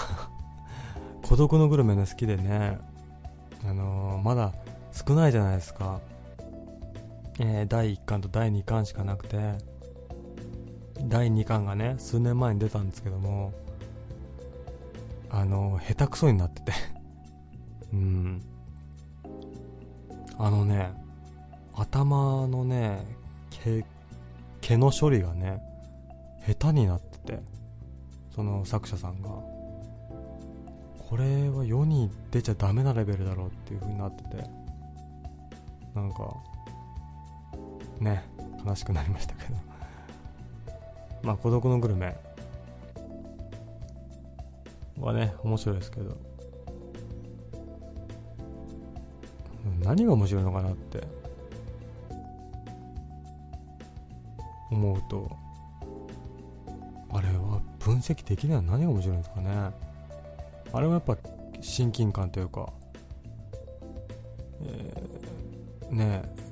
[1.28, 2.78] 孤独のグルメね、好きでね、
[3.68, 4.54] あのー、まだ
[4.92, 6.00] 少ないじゃないですか。
[7.40, 9.58] えー、第1巻と第2巻しかなくて、
[11.08, 13.54] 第2巻がね、数年前に出たんですけども、
[15.30, 16.74] あの、下手くそになってて
[17.94, 18.42] うん。
[20.38, 20.92] あのね、
[21.74, 23.06] 頭のね、
[23.50, 23.86] 毛、
[24.62, 25.62] 毛の処理がね、
[26.48, 27.44] 下手になってて、
[28.32, 29.30] その作者さんが。
[31.10, 34.44] これは世に出ちゃダメなレベルだろうっていう風になってて
[35.94, 36.36] なんか
[38.00, 38.24] ね
[38.66, 39.56] 悲しくなりましたけど
[41.26, 42.16] まあ孤独のグルメ。
[45.00, 46.16] はね面白いですけど。
[49.84, 51.04] 何が面白いのかなって。
[54.72, 55.36] 思うと。
[57.10, 59.50] あれは分析できないの何が面白いんですかね。
[60.74, 61.18] あれはやっぱ
[61.62, 62.72] 親近感というか、
[64.62, 66.45] えー、ねえ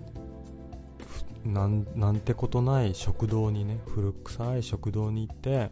[1.46, 5.70] なんなんてことない食堂にね古臭い食堂に行って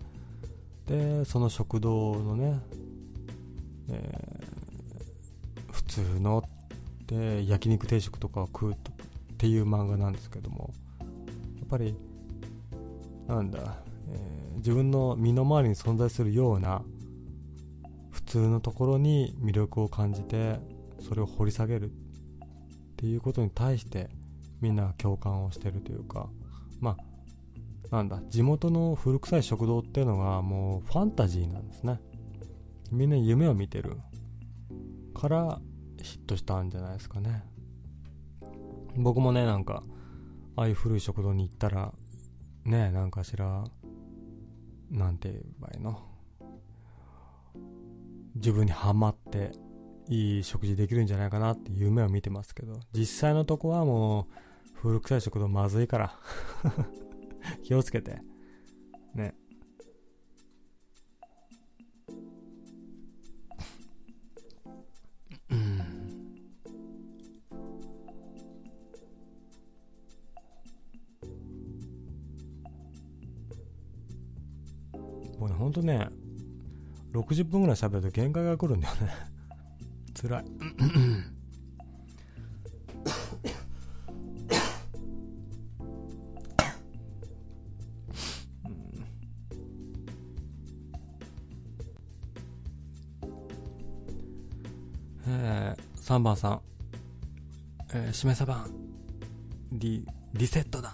[0.88, 2.60] でその食堂のね、
[3.90, 6.44] えー、普通の
[7.08, 8.76] で焼肉定食とかを食うっ
[9.38, 11.06] ていう漫画なんですけどもや
[11.66, 11.96] っぱり
[13.28, 13.78] なんだ、
[14.10, 16.82] えー、自分の身の回りに存在するような
[18.12, 20.60] 普通のところに魅力を感じて
[21.00, 21.94] それを掘り下げるっ
[22.98, 24.10] ていうことに対して
[24.62, 26.30] みんな共感をしてるというか
[26.80, 26.98] ま
[27.92, 32.00] あなんだ地元の古臭い食堂っていうのがもうファンタジーなんですね。
[32.92, 33.98] みんな夢を見てる
[35.14, 35.60] から
[36.02, 37.44] ヒットしたんじゃないですかね。
[38.96, 39.84] 僕もねなんか
[40.56, 41.94] ああいう古い食堂に行ったら
[42.66, 43.64] ねなんかしら
[44.90, 46.00] なんて言えばいいの？
[48.36, 49.52] 自分にはまって
[50.08, 54.34] いい食事できるんじゃないかなって夢を見てますけど実際のとこはもう
[54.82, 56.20] 古臭い食堂まずいから。
[57.62, 58.20] 気をつけて。
[59.14, 59.36] ね。
[75.38, 76.08] もうね、ほんとね、
[77.14, 79.12] 60分ぐらい喋ると限界が来るんだよね。
[80.20, 80.46] 辛い。
[96.12, 96.62] 3番さん、
[97.94, 98.72] えー、しめさばん
[99.72, 100.94] リリセットだ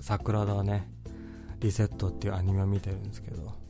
[0.00, 0.88] 桜田はね
[1.60, 3.64] リセットっていうアニメを見てるんですけど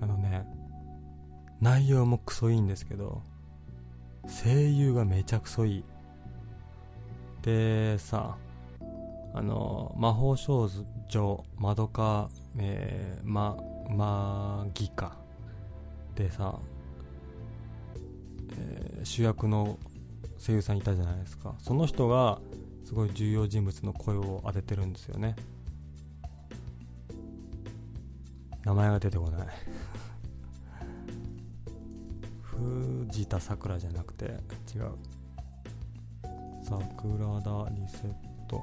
[0.00, 0.46] あのね、
[1.60, 3.22] 内容もクソいいんですけど、
[4.44, 5.84] 声優がめちゃくそいい。
[7.42, 8.36] で、さ、
[9.34, 10.70] あの、魔法少
[11.08, 13.56] 女、まどか、えー、ま、
[13.90, 15.16] まぎか。
[16.14, 16.60] でさ、
[19.04, 19.78] 主役の
[20.38, 21.54] 声優さんいたじゃないですか。
[21.58, 22.40] その人が、
[22.84, 25.36] すごい重要人物の声を当ててるんですよね。
[28.64, 29.48] 名前が出てこない。
[32.42, 34.24] 藤田さくらじゃなくて
[34.74, 34.92] 違う。
[36.62, 38.12] 桜田リセッ
[38.46, 38.62] ト。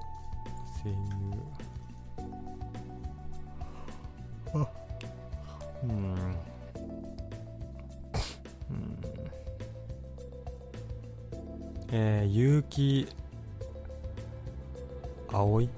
[0.84, 0.96] 声優。
[4.54, 4.68] あ。
[5.84, 6.55] うん
[11.92, 13.16] えー、結城
[15.32, 15.70] 葵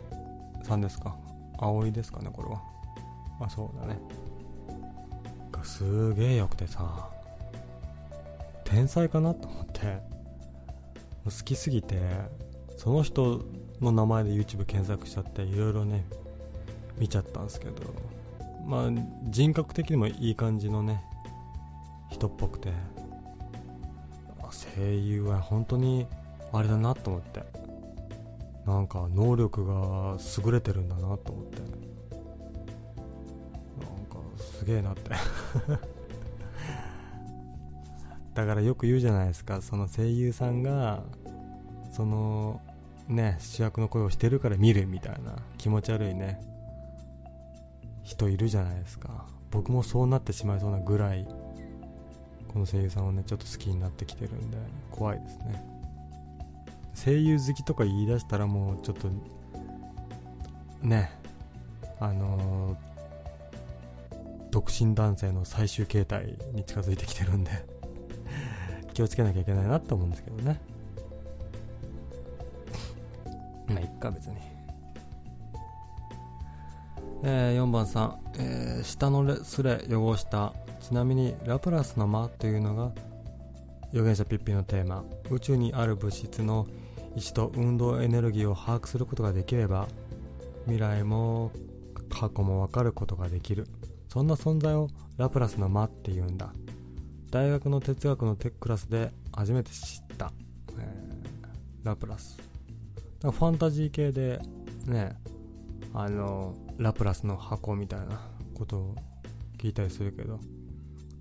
[0.63, 1.15] さんですか？
[1.57, 2.61] 葵ですかねこれは。
[3.39, 3.99] あそうだね。
[5.51, 7.09] がすげえよくてさ
[8.63, 9.99] 天才かなと思って。
[11.25, 11.99] 好きすぎて
[12.77, 13.41] その人
[13.81, 16.05] の名前で YouTube 検索しちゃっていろいろね
[16.97, 17.73] 見ちゃったんですけど。
[18.65, 18.89] まあ
[19.29, 21.03] 人格的にもいい感じのね
[22.09, 22.71] 人っぽくて。
[24.77, 26.05] 声優は本当に
[26.53, 27.43] あれだなと思って。
[28.65, 31.61] なんか能力が優れてるんだなと思って。
[31.61, 31.67] な
[33.87, 35.09] んかすげえなって。
[38.35, 39.61] だからよく言うじゃないですか。
[39.61, 41.01] その声優さんが
[41.91, 42.61] その
[43.07, 45.37] ね主役の声をしてるから見るみたいな。
[45.57, 46.39] 気持ち悪いね。
[48.03, 49.25] 人いるじゃないですか。
[49.49, 51.25] 僕もそうなってしまいそうなぐらい
[52.57, 54.57] この声優さんをねちょっと好きになってきてるんで
[54.89, 55.63] 怖いですね。
[56.95, 59.09] 声優好きとか言い出したらもうちょっと
[60.81, 61.11] ね
[61.99, 67.51] あのー、独身男性の最終形態に近づいてきてるんで
[68.95, 70.59] 気をつけなきゃいけないなと思うんですけどね。
[73.67, 74.35] まあいっか別に。
[77.23, 82.91] えー、4番さん、えー、下のすれ汚したちなみにラプラスの間というのが
[83.89, 85.03] 預言者ピッピのテーマ。
[85.29, 86.67] 宇宙にある物質の
[87.15, 89.87] 位置と運動エネルギーを把握することができれば
[90.65, 91.51] 未来も
[92.09, 93.67] 過去も分かることができる。
[94.07, 94.87] そんな存在を
[95.17, 96.53] ラプラスの間って言うんだ。
[97.31, 100.31] 大学の哲学のテックラスで初めて知った、
[100.79, 100.81] え。
[101.83, 102.37] ー、ラプラス。
[103.21, 104.39] ファンタジー系で
[104.85, 105.17] ね
[105.93, 108.21] あのラプラスの箱みたいな
[108.53, 108.95] ことを
[109.57, 110.39] 聞いたりするけど。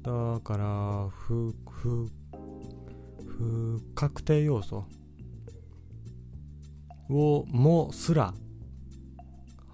[0.06, 2.08] だから不不
[3.26, 4.84] 不確定要素
[7.10, 8.32] をもすら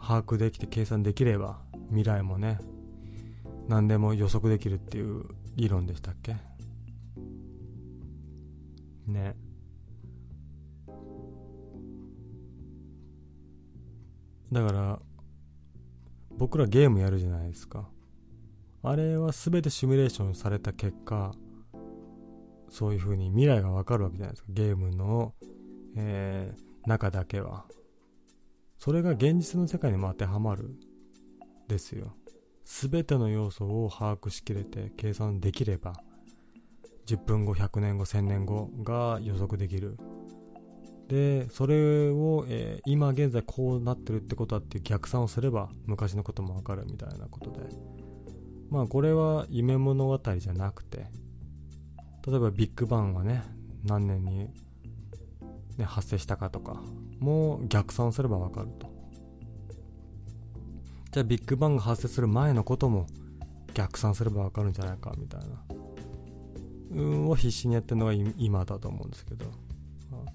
[0.00, 1.60] 把握できて計算できれば
[1.90, 2.58] 未来もね
[3.68, 6.36] 何でも予測できるっていう理論でしたっけ？
[9.06, 9.36] ね。
[14.50, 14.98] だから
[16.38, 17.91] 僕らゲームやるじゃないですか。
[18.82, 21.32] あれは全てシミュレーションされた結果
[22.72, 24.48] そういう風に未来がわかるわけじゃないですか。
[24.50, 25.34] ゲームの、
[25.94, 27.66] えー、中だけは。
[28.78, 30.74] それが現実の世界にも当てはまる。
[31.68, 32.14] ですよ。
[32.64, 35.94] 全ての要素を把握しきれて計算できれば
[37.06, 39.98] 10分後100年後1000年後が予測できる。
[41.08, 48.01] でそれを、えー、今現在こうなってるってことはっていう逆算をすれば昔のこともわかるみたいなことで。
[48.72, 51.06] まあこれは夢物語じゃなくて
[52.26, 53.42] 例えばビッグバンがね
[53.84, 54.48] 何年に、
[55.76, 56.80] ね、発生したかとか
[57.18, 58.90] も逆算すればわかると。
[61.10, 63.06] じゃあビッグバンが発生する前のことも
[63.74, 65.46] 逆算すればわかるんじゃないかみたいな。
[66.92, 69.44] 運を必死にやってるのが今だと思うんですけど。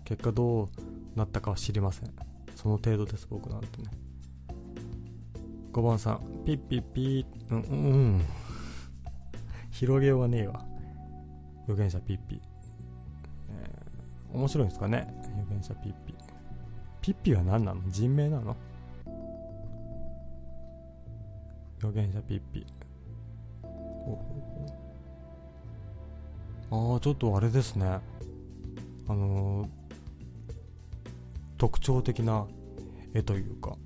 [0.05, 0.67] 結果どう
[1.15, 2.13] なったかは知りません。
[2.55, 3.89] その程度です僕なんてね。
[5.77, 6.43] 5番さん。
[6.43, 7.53] ピッピッピー。
[7.53, 7.75] うんう
[8.17, 8.25] ん。
[9.69, 10.65] 広げようがねえわ。
[11.65, 12.41] 預言者ピッピ、
[13.51, 15.07] えー、面白いんですかね。
[15.35, 16.15] 預言者ピッピ。
[16.99, 17.81] ピッピは何なの？
[17.89, 18.55] 人名なの？
[21.77, 22.65] 預言者ピッピ。
[26.71, 27.85] ああちょっとあれですね。
[27.85, 29.67] あのー、
[31.59, 32.47] 特徴的な
[33.13, 33.77] 絵というか。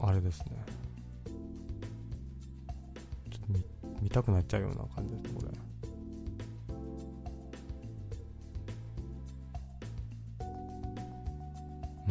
[0.00, 0.46] あれですね。
[3.30, 3.64] ちょっと見
[4.02, 5.48] 見たくなっちゃうような感じですこれ。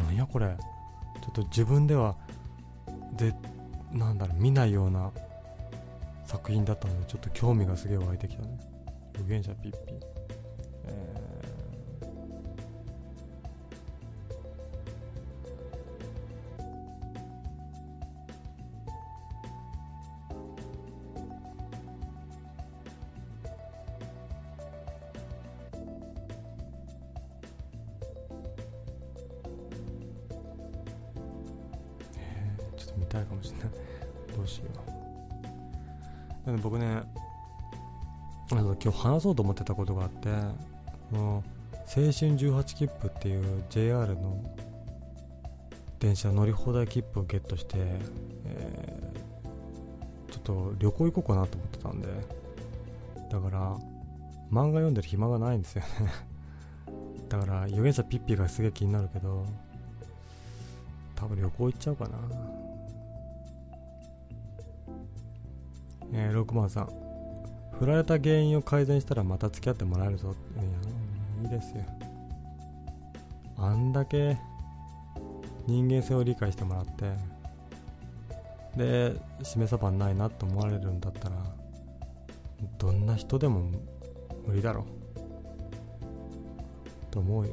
[0.04, 0.56] なんやこれ。
[1.20, 2.16] ちょっと自分では
[3.16, 3.34] で
[3.92, 5.10] なんだろう見ないような
[6.24, 8.58] 作品だったのでちょっと興味がすげえ湧いてきたね。
[9.14, 10.17] 預言者ピッピた
[38.98, 40.28] 話そうと思ってたことがあって
[41.12, 41.42] の
[41.86, 44.44] 青春18切符っていう JR の
[46.00, 52.08] 電車乗り放題切符をゲットして、えー、ちょっと旅行行こうかなと思ってたんで
[53.30, 53.76] だから
[54.50, 55.88] 漫画読んでる暇がないんですよね。
[57.28, 59.44] だから預言者ピッピがすげえ気になるけど
[61.14, 62.18] 多分旅行行っちゃうかな。
[66.12, 67.07] えー、6番さん。
[67.78, 70.34] 振られた原因を改善したらまた付き合ってもらえるぞ。
[70.54, 70.64] いや
[71.44, 71.84] いいですよ。
[73.56, 74.36] あんだけ
[75.66, 77.12] 人間性を理解してもらって
[78.76, 81.36] でしめさばないなと思われるんだったら
[82.78, 83.70] どんな人でも
[84.46, 84.84] 無理だろ
[87.10, 87.52] と思うよ。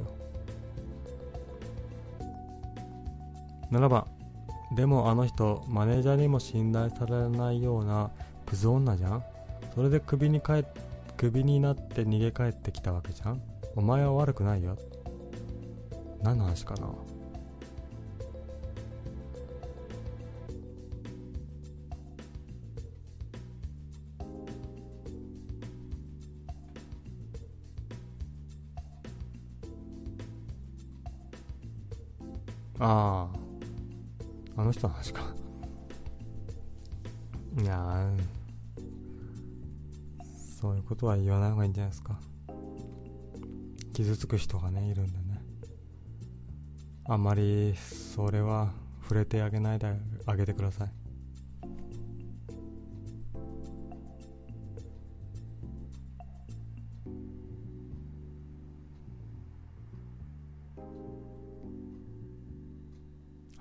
[3.72, 4.06] 7番
[4.76, 8.12] でもあの人マネージャーにも信頼されないような
[8.46, 9.24] クズ女じゃん。
[9.76, 10.64] それでクビに帰
[11.18, 13.42] クビになって逃げ帰ってきたわけじゃん？
[13.76, 14.78] お前は悪くないよ。
[16.24, 16.88] 何の話かな？
[32.80, 34.62] ああ。
[34.62, 35.22] あの人の話か。
[37.62, 38.10] いや
[40.66, 42.20] そういうことは言わない方がいいんじゃないですか。
[43.94, 45.40] 傷つく人がねいるんでね。
[47.08, 48.74] あんまりそれは
[49.04, 49.94] 触れてあげないで
[50.26, 50.92] あげてください。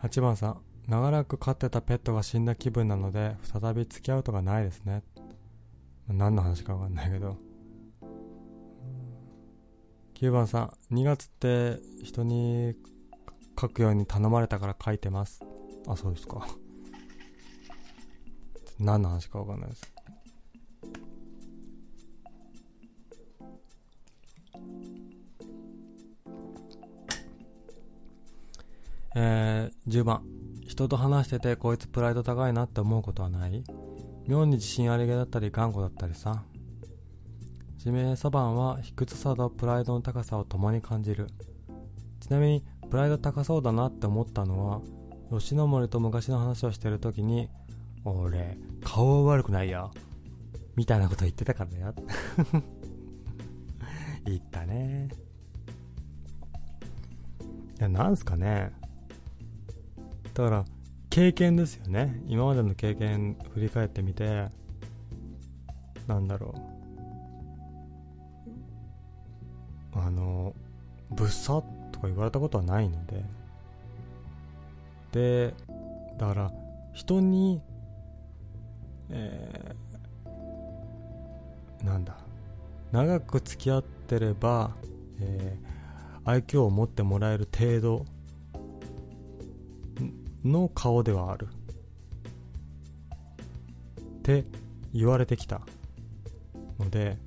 [0.00, 5.02] 8番さん長らく飼ってたペットが死んだ気分なので再び付き合うとかないですね。
[6.08, 7.36] 何の話か分かんないけど。
[10.14, 12.74] 9番さん2月って人に
[13.60, 15.40] 書くように頼まれたから書いてます。
[15.86, 16.46] あそうですか。
[18.78, 19.92] 何の話か分かんないです。
[29.16, 30.24] えー、10番。
[30.66, 33.62] 人と話しててこいつプライド高いなって思うことはない？
[34.26, 36.44] 妙に自信ありげだったり頑固だったりさ。
[37.78, 41.26] 指名サバンは卑屈さとプライドの高さを共に感じる。
[42.20, 44.80] ちなみにプライド高そうだなって思ったのは
[45.30, 47.50] 吉野森と昔の話をしてる時に
[48.04, 49.90] 俺顔悪くないよ。
[50.76, 51.94] みたいなこと言ってたからだよ。
[54.24, 55.10] 言ったね。
[57.78, 58.72] いやなんすかね。
[60.32, 60.64] だから
[61.14, 62.20] 経験ですよね。
[62.26, 64.48] 今までの経験振り返ってみて
[66.08, 66.56] なんだろ
[69.94, 69.96] う。
[69.96, 70.56] あの
[71.10, 71.62] 物騒
[71.92, 73.24] とか言われたことはないので。
[75.12, 75.54] で
[76.18, 76.52] だから
[76.92, 77.62] 人に
[79.08, 82.16] えー、なんだ。
[82.90, 84.74] 長く付き合ってれば、
[85.20, 88.04] えー、愛嬌を持ってもらえる程度
[90.44, 91.48] の顔ではある。
[94.18, 94.44] って
[94.94, 95.60] 言われてきた
[96.78, 97.18] ので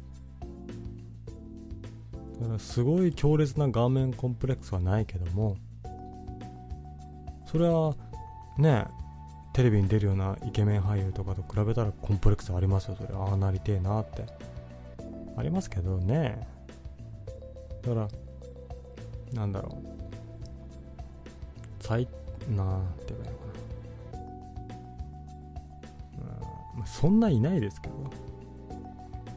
[2.58, 5.58] すごい強烈な顔面コンプレックスはないけども
[7.46, 7.96] それは
[8.58, 8.86] ね
[9.54, 12.96] テレビに出るようなイケメン俳優とかと比べたらコンプレックスありますよ。
[12.96, 14.24] それああなりてえなって。
[15.36, 16.48] ありますけどね。
[17.82, 18.08] だから
[19.34, 19.88] なんだろう。
[21.80, 22.08] 最
[22.50, 23.46] なんて言えばいいのか
[26.76, 28.28] な、うん、そんないないですけど。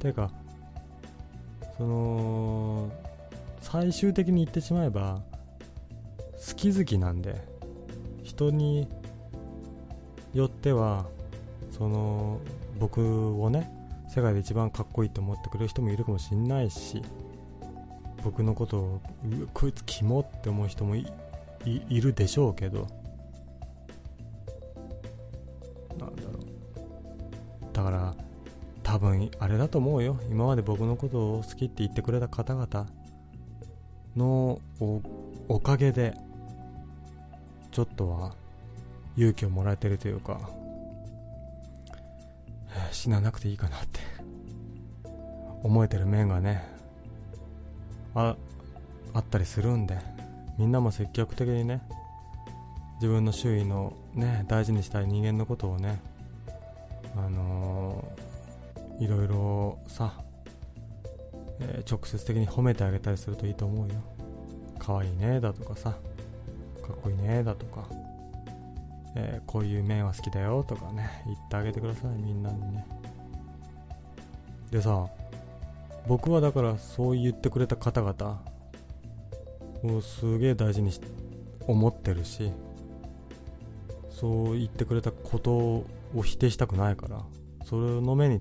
[0.01, 0.31] ていうか
[1.77, 2.91] その
[3.61, 5.21] 最終的に言ってしまえば
[6.49, 7.37] 好き好きなんで
[8.25, 8.89] 人に
[10.33, 11.07] よっては
[11.71, 12.41] その
[12.79, 13.71] 僕をね
[14.09, 17.03] 世界で一番かっこいいと思ってくれる人もいるかもしんないし
[18.25, 19.01] 僕のことを
[19.53, 21.07] こいつキモって思う人もい
[21.65, 22.87] いるでしょうけど。
[27.73, 28.15] だから
[28.83, 30.19] 多分あれだと思うよ。
[30.29, 32.87] 今まで僕のことを好きって言ってくれた方々
[34.17, 34.61] の
[35.49, 36.15] おかげで
[37.71, 38.35] ちょっとは
[39.17, 40.51] 勇気をもらえてるというか
[42.91, 44.01] 死ななくていいかなって
[45.63, 46.65] 思えてる面がね
[48.15, 48.37] あ
[49.15, 50.20] あったりするんで。
[50.61, 51.81] みんなも積極的にね
[52.97, 56.03] 自分の周囲のね大事にしたい人間のことをね
[57.17, 60.13] あのー、いろいろさ、
[61.61, 63.95] えー、直接的に褒めてあげたりするといいと思うよ。
[64.79, 67.89] 可愛いねだとかさかっこいいねだとか、
[69.17, 72.87] えー、こういう面は好きだよとかね言ってあげてくださいみんなにね。
[74.71, 75.07] でさ
[76.07, 78.50] 僕はだからそう言ってくれた方々
[79.83, 80.91] をすげえ大事に
[81.67, 82.53] 思ってるし
[84.11, 85.87] そう言ってくれたことを
[86.23, 87.23] 否定したくないから
[87.65, 88.41] それの目に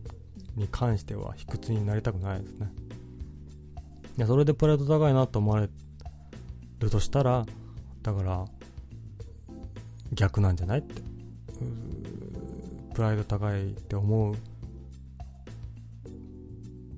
[0.55, 2.69] に関しては卑屈になりたくないですね。
[4.17, 5.69] いやそれでプライド高いなと思われ
[6.79, 7.45] るとしたら
[8.01, 8.45] だから
[10.11, 11.01] 逆なんじゃないって。
[12.93, 14.35] プライド高いって思う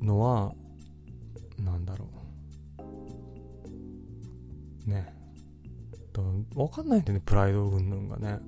[0.03, 0.53] のは
[4.87, 5.13] うね。
[6.53, 8.39] 分かんないんだよねプライド云々がね。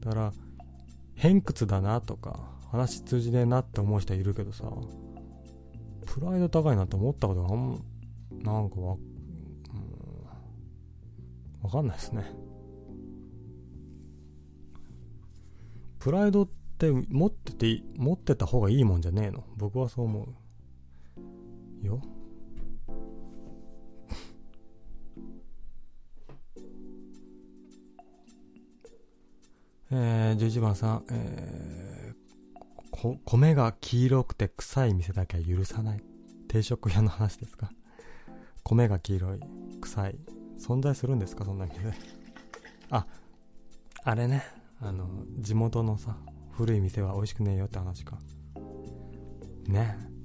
[0.00, 0.32] だから
[1.14, 2.38] 偏屈だなとか
[2.70, 4.70] 話通じねえなって思う人いるけどさ
[6.06, 7.82] プライド高いなって思ったことがあん
[8.42, 8.96] なんかわ、
[11.62, 12.24] わかんないですね。
[15.98, 16.48] プライドっ
[16.78, 19.44] て持ってて持ってた方がいいもんじゃねえの。
[19.56, 20.28] 僕はそう思
[21.82, 22.00] うよ。
[29.90, 36.02] えー、11番さん、えー、米が黄色くて臭い店だけは許さない。
[36.48, 37.70] 定食屋の話ですか？
[38.64, 39.40] 米が黄色い、
[39.80, 40.18] 臭い。
[40.58, 41.44] 存在するんですか？
[41.44, 41.80] そんな店。
[42.90, 43.06] あ、
[44.04, 44.42] あれね。
[44.80, 46.16] あの、地元のさ、
[46.52, 48.18] 古い店は美味しくねえよって話か。
[49.68, 50.15] ねえ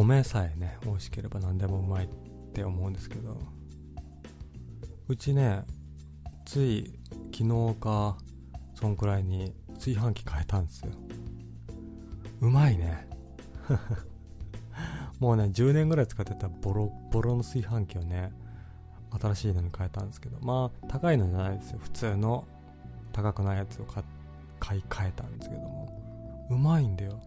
[0.00, 2.08] 米さえね美味しければ何でもうまいっ
[2.54, 3.36] て思うんですけど。
[5.08, 5.64] うちね
[6.46, 6.98] つい
[7.36, 8.16] 昨日か
[8.74, 10.92] そんくらいに炊飯器変えたんですよ。
[12.40, 13.08] うまいね。
[15.20, 18.32] もうね10年ぐらい使ってたボロボロの炊飯器をね
[19.20, 20.38] 新しいのに変えたんですけど。
[20.40, 21.78] まあ高いのじゃないですよ。
[21.78, 22.48] 普通の
[23.12, 26.48] 高くないやつを買い替えたんですけども。
[26.48, 27.20] うまいんだよ。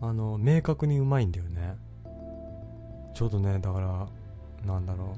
[0.00, 1.76] あの明確にうまいんだよね。
[3.14, 4.08] ちょうどねだから
[4.64, 5.08] なんだろう。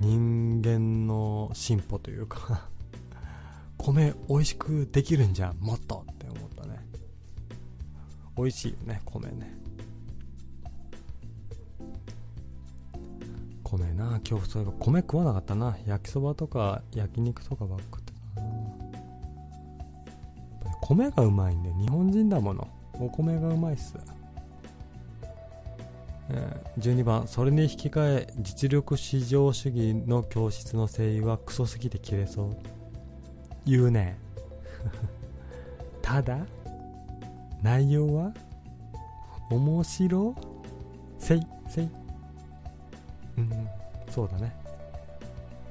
[0.00, 2.68] 人間の進歩というか
[3.78, 6.84] 米美味しくできるんじゃんもっとって思ったね。
[8.36, 9.54] 美味しいよね米ね。
[13.62, 15.76] 米な今日そういえば米食わなかったな。
[15.86, 18.46] 焼きそばとか焼肉とかばっかってたな。
[20.82, 22.68] 米がうまいんで日本人だもの。
[22.94, 23.94] お米がうまいっす。
[26.78, 32.56] 12番それに引き換え実力至上主義の教室の声優はクソすぎて切れそう。
[33.66, 34.18] 言うね。
[36.00, 36.38] ただ
[37.62, 38.32] 内容は
[39.50, 40.34] 面白
[41.18, 41.90] せいせい。
[43.36, 43.68] うん
[44.10, 44.54] そうだね。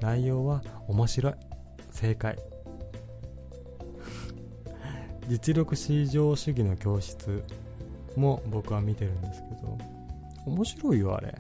[0.02, 1.34] 内容は面白い。
[1.92, 2.38] 正解。
[5.28, 7.44] 実力至上主義の教室
[8.16, 9.93] も僕は見てるんですけど。
[10.46, 11.34] 面白いよ、あれ。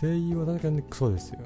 [0.00, 1.40] 声優は確かにクソですよ。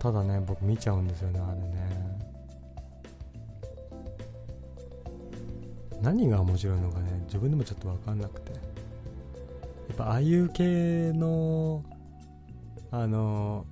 [0.00, 2.10] ただね、僕見ちゃうんですよね、あれね。
[6.00, 8.52] 何が面白いのかね、自分でもちょっとわかんなくて。
[8.52, 8.58] や
[9.92, 11.84] っぱああいう系の、
[12.90, 13.66] あの、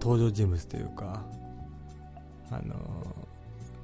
[0.00, 1.22] 登場人物というか、
[2.50, 2.74] あの、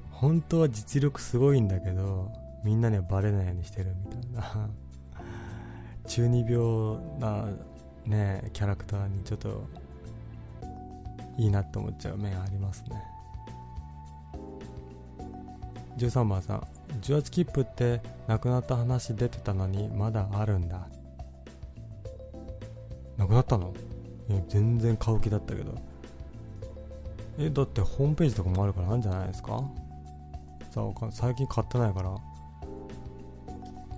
[0.09, 2.31] 本当は実力すごいんだけど、
[2.63, 4.69] みんなにはバレないようにしてるみたいな
[6.07, 7.47] 中二病な
[8.05, 9.67] ねキャラクターにちょっと
[11.37, 13.01] いいなって思っちゃう面ありますね。
[15.97, 16.67] 13番さん
[17.01, 20.87] 18切符ってなくなった話出てたのにまだあるんだ。
[23.17, 23.73] なくなったの？
[24.49, 25.73] 全然買う気だったけど。
[27.37, 29.63] えだってホームページとかもあるからなんじゃないですか？
[30.71, 32.19] さあ最近買ってないからわ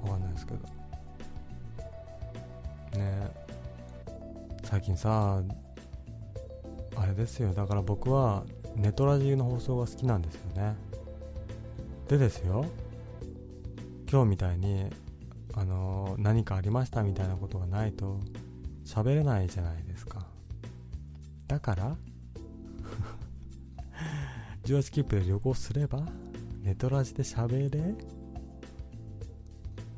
[0.03, 0.76] かんないですけど。
[2.97, 3.31] ね
[4.63, 5.41] 最近さ
[6.95, 7.53] あれですよ。
[7.53, 8.43] だから僕は
[8.75, 10.75] ネトラジの放送が好きなんですよね。
[12.07, 12.65] でですよ。
[14.09, 14.89] 今日みたいに
[15.53, 18.19] あの、何かありましたみたいなことがないと
[18.85, 20.25] 喋れないじゃないですか。
[21.47, 21.95] だから
[24.65, 26.01] 18切符で旅行すれば
[26.61, 27.95] ネトラジで喋れ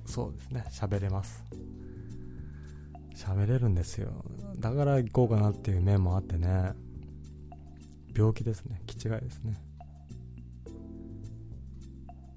[0.05, 0.63] そうですね。
[0.69, 1.43] 喋れます。
[3.29, 4.09] 喋れるんですよ。
[4.57, 6.73] だから行こうかなっていう面もあってね。
[8.15, 8.81] 病気ですね。
[8.87, 9.61] 気違いですね。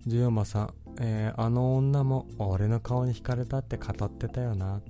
[0.06, 4.82] 14番さん、えー、あの女も俺の顔に惹かれたって語ってたよな。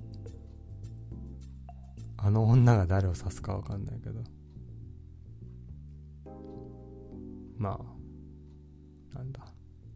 [2.17, 4.21] あの女が誰を指すかわかんないけど。
[7.57, 7.79] ま
[9.13, 9.39] あなんだ。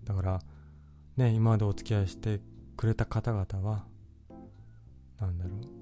[0.05, 0.41] だから
[1.17, 2.39] ね今までお付き合いして
[2.77, 3.83] くれた方々は
[5.19, 5.76] なんだろう。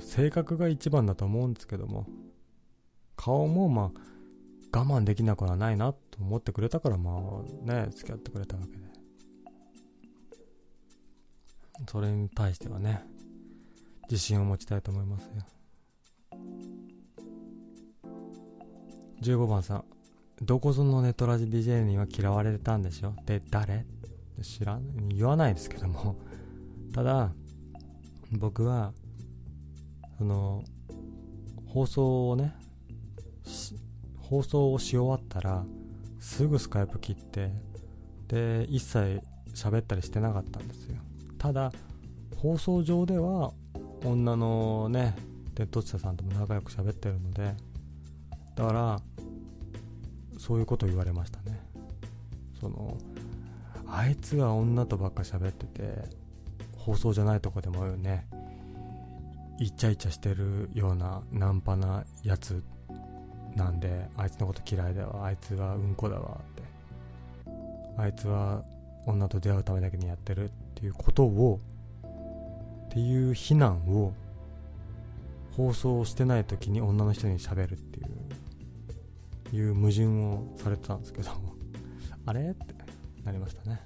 [0.00, 2.06] 性格が一番だと思うんですけども
[3.16, 7.18] 顔もまあ我慢できなくはないなと思ってくれたからま
[7.66, 8.90] あね付き合ってくれたわけで。
[11.88, 13.02] それに対してはね
[14.10, 15.30] 自信を持ちたいと思いますよ。
[19.22, 19.84] 15番さん
[20.42, 23.86] どこぞのネトラジ DJ には嫌われてたんでしょで誰？
[24.42, 25.08] 知らん？
[25.08, 26.16] 言わないですけども。
[26.92, 27.32] ただ
[28.32, 28.92] 僕は
[30.20, 30.62] その
[31.66, 32.54] 放送をね
[34.18, 35.64] 放送をし終わったら
[36.18, 37.50] すぐスカイプ切って
[38.28, 39.22] で一切
[39.54, 40.96] 喋ったりしてなかったんですよ。
[41.38, 41.72] ただ
[42.36, 43.54] 放送上では
[44.04, 45.16] 女のね
[45.54, 47.54] デッドツさんとも仲良く喋ってるので
[48.56, 49.00] だから
[50.38, 51.58] そういうこと言われましたね。
[52.60, 52.98] その
[53.86, 56.04] あいつは女とばっか喋ってて
[56.76, 58.28] 放送じゃないとこでもね。
[59.60, 62.62] イチャイチャしてるようなナンパなやつ
[63.54, 65.26] なんであいつのこと嫌いだわ。
[65.26, 66.62] あいつはうんこだわって。
[67.98, 68.64] あいつは
[69.06, 71.60] 女と出会うためだけにやってるっていうことを
[72.86, 74.14] っていう非難を
[75.56, 78.02] 放送してない時に女の人に喋るってい
[79.52, 81.54] ういう矛盾をされてたんですけども。
[82.24, 82.50] あれ？
[82.50, 82.74] って
[83.24, 83.80] なりましたね、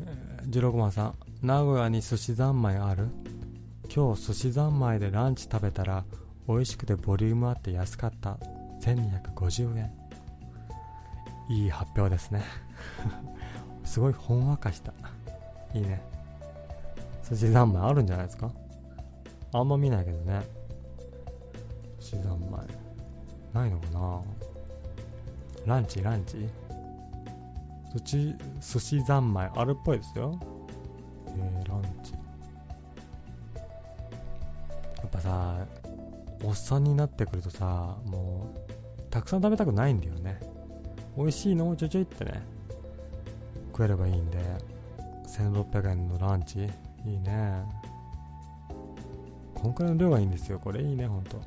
[0.00, 1.31] えー、16番さん。
[1.42, 3.08] 名古屋に寿司三昧ある？
[3.94, 6.04] 今日寿司三昧でランチ食べたら
[6.46, 8.38] 美味しくてボリュームあって安かった。
[8.80, 9.90] 1250円。
[11.48, 12.42] いい発表ですね。
[13.84, 14.92] すごいほんわかした。
[15.74, 16.00] いいね。
[17.28, 18.50] 寿司三昧あるんじゃないですか？
[19.52, 20.42] あんま見ないけどね。
[21.98, 22.60] 寿司三昧。
[23.52, 23.86] ないのか
[25.66, 25.74] な？
[25.74, 26.48] ランチランチ？
[27.94, 30.38] 寿司寿司三昧あるっぽいですよ。
[31.36, 32.12] えー、ランチ。
[34.98, 35.66] やっぱさ
[36.44, 38.46] おっさんになってくるとさも
[38.98, 40.40] うたくさん食べたくないんだよね。
[41.16, 41.68] 美味しいの？
[41.68, 42.42] をちょちょいってね。
[43.72, 44.38] 食えればいいんで。
[45.26, 46.60] 1600円のランチ？
[46.60, 47.62] いいね。
[49.54, 50.58] こんくらいの量がいいんですよ。
[50.58, 51.40] これいいねほんと。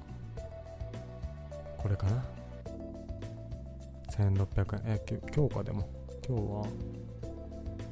[1.77, 2.23] これかな
[4.09, 4.81] ？1600円。
[4.85, 5.87] え今日かでも。
[6.27, 6.67] 今日は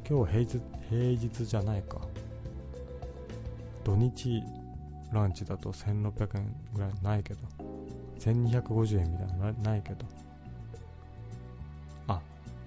[0.07, 2.01] 今日平日平日じゃないか。
[3.84, 4.41] 土日
[5.11, 7.39] ランチだと1600円ぐらいないけど。
[8.19, 10.05] 1250円みたいなのないけど。
[12.07, 12.21] あ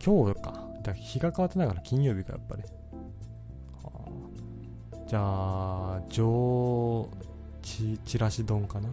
[0.04, 0.64] 今日か。
[0.82, 2.62] だ日が変わってないから金曜日かやっぱり。
[3.84, 3.88] あ
[5.06, 7.08] じゃあ上
[7.62, 8.88] ちちらし丼かな。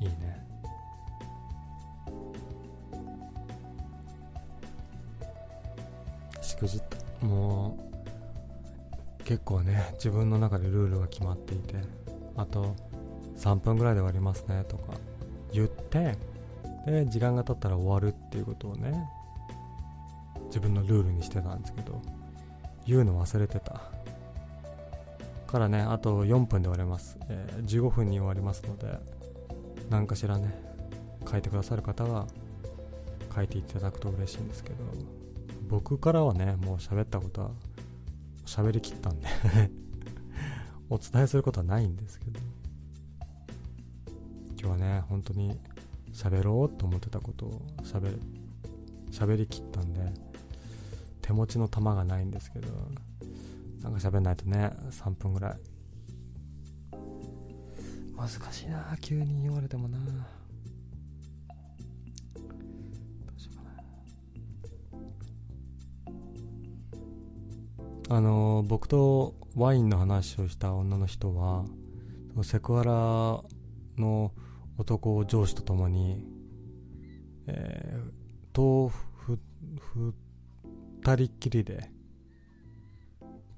[0.00, 0.41] いいね。
[7.22, 7.78] も
[9.20, 11.76] う結構ね自分の中でルールが決まっていて
[12.36, 12.74] あと
[13.36, 14.94] 3分ぐらいで終わりますねとか
[15.52, 16.16] 言って
[16.86, 19.08] で時間が経ったら終わるっていうことをね
[20.46, 22.00] 自分のルールにしてたんですけど
[22.86, 23.80] 言うの忘れてた。
[25.52, 28.98] からねあと4分で終わります、えー、15分に終わりますので
[29.90, 30.50] 何かしらね
[31.30, 32.26] 書いてくださる方は
[33.34, 35.21] 書いていただくと嬉しいんですけど。
[35.72, 37.50] 僕からはねもう喋ったことは
[38.44, 39.26] 喋りきったんで
[40.90, 42.38] お伝えすることはないんですけど。
[44.60, 45.58] 今日はね本当に
[46.12, 48.20] 喋ろうと思ってたことを喋
[49.10, 50.12] 喋りきったんで
[51.22, 52.68] 手持ちの玉がないんですけど
[53.82, 55.56] なんか喋んないとね3分ぐらい。
[58.14, 59.98] 難しいな急に言われてもな。
[68.12, 71.64] あの僕とワインの話をした女の人は
[72.42, 72.92] セクハラ
[73.98, 74.32] の
[74.76, 76.22] 男上司と共に、
[77.46, 79.38] えー、とふ
[81.00, 81.90] 二人っきりで、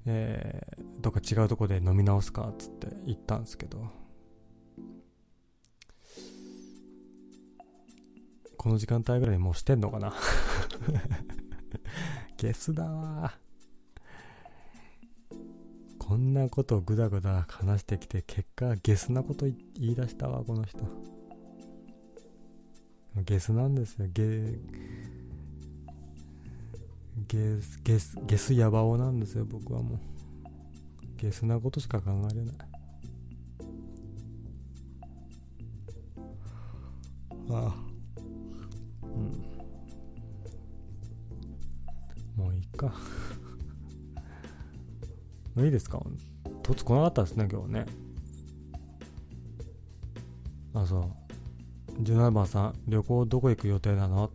[0.06, 3.88] えー、どっか違うとこで飲み直すかっつって言ったんですけど
[8.56, 10.14] この時間帯ぐらいにもうしてんのかな？
[12.38, 13.43] ゲスだわ
[16.06, 20.80] こんなことをぐだぐだ話してきて結果ゲスなこと言い出したわこの人。
[23.24, 24.06] ゲスなんですよ。
[24.12, 24.58] ゲ
[27.26, 29.98] ゲスゲスゲスヤバオなんですよ僕はもう。
[31.16, 32.56] ゲスなことしか考えれない。
[37.50, 37.74] ああ。
[39.04, 39.06] う
[42.40, 42.44] ん。
[42.44, 42.92] もういいか。
[45.54, 46.00] もういですか？
[46.62, 47.86] 突来なかったですね、今日ね。
[50.74, 51.10] あ、そ
[51.98, 52.02] う。
[52.02, 54.30] 17番さん、旅行どこ行く予定なの？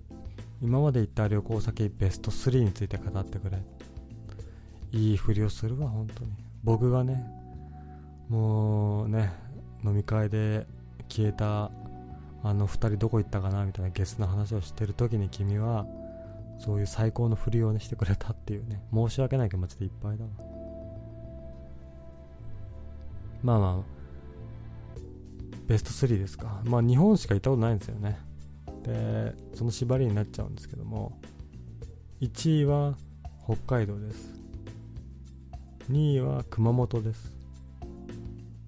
[0.62, 3.58] 今まで行った旅行先ベスト3について語ってくれ。
[4.92, 6.32] いいふりをするわ、本当に。
[6.64, 7.26] 僕がね、
[8.30, 9.32] もうね、
[9.84, 10.68] 飲み会で
[11.10, 11.72] 消えた
[12.44, 15.86] あの2人どこ行ったかなみたいなゲスな話をしてる時に君は
[16.58, 20.32] そういう最高のふりを、ね、してくれたっていうね申し訳ない気持ちでいっぱいだわ
[23.44, 24.00] まあまあ
[25.68, 26.62] ベスト3ですか。
[26.66, 28.20] まあ日本しか行ったことないんですよね。
[28.84, 31.20] でその縛りになっちゃうんですけども
[32.22, 32.96] 1位は
[33.44, 34.34] 北海道です。
[35.92, 37.32] 2位は熊本です。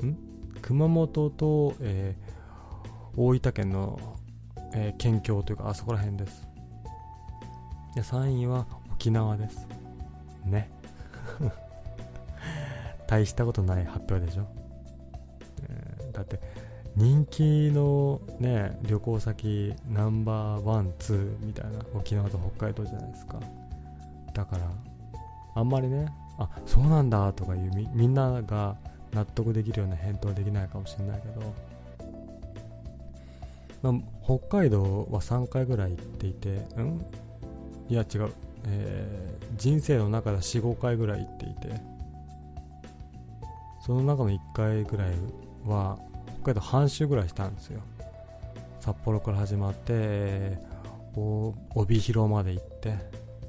[0.04, 0.18] ん？
[0.62, 4.00] 熊本と、えー、大分県の、
[4.74, 6.48] えー、県境というかあそこら辺です。
[7.96, 9.68] で3位は沖縄です。
[10.46, 10.70] ね。
[13.08, 14.48] 大したことない発表でしょ、
[16.12, 16.40] だって
[16.96, 23.40] 人気のね旅行先ナンバーワンツーみたいな沖縄と北海道じゃないですか。
[24.34, 24.70] だから
[25.56, 26.08] あんまりね
[26.38, 28.78] あそうなんだとかいうみみんなが
[29.14, 31.54] 納得できるような返答はできないかもしれないけど、
[33.82, 33.94] まあ、
[34.24, 37.06] 北海道は3回ぐらい行っていてうん？
[37.90, 38.32] いや違う、
[38.68, 41.82] えー、人生の中で45回ぐらい行っていて
[43.86, 45.10] その中の1回ぐらい
[45.66, 45.98] は
[46.42, 47.82] 北海道半周ぐらいしたんですよ。
[48.80, 50.58] 札幌から始まって
[51.76, 52.96] 帯広まで行って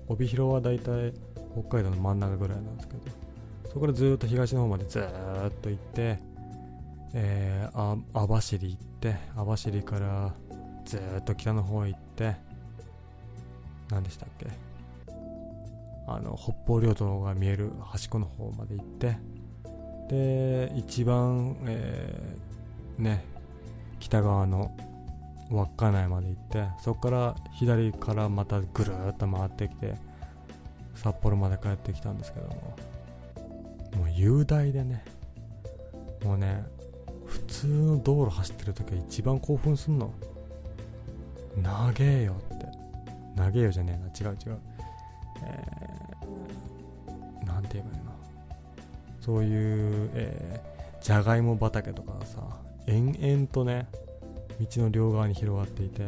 [0.08, 1.14] 帯広はだいたい
[1.52, 3.00] 北海道の真ん中ぐらいなんですけど
[3.68, 5.02] そこからずっと東の方までずっ
[5.62, 6.18] と行って、
[7.14, 10.34] えー、網走行って網走から
[10.84, 12.36] ずっと北の方行って
[13.90, 14.46] 何でしたっけ？
[16.08, 19.16] あの北方領土が見える端っこの方まで行って
[20.12, 23.24] で一番、えー、ね
[23.98, 24.70] 北側の
[25.50, 29.94] 稚内まで行ってそこから左からまたぐるっと回ってきて
[30.94, 32.76] 札幌まで帰ってきたんですけども。
[33.96, 35.04] もう雄大でね
[36.24, 36.64] もうね
[37.26, 40.12] 普通の道路走ってる時は一番興奮すんの。
[41.62, 42.66] 長えよって。
[43.36, 44.30] 長えよじゃねえな。
[44.30, 44.58] 違う違う。
[45.44, 48.11] えー、て言えばいいの？
[49.22, 52.42] そういう、えー、じゃがいも畑とかさ
[52.86, 53.88] 延々とね
[54.60, 56.02] 道の両側に広がっていて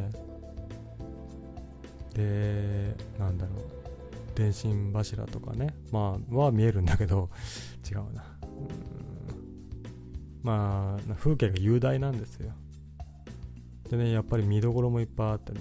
[2.15, 3.85] でなんだろう
[4.35, 7.31] 電信柱とかね、まあ、は見えるんだけど、
[7.89, 8.25] 違うな。
[10.43, 12.53] まあ、風景が雄大なんですよ。
[13.89, 15.61] でね、やっぱり見どころもいっぱいあってね。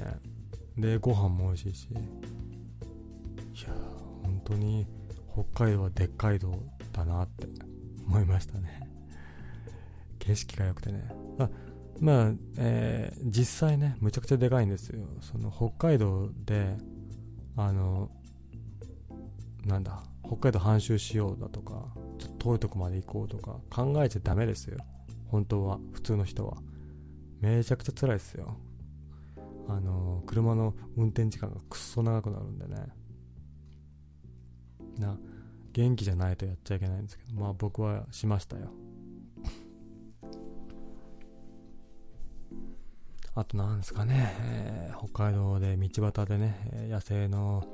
[0.77, 1.87] で、ご飯も美味しいし。
[1.91, 3.73] いや
[4.23, 4.85] 本当に
[5.31, 6.51] 北海道はでっかい道
[6.93, 7.47] だなって
[8.05, 8.89] 思いましたね。
[10.19, 11.09] 景色が良くてね。
[11.39, 11.49] あ
[11.99, 15.05] まあ、えー、実際ね、むちゃくちゃでかいんですよ。
[15.21, 16.77] その北海道で、
[17.55, 18.09] あの、
[19.65, 24.77] なんだ、北海道半周しようだとか、ちょっと遠いとこまで行こうとか考えちゃダメですよ。
[25.27, 26.57] 本当は、普通の人は。
[27.41, 28.57] めちゃくちゃ辛いですよ。
[29.67, 32.87] あの、車の運転時間がくっそ長くなるんでね。
[34.97, 35.17] な、
[35.73, 38.69] 元気じゃないとやっちゃいけないんですけど、まあ僕はしましたよ。
[43.33, 47.67] あとなんですかね、えー、北海道で道端でね、野生の、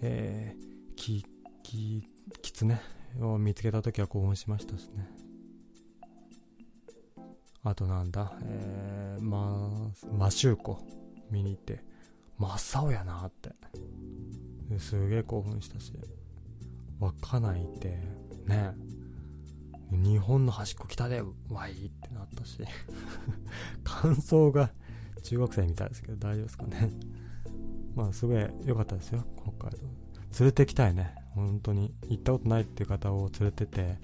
[0.00, 1.26] えー、キ
[1.62, 2.08] キ
[2.40, 2.80] キツネ
[3.20, 5.10] を見つけた時は興奮しましたしね。
[7.62, 10.80] あとなんだえー、まマシューコ
[11.30, 11.84] 見に行って
[12.38, 13.50] 真っ青やなって。
[14.78, 15.92] すげえ興奮したし。
[17.00, 17.98] 稚内って。
[18.46, 18.74] ね。
[19.90, 22.58] 日本の端っこ北でわいってなったし。
[23.84, 24.70] 感想が
[25.22, 26.90] 中学生みたいですけど大丈夫ですかね。
[27.94, 29.78] まあすごい良かったですよ北海道。
[30.40, 31.14] 連れてきたいね。
[31.34, 33.98] 本当に行ったことないっていう方を連れてて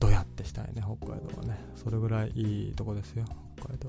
[0.00, 1.58] どうやってしたいね北海道はね。
[1.76, 3.24] それぐらいいいとこですよ
[3.56, 3.88] 北海道。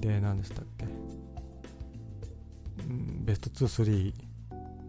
[0.00, 0.87] で何でしたっけ？
[3.28, 4.14] ベスト23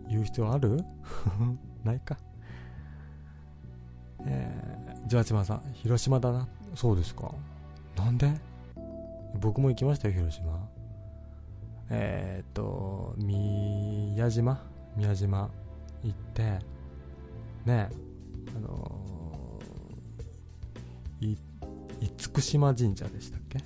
[0.07, 0.81] 言う必要ある？
[1.83, 2.17] ないか。
[4.21, 6.47] えー、18番さん広島だな。
[6.73, 7.33] そうですか。
[7.97, 8.31] なんで？
[9.41, 10.69] 僕も行きましたよ、広島。
[11.89, 14.57] えー、っと、宮島？
[14.95, 15.49] 宮島
[16.01, 16.59] 行って、
[17.65, 17.89] ね、
[18.55, 21.37] あのー、い、
[22.33, 23.59] 厳島神社でしたっけ？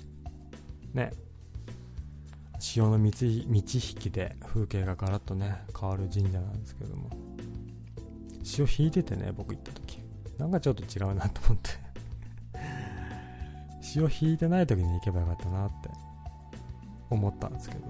[0.94, 1.12] ね。
[2.64, 3.26] 潮の満ち
[3.76, 7.10] 引きで風景がガラッとね変わる神社なんですけども。
[8.42, 9.98] 潮引いててね僕行った時。
[10.38, 11.70] なんかちょっと違うなと思って。
[13.84, 15.90] 潮引いてない時に行けばよかったなって
[17.10, 17.84] 思ったんですけど。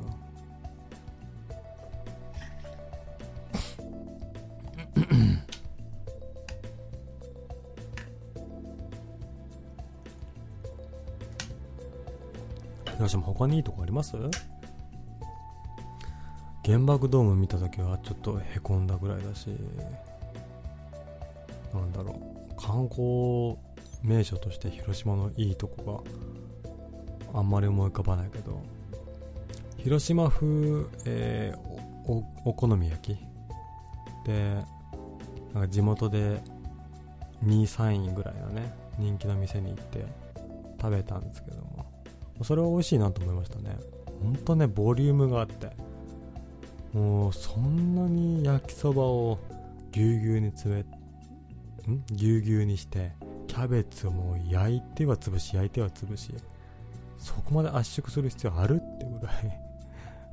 [13.00, 14.16] よしも他にいいとこあります？
[16.64, 19.48] 原爆ドーム見た時はちょっとへこんだぐらいだし
[21.74, 22.18] なんだろ
[22.50, 22.56] う。
[22.56, 23.56] 観光
[24.02, 26.04] 名所として広島のいいとこ
[27.32, 28.62] があんまり思い浮かばないけど
[29.78, 31.58] 広島風、えー、
[32.10, 33.18] おお好み焼き？
[34.26, 34.62] で
[35.52, 36.40] なんか地元で
[37.44, 40.06] 2、3位ぐらいのね人気の店に行って
[40.80, 41.84] 食べたんですけども。
[42.42, 43.76] それは美味しいなと思いましたね。
[44.22, 45.70] ほんとねボリュームがあって。
[46.94, 49.38] もうそんなに焼きそばを
[49.90, 50.84] ぎゅうぎゅうに詰
[51.86, 52.04] めん？
[52.10, 53.12] ぎゅうぎゅうにして
[53.46, 56.32] キャベツをもう焼いては潰し焼いては潰し
[57.18, 59.60] そこまで圧縮する必要あるってぐらい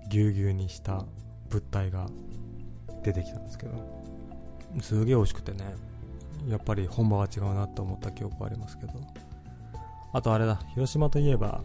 [0.08, 1.04] ぎゅうぎゅうにした
[1.50, 2.08] 物体が
[3.04, 3.74] 出てきたんですけど
[4.82, 5.74] すげえ美味しくてね
[6.48, 8.94] やっぱり本場は違うなと思った記憶はありますけど。
[10.14, 11.64] あとあれだ広島といえば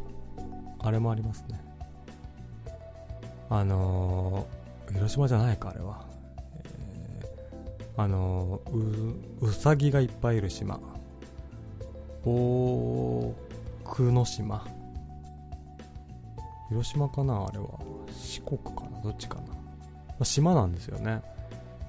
[0.79, 1.61] あれもありますね。
[3.51, 6.07] あのー、広島じゃないかあれは、
[6.65, 8.61] えー、あの、
[9.41, 10.81] うさぎがいっぱいいる島。
[12.25, 13.35] 大
[13.85, 14.65] 久野島。
[16.69, 17.67] 広島かなあれは。
[18.13, 19.53] 四国かなどっちかな、ま
[20.21, 21.23] あ、島なんですよね。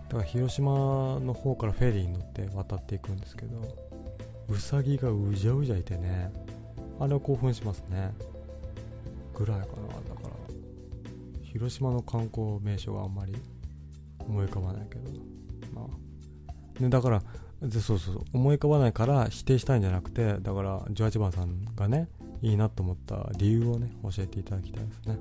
[0.10, 3.62] だから広島の方からフェリーに乗って渡っていくんですけど
[4.48, 6.32] うさぎがうじゃうじゃいてね
[7.00, 8.12] あれは興奮しますね。
[9.34, 9.72] ぐらいかな
[10.16, 10.37] だから。
[11.58, 13.36] 広島の観光名所があんまり
[14.20, 15.12] 思い浮かばないけど。
[15.74, 15.88] ま
[16.80, 16.82] あ。
[16.82, 17.24] ねだから
[17.62, 18.22] そうそうそう。
[18.34, 22.10] 思い浮かばないから否定したいんじゃなくてだから18番さんがね
[22.44, 25.18] いいなと思った理由をね教えていただきたいですね。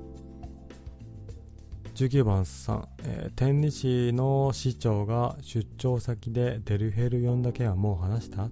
[1.95, 8.49] 19番さん、えー、天理市の市長が出張先でデルヘル呼んだ件はもう話した？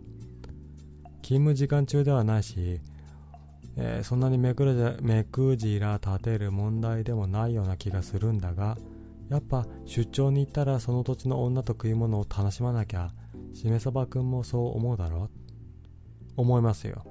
[1.21, 2.81] 勤務時間中ではないし
[3.77, 8.77] えー、そんなに目くじ目くじら立てる問題でもないような気がするんだが
[9.29, 13.11] やっぱ出張に行ったらその土地の女と食い物を楽しまなきゃ
[13.53, 15.29] しめさばくんもそう思うだろ
[16.37, 17.05] 思いますよ。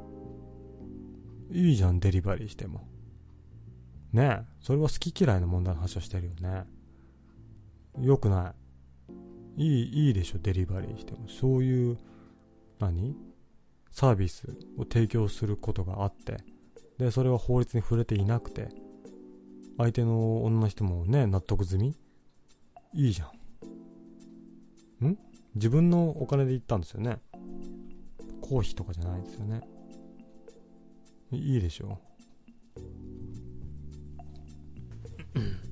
[1.51, 2.87] いいじゃんデリバリーしても。
[4.13, 6.65] ねえそれは好き嫌いの問題の話をしてるよね。
[8.01, 8.55] よくな
[9.57, 9.63] い。
[9.63, 11.29] いいいいでしょデリバリーしても。
[11.29, 11.99] そういう
[12.79, 13.17] 何？
[13.91, 16.39] サービスを提供することがあって。
[16.99, 18.69] でそれは法律に触れていなくて
[19.77, 21.97] 相手の女の人もね納得済み？
[22.93, 23.31] いいじゃ
[25.05, 25.07] ん。
[25.09, 25.19] ん？
[25.57, 27.19] 自分のお金で行ったんですよね。
[28.41, 29.63] 公費とかじゃないですよね。
[31.33, 31.99] いいでしょ
[35.35, 35.64] う。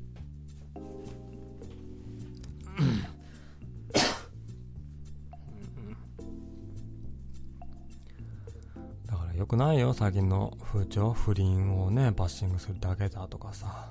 [9.52, 13.90] くないよ最近の風潮不倫をねバッシングするだけだとかさ。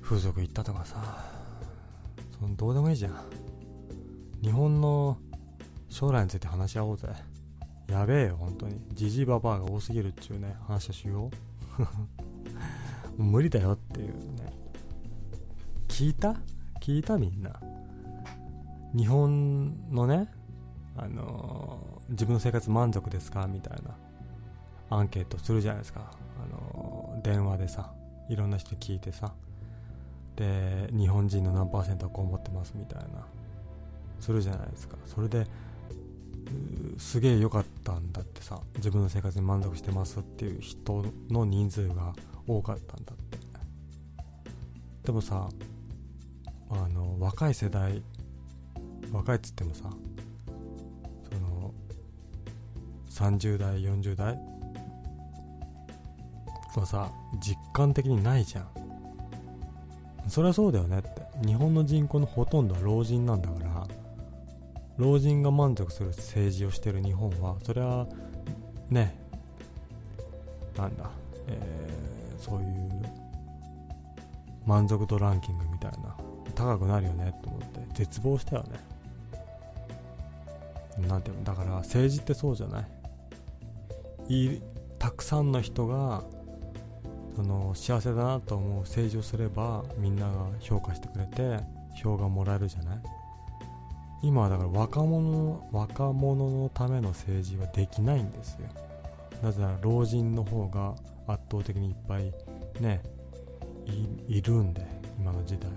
[0.00, 1.22] 風俗行ったとかさ。
[2.40, 3.14] そのどうでもいいじゃん。
[4.42, 5.18] 日本の
[5.90, 7.08] 将来について話し合おうぜ。
[7.88, 8.80] やべえよ本当に。
[8.94, 11.30] ジジイババアが多すぎるっちゅうね話をしよ
[13.18, 13.20] う。
[13.22, 14.50] 無理だよっていうね。
[15.88, 16.36] 聞いた？
[16.80, 17.60] 聞いたみんな。
[18.96, 20.32] 日本のね
[20.96, 23.46] あの自分の生活満足ですか？
[23.46, 23.96] みたいな。
[24.90, 26.10] アンケートするじゃないですか、
[26.42, 27.92] あの電話でさ
[28.28, 29.32] いろんな人聞いてさ。
[30.36, 33.26] で日本人の何パーセントはこう思ってますみたいな。
[34.20, 34.96] するじゃないですか。
[35.06, 35.46] それで
[36.98, 42.12] すげえ良かったんだってさ自分の生活に満足してますっていう人の人数が
[42.46, 43.38] 多かったんだって。
[45.04, 45.48] でもさ
[46.70, 48.02] あの若い世代
[49.10, 49.84] 若いっつってもさ
[53.22, 54.36] 30代40代
[56.74, 58.66] はさ実感的にないじゃん。
[60.28, 61.08] そりゃそうだよねって。
[61.46, 63.86] 日本の人口のほとんどは老人なんだから。
[64.96, 68.06] 老人が満足する政治をしてる日本はそれは
[68.90, 69.16] ね
[70.76, 71.10] なんだ、
[71.48, 73.02] えー、そういう
[74.66, 76.14] 満足度ランキングみたいな
[76.54, 78.80] 高くなるよねと思って絶望したよね。
[81.08, 82.86] なんていうのだから政治ってそうじゃない？
[84.32, 84.62] い
[84.98, 86.24] たくさんの人が
[87.36, 91.58] その幸せだなと思う政治をすればみんなが評価してくれて
[91.94, 92.98] 票がもらえるじゃない？
[94.22, 98.68] 今はだから若者若者のための政治はできないんですよ。
[99.42, 100.94] なぜなら老人の方が
[101.26, 102.32] 圧倒的にいっぱい
[102.80, 103.02] ね
[104.28, 104.86] いるんで
[105.18, 105.70] 今の時代。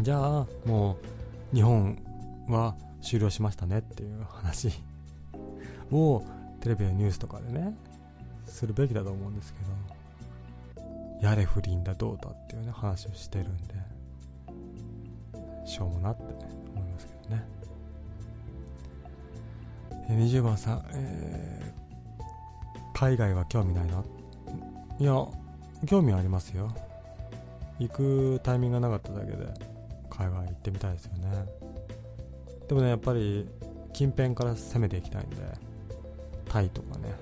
[0.00, 0.96] じゃあも
[1.52, 1.98] う日本
[2.48, 4.72] は終了しましたねっていう話
[5.92, 6.22] を
[6.60, 7.74] テレビのニュースとかでね
[8.46, 13.74] するべきだと思うんですけどやれ不倫だどうだっていうね話をしてるんで
[15.66, 16.22] しょうもなって
[16.74, 17.44] 思いますけどね。
[20.08, 24.02] 20番さん、えー、海外は興味ないな
[24.98, 25.14] いや
[25.86, 26.74] 興味ありますよ。
[27.78, 29.46] 行くタイミングがなかっただけで
[30.10, 31.44] 海外行ってみたいですよね。
[32.68, 33.48] でもねやっぱり
[33.92, 35.36] 近辺から攻めていきたいんで
[36.50, 37.14] タイとかね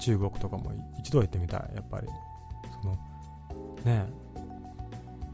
[0.00, 1.60] 中国とかも一度は行ってみたい。
[1.74, 2.08] やっぱり。
[2.82, 2.98] その
[3.84, 4.06] ね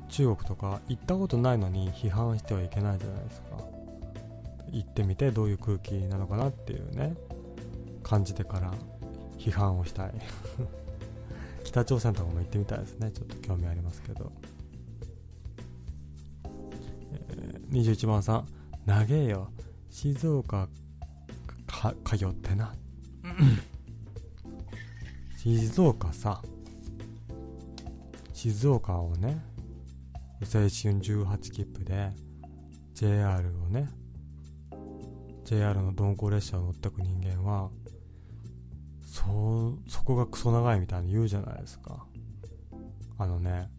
[0.09, 3.59] 中国とか行ったことないのに批判してはいけないじゃないですか。
[4.70, 7.15] 行ってみてどういう空気なのかなっていうね
[8.03, 8.73] 感じてから
[9.39, 10.12] 批判をしたい。
[11.65, 13.11] 北朝鮮とかも行ってみたいですね。
[13.11, 14.32] ちょっと興味ありますけど、
[17.31, 18.48] えー、21番さん。
[18.85, 19.48] 長えよ。
[19.90, 20.69] 静岡
[21.92, 22.74] か通ってな。
[25.36, 26.42] 静岡さ。
[28.32, 29.42] 静岡をね
[30.40, 32.12] 青春18切符で
[32.92, 33.88] JR をね
[35.44, 37.70] JR の鈍行列車を乗ってく人間は
[39.00, 42.06] そそこがクソ長いみたいに言うじゃないですか。
[43.18, 43.70] あのね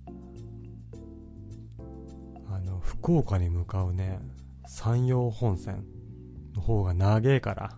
[2.49, 4.19] あの福岡に向かうね
[4.65, 5.85] 山陽本線
[6.55, 7.77] の方が長えから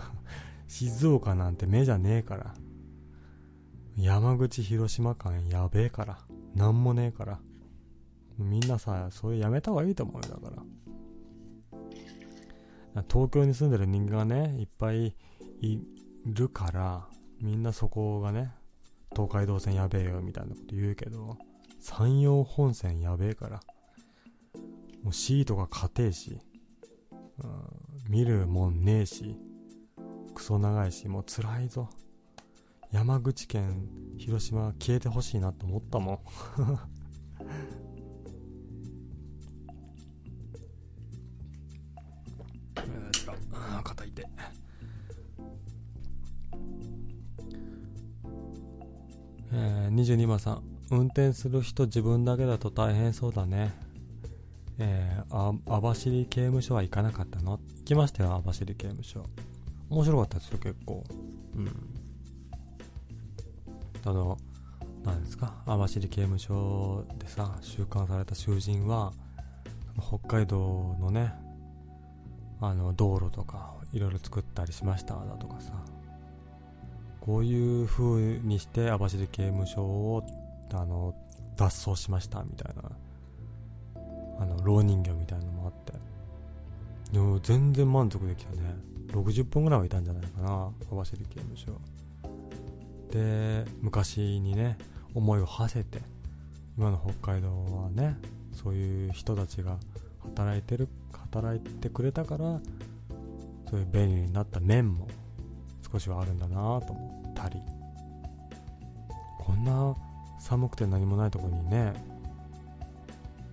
[0.68, 2.54] 静岡なんて目じゃねえから。
[3.96, 6.18] 山口広島間やべえから。
[6.54, 7.40] なんもねえから。
[8.38, 10.56] みんなさそれやめた方がいいと思うよだか
[12.94, 13.04] ら。
[13.08, 15.14] 東京に住んでる人間がねいっぱい
[15.60, 15.80] い
[16.26, 17.08] るから
[17.40, 18.52] みんなそこがね
[19.12, 21.38] 東海道線やべえよみたいなこと言うけど
[21.80, 23.60] 山陽本線やべえから。
[25.02, 26.38] もうシートが硬えし、
[27.42, 29.36] うん、見るもんねえし。
[30.34, 31.88] クソ長いしもう辛いぞ。
[32.90, 33.88] 山口県
[34.18, 36.18] 広島消えてほしいなと思ったもん。
[43.82, 44.24] 肩痛い
[49.54, 50.62] えー、22番さん。
[50.90, 53.72] 運転する人自分だけだと大変そうだね。
[54.78, 57.58] えー、あ網走刑務所は行かなかったの？
[57.78, 59.26] 行きましたよ網走刑務所
[59.92, 61.04] 面白かったですよ結構。
[61.54, 61.68] うん。
[64.04, 64.38] あの
[65.04, 65.52] 何ですか？
[65.66, 69.12] 網走刑務所でさ収監された囚人は
[70.00, 71.34] 北海道のね
[72.60, 75.72] あの道路とかいろいろ作ったりしましただとかさ。
[77.20, 80.26] こういう風にして網走刑務所を
[80.72, 81.14] あの
[81.56, 82.82] 脱走しましたみたいな。
[84.40, 85.92] あの老人形みたいなのもあって。
[87.12, 88.74] でも全然満足できたね。
[89.12, 91.72] 60分ぐらいはいたんじゃないかな網走刑務所。
[93.10, 94.78] で昔にね
[95.14, 96.02] 思いを馳せて
[96.78, 97.48] 今の北海道
[97.82, 98.16] はね
[98.54, 99.76] そういう人たちが
[100.22, 100.88] 働いてる
[101.30, 102.60] 働いてくれたから
[103.70, 105.08] そういう便利になった面も
[105.92, 107.60] 少しはあるんだなと思ったり。
[109.38, 109.94] こんな
[110.38, 111.92] 寒くて何もないとこにね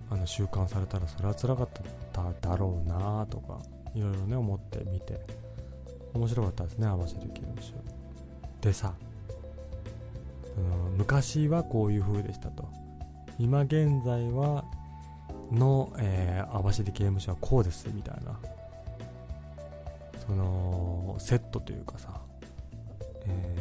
[0.08, 1.68] あの習慣されたらそれは辛かっ
[2.12, 3.58] ただろうなとか
[3.94, 5.20] いろいろね思ってみて。
[6.14, 7.74] 面白かったですね網走刑務所
[8.60, 8.94] でさ
[10.96, 12.68] 昔はこういう風でしたと。
[13.38, 14.64] 今現在は
[15.50, 18.38] の、えー、網走刑務所はこうですみたいな。
[20.26, 22.20] そのセットというかさ、
[23.26, 23.56] え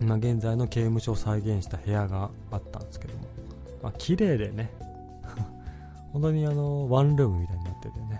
[0.00, 3.24] ー、今現在の刑務所を再現した部屋があったんですけども、
[3.82, 4.70] まあ綺麗でね。
[6.12, 8.13] 本当にあのワンルームみたいになっててね、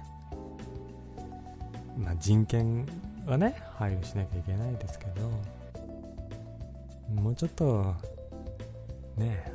[2.24, 2.86] 人権
[3.26, 5.30] はね配慮しなきゃいけないですけど
[7.20, 7.94] もうちょっと
[9.18, 9.52] ね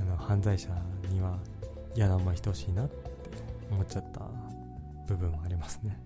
[0.00, 0.68] あの犯罪者
[1.10, 1.36] には
[1.96, 2.94] 嫌な思いしてほしいなって
[3.72, 4.20] 思っちゃった
[5.08, 5.98] 部分はありますね。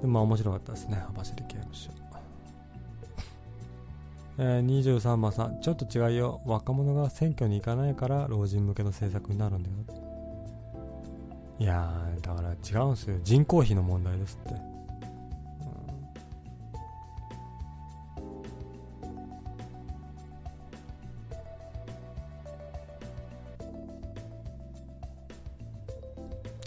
[0.00, 1.90] でもまあ面白かったですね網走刑務所。
[4.38, 6.40] えー、23番さんちょっと違うよ。
[6.46, 10.01] 若者が選挙に行かないから老人向けの政策になるんだよ。
[11.62, 13.16] いやだから違うんですよ。
[13.22, 14.52] 人口比の問題ですっ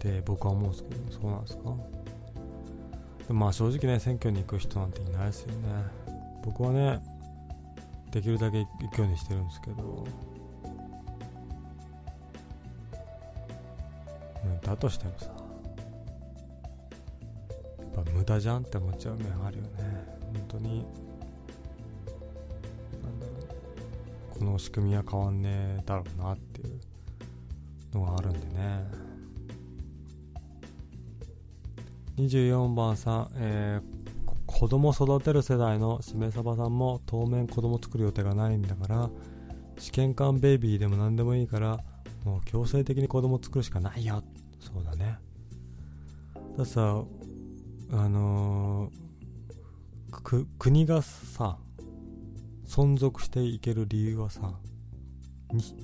[0.02, 1.64] て、で僕は思うんですけどそうなんですか？
[3.28, 5.56] でまあ正直ね選挙に行く人なんていないですよね。
[6.42, 7.02] 僕はね
[8.12, 10.08] できるだけ行くようにしてるんですけど。
[14.66, 15.28] だとしてもさ
[17.78, 19.70] やっぱ無駄じゃんって思っちゃう面あるよね。
[20.22, 20.86] 本当に。
[23.02, 23.32] なんだろ
[24.36, 24.40] う。
[24.40, 26.80] この仕組みは変わんねえだろうなっていう
[27.94, 29.06] のがあるんでね。
[32.18, 39.10] 24番さん、えー、子供育てる世代のしめさばさんも当面子供作る予定がないんだから
[39.78, 41.80] 試験管ベイビーでも何でもいいから
[42.24, 44.24] もう強制的に子供作るしかないよっ
[44.66, 45.18] そうだね。
[46.58, 47.04] ださ
[47.92, 51.58] あのー、国がさ
[52.66, 54.54] 存続していける理由はさ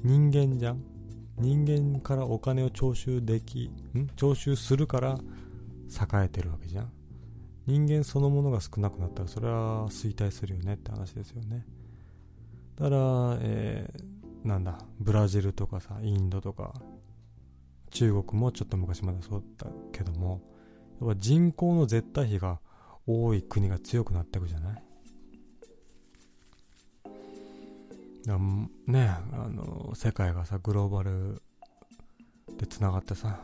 [0.03, 0.83] 人間じゃん？
[1.37, 4.07] 人間からお金を徴収できん？
[4.15, 5.17] 徴収するから
[5.89, 6.91] 栄えてるわけじゃん。
[7.67, 11.65] 人間そのものが少なくなったらそれは衰退するよねって話ですよね。
[12.75, 16.73] だから、えー、なんだブラジルとかさインドとか
[17.91, 20.41] 中国もちょっと昔までそうだったけども
[20.99, 22.59] やっぱ人口の絶対比が
[23.05, 24.83] 多い国が強くなっていくじゃない？
[28.25, 28.37] だ
[28.87, 31.41] ねあの世界がさグローバル
[32.57, 33.39] でつながってさ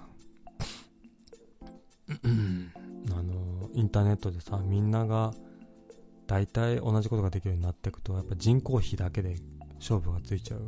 [2.10, 5.34] あのインターネットでさみんなが
[6.28, 9.36] 大体同じことができるようになっていくとやっぱ人口比だけで
[9.80, 10.62] 勝負がついちゃう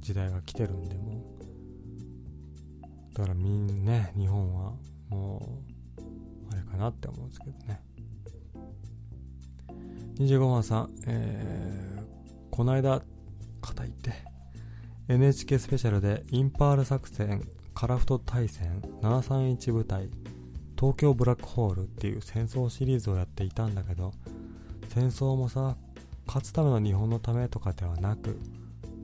[0.00, 1.24] 時代が来てるんでも
[3.14, 4.72] だからみんなね日本は
[5.08, 5.60] も
[5.98, 6.02] う
[6.52, 7.80] あれかなって思うんですけどね。
[10.18, 12.04] 25番さん、えー、
[12.50, 13.02] この間
[13.60, 14.32] 肩いって。
[15.08, 17.42] NHK スペシャルでインパール作戦
[17.74, 20.08] カラフト大戦731部隊
[20.78, 24.12] 東京ブラックホールっていう戦争シリーズをやっていたんだけど
[24.88, 25.76] 戦争もさ
[26.26, 28.38] 勝つための日本のためとかではなく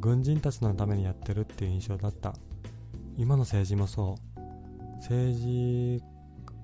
[0.01, 2.35] 軍人たちのためにやってるっていう印象だった。
[3.19, 4.19] 今の政治もそう。
[4.99, 6.01] 政治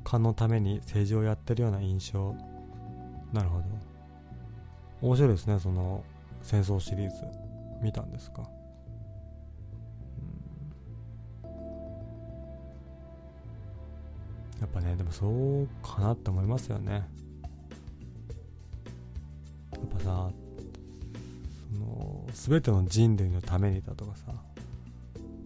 [0.04, 2.36] 家のために政治をやってるような印象。
[3.32, 3.64] なるほど。
[5.02, 6.04] 面白いですねその
[6.42, 7.24] 戦争シリーズ。
[7.82, 8.48] 見たんですか？
[11.42, 11.50] うん。
[14.60, 17.08] やっぱねでもそうかなって思いますよね。
[19.72, 20.30] やっぱさ
[21.72, 24.32] その全ての人類のためにだとかさ。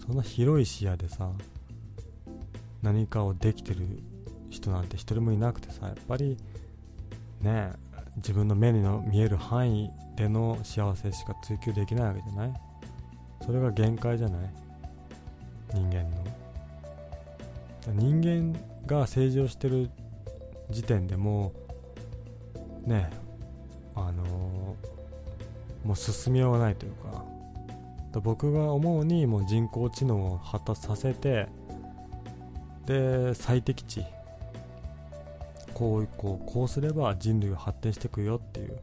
[0.09, 1.31] そんな広い視野でさ
[2.81, 3.87] 何かをできてる
[4.49, 6.39] 人なんて一人もいなくてさやっぱり
[7.43, 7.73] ね
[8.17, 12.55] 自分の目にの見える範囲での幸せしか追求できないわけじゃない？
[13.45, 14.51] それが限界じゃない？
[15.75, 16.25] 人間の。
[17.95, 19.91] 人間が政治をしてる
[20.70, 21.53] 時点でも
[22.87, 23.11] うね
[23.95, 27.25] あのー、もう進みようがないというか
[28.15, 31.47] 僕が思うにもう人工知能を発達させて
[32.87, 34.05] で最適値
[35.75, 38.78] こうこうこうすれば人類は発展していくよっていう、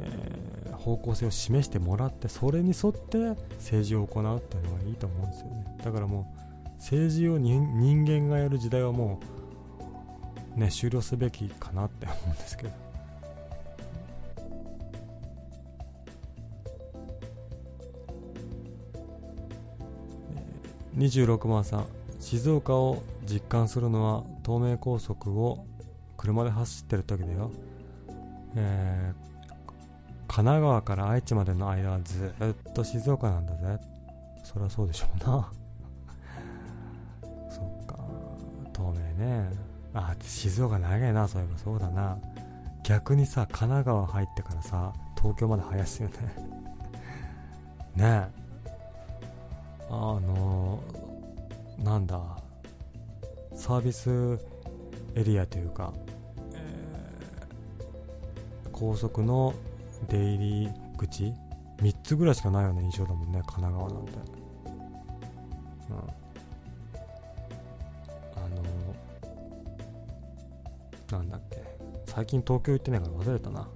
[0.00, 3.18] えー、方向性を示してもらってそれに沿って
[3.58, 5.76] 政治を行うっていうのがいいと思うんですよね。
[5.84, 6.32] だからも
[6.66, 9.20] う政治を人間がやる時代はも
[10.56, 12.89] うね終了すべきかなって思うんですけど。
[20.96, 21.86] 26番さん
[22.20, 25.64] 静岡を実感するのは東名高速を
[26.16, 27.50] 車で走ってる時だよ、
[28.56, 29.30] えー、
[30.32, 32.32] 神奈川から愛知までの間はず
[32.68, 33.78] っと静岡なんだぜ。
[34.44, 35.50] そりゃそうでしょうな。
[37.50, 37.98] そっか。
[38.76, 39.50] 東名ね。
[39.92, 41.26] あ静岡長いな。
[41.26, 42.16] そういえばそうだな。
[42.84, 46.14] 逆にさ神奈川入ってからさ東京まで早いっすよね。
[47.96, 48.39] ねえ。
[49.92, 50.80] あの
[51.82, 52.20] なんだ
[53.54, 54.38] サービス
[55.16, 55.92] エリアというか、
[56.54, 59.52] えー、高速の
[60.08, 61.34] 出入り口
[61.78, 64.12] 3つぐらいしかないような印象だもんね神奈川なんて。
[65.90, 65.96] うん。
[68.36, 68.48] あ
[71.10, 71.64] のなんだっけ。
[72.06, 73.68] 最近東京行ってないから忘れたな。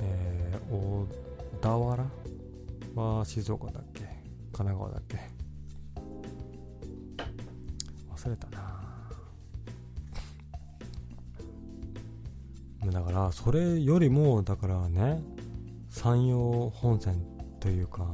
[0.00, 1.06] えー、小
[1.60, 2.27] 田原？
[2.94, 4.00] は静岡だっけ？
[4.52, 5.18] 神奈川だっけ？
[8.10, 8.78] 忘れたな。
[12.90, 15.22] だからそれよりもだからね
[15.90, 17.22] 山陽本線
[17.60, 18.06] というか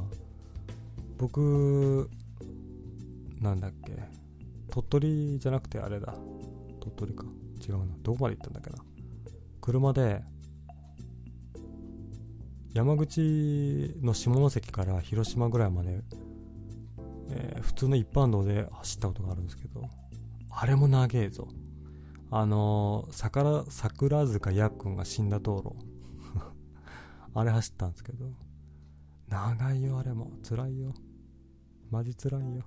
[1.17, 2.09] 僕
[3.39, 3.93] なんだっけ？
[4.69, 6.13] 鳥取じゃなくてあれだ。
[6.81, 7.23] 鳥取か。
[7.67, 7.85] 違うな。
[8.03, 8.83] どこまで行ったんだっけな。
[9.61, 10.21] 車で
[12.75, 16.01] 山口の下関から広島ぐらいまで、
[17.29, 19.89] えー、普通の一般道で走ったことがあるんですけど
[20.51, 21.47] あれも長えぞ。
[22.31, 25.73] あのー、桜桜塚やっくんが死んだ道路。
[27.33, 28.29] あれ走ったんですけど
[29.29, 30.31] 長いよあれも。
[30.43, 30.93] 辛いよ。
[31.91, 32.65] マジ辛いよ。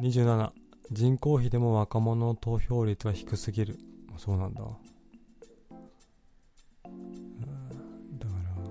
[0.00, 0.50] 27
[0.92, 3.78] 人口比でも若者の投票率は低すぎる。
[4.16, 4.62] そうなんだ。
[4.62, 4.74] だか
[6.84, 8.62] ら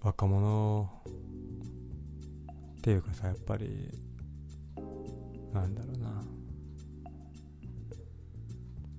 [0.00, 0.90] 若者
[2.78, 3.90] っていうかさやっぱり
[5.52, 6.24] なんだろうな。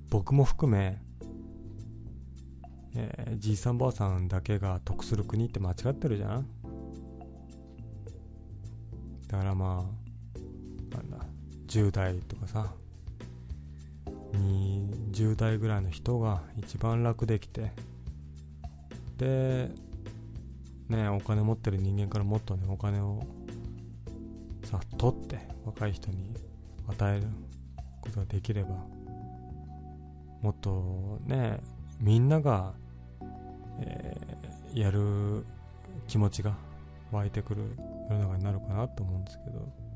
[0.09, 1.01] 僕も含め、
[2.95, 6.47] えー、じいさんばあさんだけが得する国って間違ってるじゃん。
[9.29, 9.85] だからま
[10.91, 11.17] あなんだ
[11.67, 12.73] 10代とかさ
[14.33, 17.71] 20代ぐらいの人が一番楽できて
[19.17, 19.69] で
[20.87, 23.21] ねお金持ってる人間からもっとねお金を
[24.63, 26.35] さ取って若い人に
[26.87, 27.27] 与える
[28.01, 28.69] ことができれば
[30.41, 31.59] もっとね
[31.99, 32.73] みんなが、
[33.81, 35.45] えー、やる
[36.07, 36.55] 気持ちが
[37.11, 37.63] 湧いてくる
[38.09, 39.89] 世の中になるかなと思うんですけど。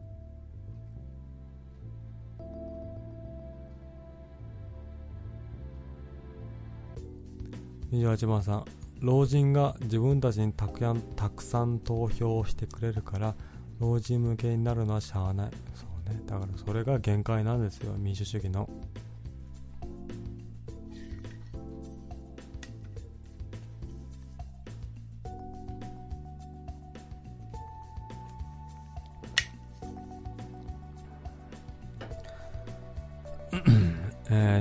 [7.92, 8.66] 28番さん
[9.01, 13.35] 老人が自分たちにたくやんたくさん投票してくれるから
[13.80, 15.51] 老人向けになるのはしゃあない。
[15.75, 16.22] そうね。
[16.25, 17.93] だからそれが限界なんですよ。
[17.98, 18.69] 民主主義の。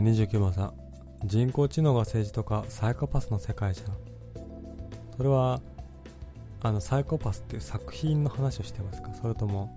[0.03, 0.73] 29番さん。
[1.25, 3.97] 人工知能が政治とかサイコパスの世界じゃん。
[5.17, 5.61] それは
[6.61, 9.15] あのサイコパスっていう作品の話をしてますか？
[9.15, 9.77] それとも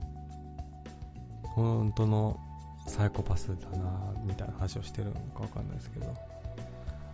[1.43, 2.39] 本当の
[2.87, 6.13] サイコパスだなみたいな話をしてるのかわかんないですけど。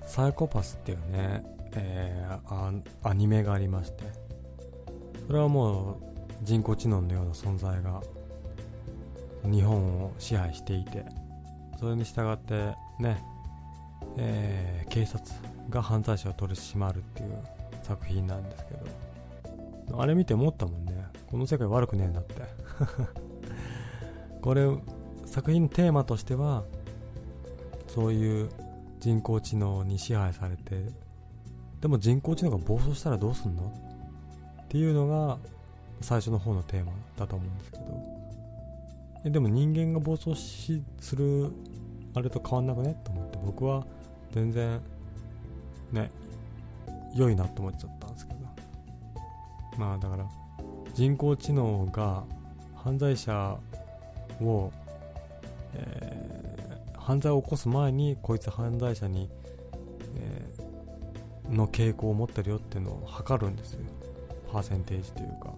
[0.06, 1.44] サイコパスっていうね、
[1.76, 4.04] えー、アニメがありまして。
[5.28, 5.96] それはもう
[6.44, 8.02] 人工知能のような存在が
[9.44, 11.06] 日本を支配していて。
[11.82, 13.24] それに従ってね、
[14.16, 15.24] えー、警察
[15.68, 17.44] が犯罪者を取り締まるっていう
[17.82, 18.76] 作品なんですけ
[19.92, 21.06] どあれ見て思ったもんね。
[21.30, 22.36] この世界悪くねえんだって。
[24.42, 24.70] これ、
[25.26, 26.64] 作品のテーマとしては、
[27.88, 28.50] そういう
[29.00, 30.86] 人工知能に支配されて、
[31.82, 33.64] でも人工知能が暴走したらどうすんの？
[34.64, 35.40] っていうのが
[36.00, 38.21] 最初の方のテーマだと思うんですけど。
[39.24, 41.52] えでも人間が暴走しする
[42.14, 43.86] あれと変わんなくねと思って僕は
[44.32, 44.80] 全然
[45.92, 46.12] ね
[47.16, 48.42] 良いなと思っちゃったんですけど。
[49.78, 50.26] まあだから
[50.94, 52.24] 人工知能が
[52.76, 53.58] 犯罪者
[54.42, 54.72] を、
[55.74, 59.30] えー、犯罪を起こす前にこいつ犯罪者に、
[60.18, 63.80] えー、の傾向を持ってるよっていうのを測るんですよ。
[64.52, 65.54] パーセンテージというか。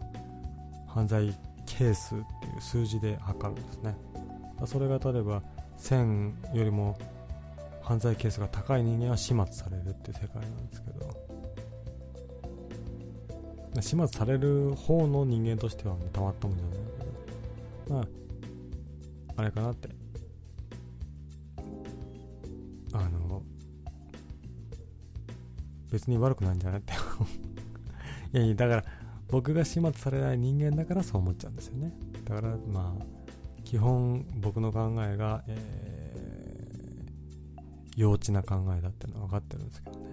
[0.87, 1.33] 犯罪
[1.65, 3.95] 係数っていう数字で測るんですね
[4.65, 5.41] それが例えば
[5.79, 6.97] 1000よりも
[7.81, 11.23] 犯罪係数が高い人間は始末されるっていう世界なんですけど
[13.81, 16.77] 始末される方の人間としてはたまったもんじゃない
[17.85, 18.07] けど、まあ、
[19.37, 19.89] あれかなって。
[22.93, 23.41] あの、
[25.91, 26.93] 別に悪くないんじゃないって
[28.37, 28.85] いやいや、だから、
[29.33, 31.91] 僕が始末されない人間だからそう思っちゃうんですよね。
[32.23, 33.03] だから、まあ、
[33.63, 40.05] 基本僕の考えが、えー、幼稚な考えだってのは分かってるんですけどね。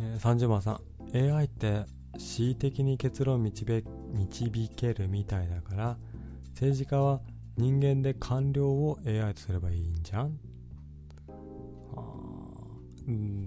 [0.00, 0.80] えー、30番さ
[1.12, 5.98] ん AI って恣意的に結論を導導けるみたいだから
[6.54, 7.20] 政治家は
[7.58, 10.47] 人間で官僚を AI とすればいいんじゃん？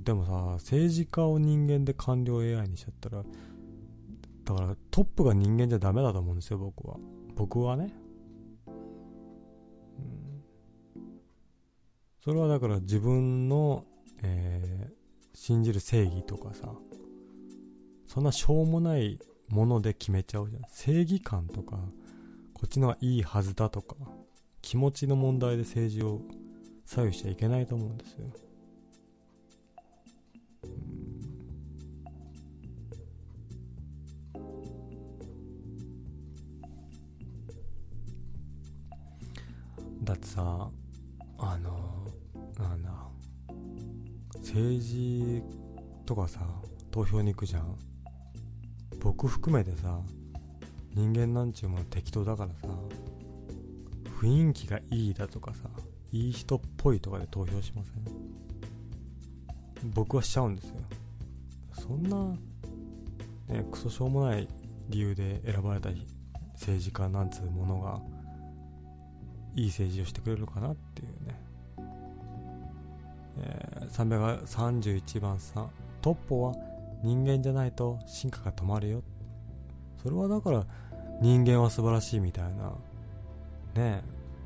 [0.04, 3.24] でもさ政治家を人間で官僚 AI にしちゃったら
[4.44, 6.98] だからトップが人間じゃダメだと思うんですよ僕は。
[7.36, 7.94] 僕はね、
[8.68, 10.44] うん、
[12.24, 13.86] それはだから自分の
[14.22, 16.74] えー、信じる正義とかさ、
[18.06, 20.64] そんなしょうもないもので決めちゃうじゃん。
[20.70, 21.78] 正義感とか
[22.54, 23.96] こっちのがいいはずだとか
[24.62, 26.22] 気持ちの問題で政治を
[26.86, 28.28] 左右しちゃいけないと思うんですよ。
[40.12, 40.70] だってさ
[41.38, 42.06] あの
[42.60, 42.90] なんだ
[44.40, 45.42] 政治
[46.06, 46.42] とかさ
[46.92, 47.78] 投票に行くじゃん。
[49.00, 50.02] 僕含めてさ
[50.94, 52.68] 人間なんちゅうもの適当だからさ
[54.20, 55.70] 雰囲気がいいだとかさ
[56.12, 57.92] いい人っぽいとかで投票しませ
[59.88, 59.92] ん？
[59.94, 60.76] 僕はしちゃうんですよ。
[61.72, 62.36] そんな
[63.48, 64.46] ねクソしょうもない
[64.90, 65.90] 理由で選ばれた
[66.56, 68.02] 政治家なんつうものが
[69.56, 71.40] いい政治をしてくれるかなっていうね、
[73.40, 75.70] えー、331番さん
[76.02, 76.56] トッポは
[77.04, 79.04] 人間じゃないと進化が止まるよ。
[80.02, 80.66] それはだから
[81.22, 82.74] 人間は素晴らしいみたいな
[83.76, 84.04] ね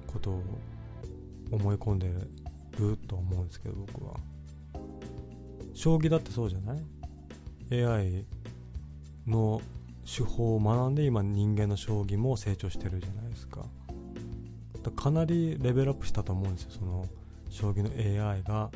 [0.07, 0.43] ことを
[1.51, 4.15] 思い込んでると思うんですけど僕は。
[5.73, 8.25] 将棋だってそうじゃない？AI
[9.27, 9.61] の
[10.05, 13.65] 手法を学んで今人間の将棋も成長してるじゃないですか。
[14.91, 16.71] かなりレベルアップしたと思うんですよ。
[16.79, 17.05] その
[17.49, 17.89] 将棋の
[18.29, 18.69] AI が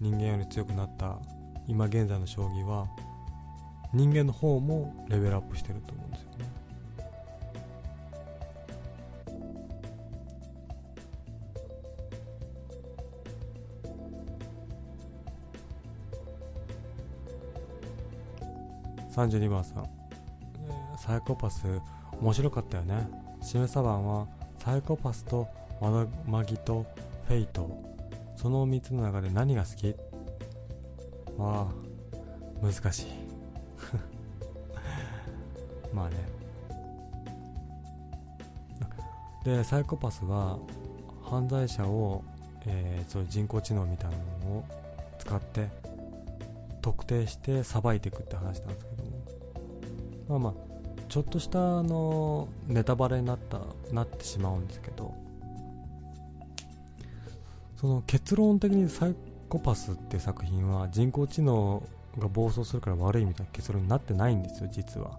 [0.00, 1.18] 人間より強くなった
[1.66, 2.86] 今現在の将棋は
[3.92, 6.56] 人間の方もレベルアップしてると思うんですよね
[19.16, 19.88] 32番さん、
[20.98, 21.62] サイコパス。
[22.20, 23.08] 面白かったよね。
[23.42, 24.26] しめさばんは
[24.66, 25.46] サイコパスと
[25.80, 26.84] マダマギと
[27.28, 27.70] フェイト。
[28.34, 29.94] その3つの中で何が好き？
[31.38, 33.06] まあ難しい。
[35.94, 36.16] まあね。
[39.44, 40.58] でサイコパスは
[41.22, 42.24] 犯罪者を、
[42.66, 44.64] えー、そういう人工知能みたいなのを
[45.20, 45.68] 使って
[46.82, 50.40] 特定してさばいていくって話なんですけども。
[50.40, 50.65] まあまあ
[51.08, 53.60] ちょっとしたあのネタバレになった
[53.92, 55.14] なってしまうんですけど
[57.76, 59.14] その結論的にサイ
[59.48, 61.82] コパスって作品は人工知能
[62.18, 65.18] が暴走するから悪いみたいな結論になってないんですよ実は、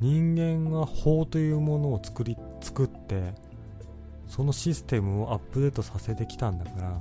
[0.00, 3.32] 人間が法というものを作り作って
[4.26, 7.00] そのシステムをアップデートさせてきたんだから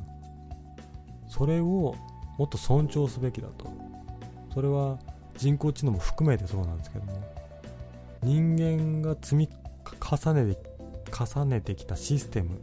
[1.28, 1.96] それを
[2.38, 3.68] もっと尊重すべきだと。
[4.54, 4.98] それは
[5.38, 7.22] 人工知能も含めてそうなんですけども
[8.24, 9.50] 人間が積み
[10.02, 12.60] 重ねて重ねてきたシステム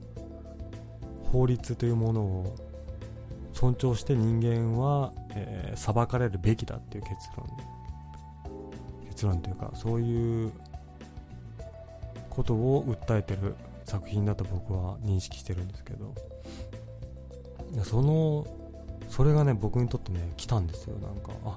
[1.33, 2.57] 法律というものを
[3.55, 7.49] 尊重して人間は、えー、裁かれるべきだっていう結論。
[9.09, 10.53] 結論というかそういう
[12.29, 13.55] ことを訴えてる
[13.85, 16.15] 作品だと僕は認識してるんですけど
[17.85, 18.47] その
[19.09, 20.97] それがね僕にとってね来たんですよ。
[20.99, 21.57] なんかあ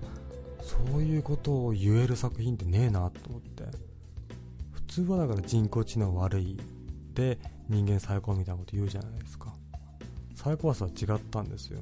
[0.67, 3.63] そういうことを言える作品ってねえなと思って。
[4.73, 6.59] 普通はだから人工知能悪い
[7.13, 7.39] で
[7.69, 9.53] 人間最高みたいなこと言うじゃないですか。
[10.35, 11.79] サイコパスは違ったんですよ。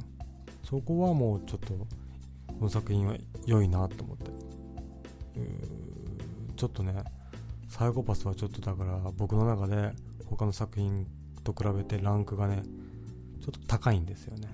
[0.63, 1.87] そこはもうちょっとこ
[2.61, 3.15] の作品は
[3.47, 4.31] 良いなと思って。
[6.55, 7.03] ちょっとね
[7.67, 9.93] サイコパスはちょっとだから僕の中で
[10.25, 11.07] 他の作品
[11.43, 12.63] と比べてランクがね
[13.41, 14.47] ちょっと高いんですよね。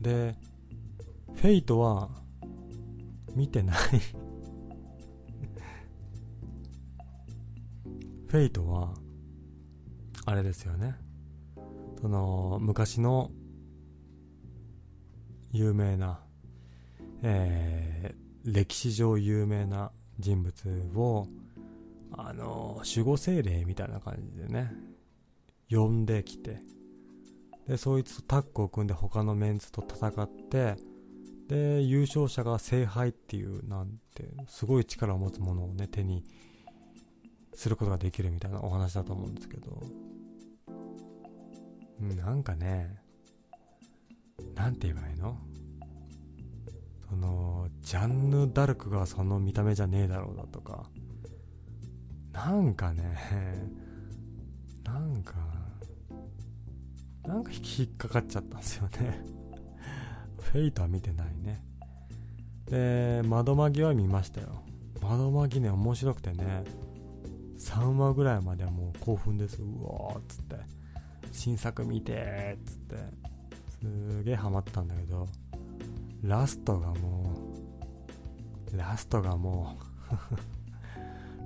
[0.00, 0.34] で、
[1.34, 2.08] フェイトは
[3.34, 3.76] 見てない
[8.26, 8.94] フェイトは、
[10.24, 10.94] あれですよね。
[12.00, 13.30] その、昔の
[15.52, 16.24] 有名な、
[17.22, 20.52] えー、歴史上有名な人物
[20.94, 21.26] を、
[22.12, 24.72] あの、守護精霊みたいな感じでね、
[25.68, 26.60] 呼んできて、
[27.70, 30.74] でそいつとタッグを組んで他のメンツと戦って
[31.46, 36.24] で優勝者が聖杯っていうなんてすごい力を持つものをね手に
[37.54, 39.82] することができるみたいなお話だと思うんですけど。
[42.00, 42.96] うんなんかね
[44.56, 45.36] なんて言えばいいの？
[47.08, 50.90] そのジャンヌ・ダルクがその見た目じゃねえだろうだとか。
[52.32, 53.16] なんかね
[54.82, 55.34] なんか
[57.26, 59.22] なんか引っかかっちゃったんですよね
[60.40, 61.62] フェイトは見てないね。
[62.66, 64.48] で、窓マギは見ましたよ。
[65.00, 66.64] 窓マギね、面白くてね、
[67.58, 69.62] 3話ぐらいまではもう興奮です。
[69.62, 70.56] うわーっつって。
[71.30, 72.96] 新作見てーっつって。
[73.80, 75.28] すげえハマったんだけど、
[76.22, 77.32] ラストがも
[78.72, 79.76] うラストがも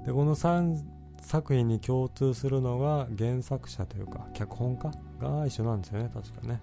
[0.03, 0.83] う でこの3
[1.21, 4.91] 作品に共通するのが原作者というか脚本家
[5.21, 6.61] が一緒なんですよね確かね。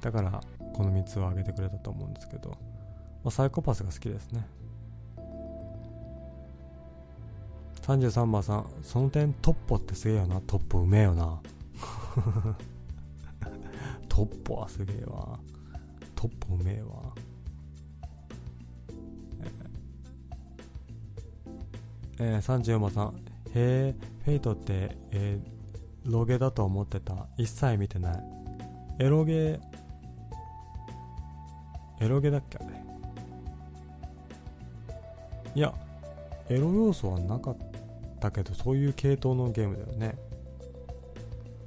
[0.00, 0.40] だから
[0.72, 2.56] この3つを挙げてくれたと思うんですけど、ま
[3.26, 4.46] あ、サイコパスが好きですね。
[7.82, 10.40] 33番さんその点トッポってすげえよな。
[10.42, 11.40] トッポうめえよな。
[14.08, 15.38] トッポはすげえわ。
[16.14, 17.14] トッポうめえわ。
[22.22, 23.14] えー、34番さん
[23.54, 23.94] へえ
[24.26, 25.59] フェイトって、えー、
[26.04, 27.26] ロゲだと思ってた。
[27.36, 28.24] 一切見てない。
[28.98, 29.60] エロゲ
[32.00, 32.66] エロゲだっけあれ。
[35.54, 35.74] いや
[36.48, 37.56] エロ要素はなかっ
[38.20, 40.16] たけどそういう系統のゲームだよね。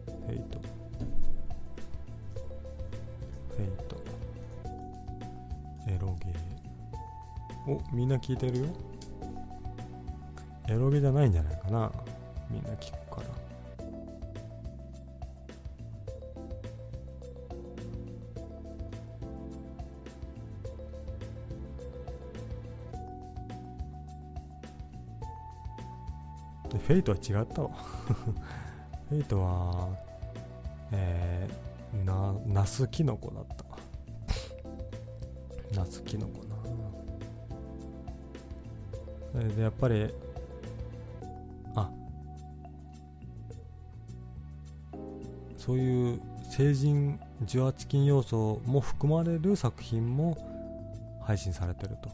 [0.06, 0.60] フェイト。
[3.50, 4.04] フェイト。
[5.88, 7.72] エロゲー。
[7.72, 8.66] おみんな聞いてるよ。
[10.70, 11.92] エロゲじゃないんじゃないかな。
[12.50, 13.03] みんな聞く。
[26.88, 27.70] フェイトは違ったわ。
[29.10, 29.90] フェイトは
[30.92, 33.66] えー、なナスキノコだった。
[35.80, 36.54] ナスキノコな。
[39.56, 40.14] でやっぱり
[41.74, 41.90] あ
[45.58, 46.22] そういう
[46.52, 50.38] 成人18禁要素も含まれる作品も
[51.22, 52.10] 配信されてると。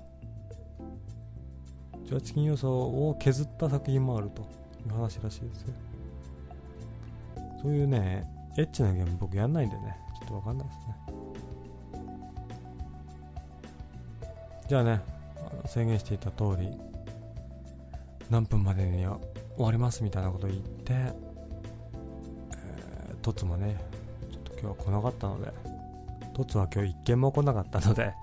[2.06, 2.72] 18禁要素
[3.10, 4.59] を削った作品もあると。
[4.88, 5.74] いう話らしいですよ。
[7.62, 8.26] そういうね
[8.58, 9.96] エッチなゲーム僕やんないんでね。
[10.20, 10.84] ちょっとわかんないですね。
[14.68, 15.02] じゃあね
[15.66, 16.70] 宣言していた通り
[18.30, 19.20] 何分までには
[19.56, 20.94] 終わりますみたいなこと言って
[23.22, 23.76] トツもね、
[24.32, 25.52] ちょっと今日は来なかったので、
[26.34, 28.06] トツは今日一件も来なかったので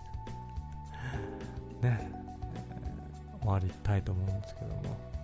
[1.82, 2.10] ね、
[3.40, 5.15] 終わりたいと思うんですけども。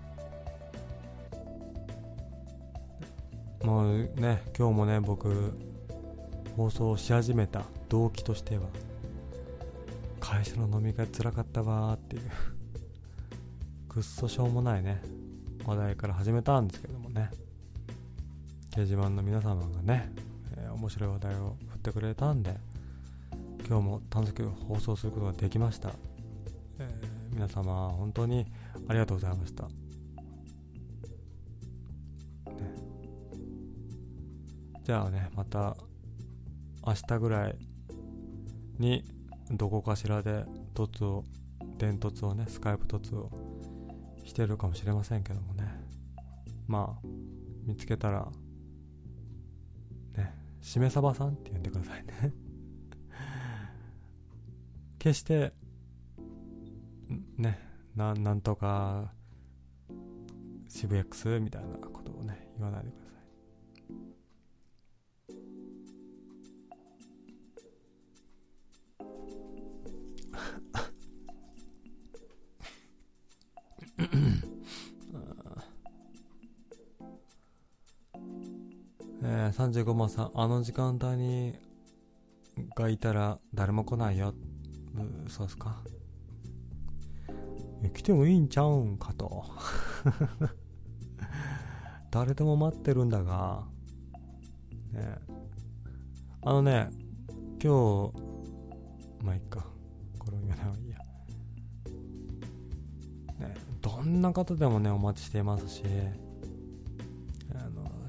[3.64, 5.54] もうね、今日もね、僕、
[6.56, 8.64] 放送し始めた動機としては、
[10.20, 12.22] 会社の飲み会つらかったわーっていう。
[13.88, 15.02] くっそしょうもないね、
[15.64, 17.30] 話題から始めたんですけどもね。
[18.72, 20.10] 掲示板の皆様がね、
[20.56, 22.56] えー、面白い話題を振ってくれたんで
[23.68, 25.90] 今日も楽しく放送することができました、
[26.78, 28.46] えー、皆様本当に
[28.88, 29.68] ありがとうございました、
[34.84, 35.76] じゃあねまた
[36.84, 37.56] 明日ぐらい
[38.78, 39.04] に
[39.50, 40.44] どこかしらで
[40.74, 41.24] 凸を
[41.78, 43.30] 伝突をねスカイプ凸を
[44.24, 45.64] してるかもしれませんけどもね。
[46.66, 47.06] まあ
[47.64, 48.28] 見つけたら
[50.16, 52.34] ねしめさばさんって呼んでくださいね。
[54.98, 55.52] 決して
[57.36, 57.58] ね
[57.94, 59.12] ななんとか
[60.68, 63.01] 渋谷 X みたいなことをね言わないでください。
[79.52, 81.54] 35番さん、あの時間帯に、
[82.74, 84.34] がいたら誰も来ないよ。
[85.26, 85.82] うそうっすか。
[87.94, 89.44] 来てもいいんちゃうんかと。
[92.10, 93.64] 誰でも待ってるんだが、
[94.92, 95.16] ね、
[96.42, 96.90] あのね、
[97.62, 98.12] 今日、
[99.22, 99.66] まあいっか。
[100.18, 100.98] これを言わない方がいいや。
[103.48, 105.82] ね、どんな方でもね、お待ちしていますし、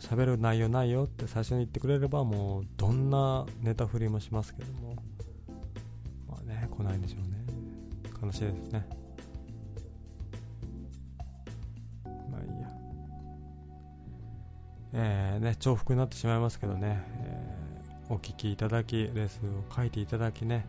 [0.03, 4.95] 喋る内容ないよって最初に言ってくれればもうどんなネタ振りもしますけども。
[6.29, 7.41] まあね来ないんでしょうね。
[8.21, 8.85] 悲しいですね。
[12.29, 12.67] まあいいや。
[14.93, 20.65] えー、ね重複になってしまいますけどね、えー、お聞きいただきレースを書いていただきね。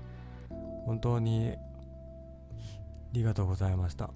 [0.87, 1.57] 本当にあ
[3.13, 4.11] りがとうございました。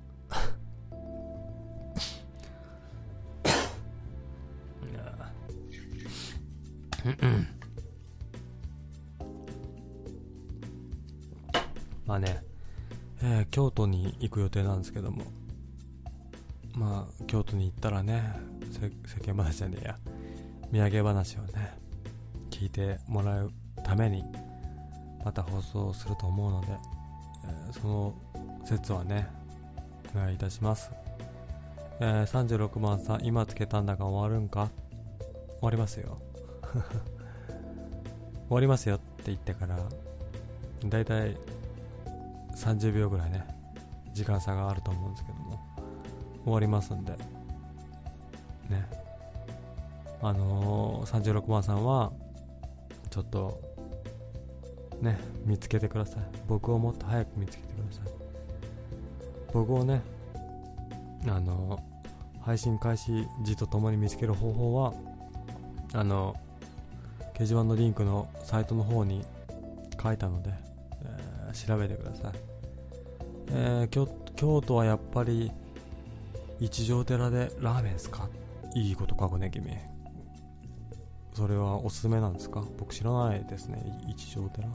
[12.07, 12.43] まあね、
[13.23, 15.25] えー、京都に行く予定なんですけども、
[16.75, 18.35] まあ、京都に行ったらね、
[18.73, 19.99] 世間話じゃねえや、
[20.73, 21.77] 土産話をね、
[22.51, 23.53] 聞いてもらう
[23.85, 24.25] ために、
[25.25, 26.69] また放送すると思うので、
[27.45, 28.15] えー、その
[28.65, 29.29] 説はね
[30.15, 30.91] お願いいたします、
[32.01, 34.71] えー、36番さん今つけたんだが終わるんか？
[35.19, 36.19] 終わりますよ。
[38.49, 39.79] 終わりますよって言ってから
[40.85, 41.37] だいたい
[42.55, 43.45] 30秒ぐらいね
[44.13, 45.61] 時間差があると思うんですけども
[46.45, 47.13] 終わりますんで。
[48.71, 48.89] ね。
[50.21, 52.13] あのー、36番さんは
[53.11, 53.61] ちょっと
[55.01, 56.23] ね見つけてください。
[56.49, 58.13] 僕をもっと早く見つけてください。
[59.53, 60.03] 僕をね
[61.27, 64.95] あのー、配信開始時とともに見つける方法は
[65.93, 66.35] あの
[67.39, 69.25] 掲示板のリンクのサイトの方に
[70.03, 70.51] 書いたので、
[71.03, 72.33] えー、調べてください、
[73.53, 75.53] えー、京京都はやっぱり
[76.59, 78.29] 一条寺でラーメンですか？
[78.75, 79.71] いいこと書くね君。
[81.33, 82.65] それはおすすめなんですか？
[82.77, 84.69] 僕知らないですね一条寺。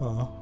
[0.00, 0.37] あ。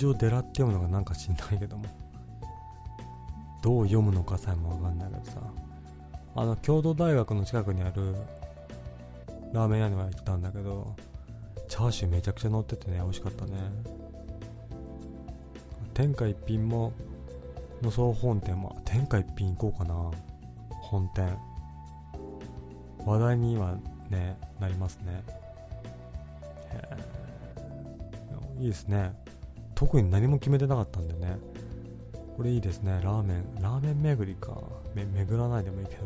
[0.00, 1.84] 一条寺って読むのがなんかしんどいけども。
[3.62, 5.42] どう読むのかさえもわかんないけどさ。
[6.34, 8.14] あの京都大学の近くにある
[9.52, 10.94] ラーメン屋には行ったんだけど
[11.68, 13.52] チャーシューめちゃくちゃ乗っててね美味しかったね。
[15.92, 16.94] 天下一品も
[17.82, 20.10] の総本店も天下一品行こうかな。
[20.80, 21.36] 本店。
[23.04, 23.76] 話題には
[24.08, 25.22] ねなりますね。
[28.58, 29.12] いいですね。
[29.80, 31.38] 特に何も決めてなかったんでね。
[32.36, 33.00] これいいですね。
[33.02, 33.44] ラーメン。
[33.62, 34.52] ラーメン巡りか。
[34.94, 36.02] め巡らないでもいいけど、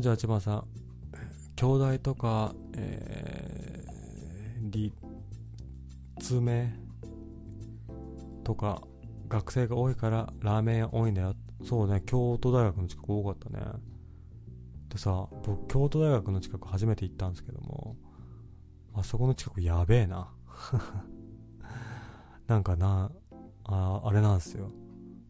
[0.00, 0.64] 38番さん、
[1.56, 4.90] 兄弟とか、えー、
[6.16, 6.72] 立命
[8.42, 8.80] とか、
[9.28, 11.34] 学生が多いからラーメン屋多いんだよ。
[11.62, 13.60] そうね、京都大学の近く多かったね。
[14.88, 17.96] でさ、僕、京都大学の近く初めて行ったんですけども、
[18.94, 20.32] あそこの近くやべえな。
[22.48, 23.12] なんかな、
[23.64, 24.70] ああれなんですよ。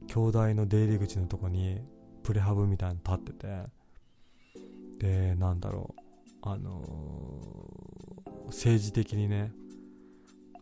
[0.06, 1.80] 兄弟の出入り口のとこに
[2.22, 3.81] プレハブみたいなの立ってて、
[5.02, 6.00] で、なんだろう、
[6.42, 9.52] あのー、政治的にね、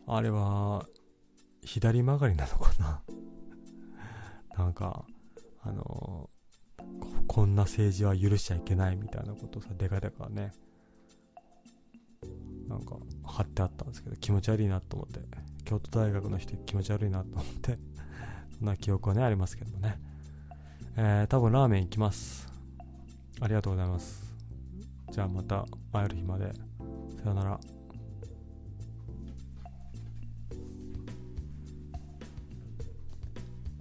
[0.07, 0.87] あれは、
[1.63, 3.03] 左曲がりなのかな
[4.57, 5.05] なんか、
[5.61, 10.53] あのー、こんな政治は許しちゃいけないみたいなことさ、でかでかね、
[12.67, 15.21] なんか貼ってあったんですけど、気持ち悪いなと思って、
[15.65, 17.77] 京都大学の人気持ち悪いなと思って、
[18.57, 20.01] そんな記憶はね、ありますけどもね。
[20.95, 22.51] えー、多分ラーメン行きます。
[23.39, 24.30] ありがとうございます。
[25.11, 26.51] じゃあまた会える日まで。
[27.21, 27.59] さよなら。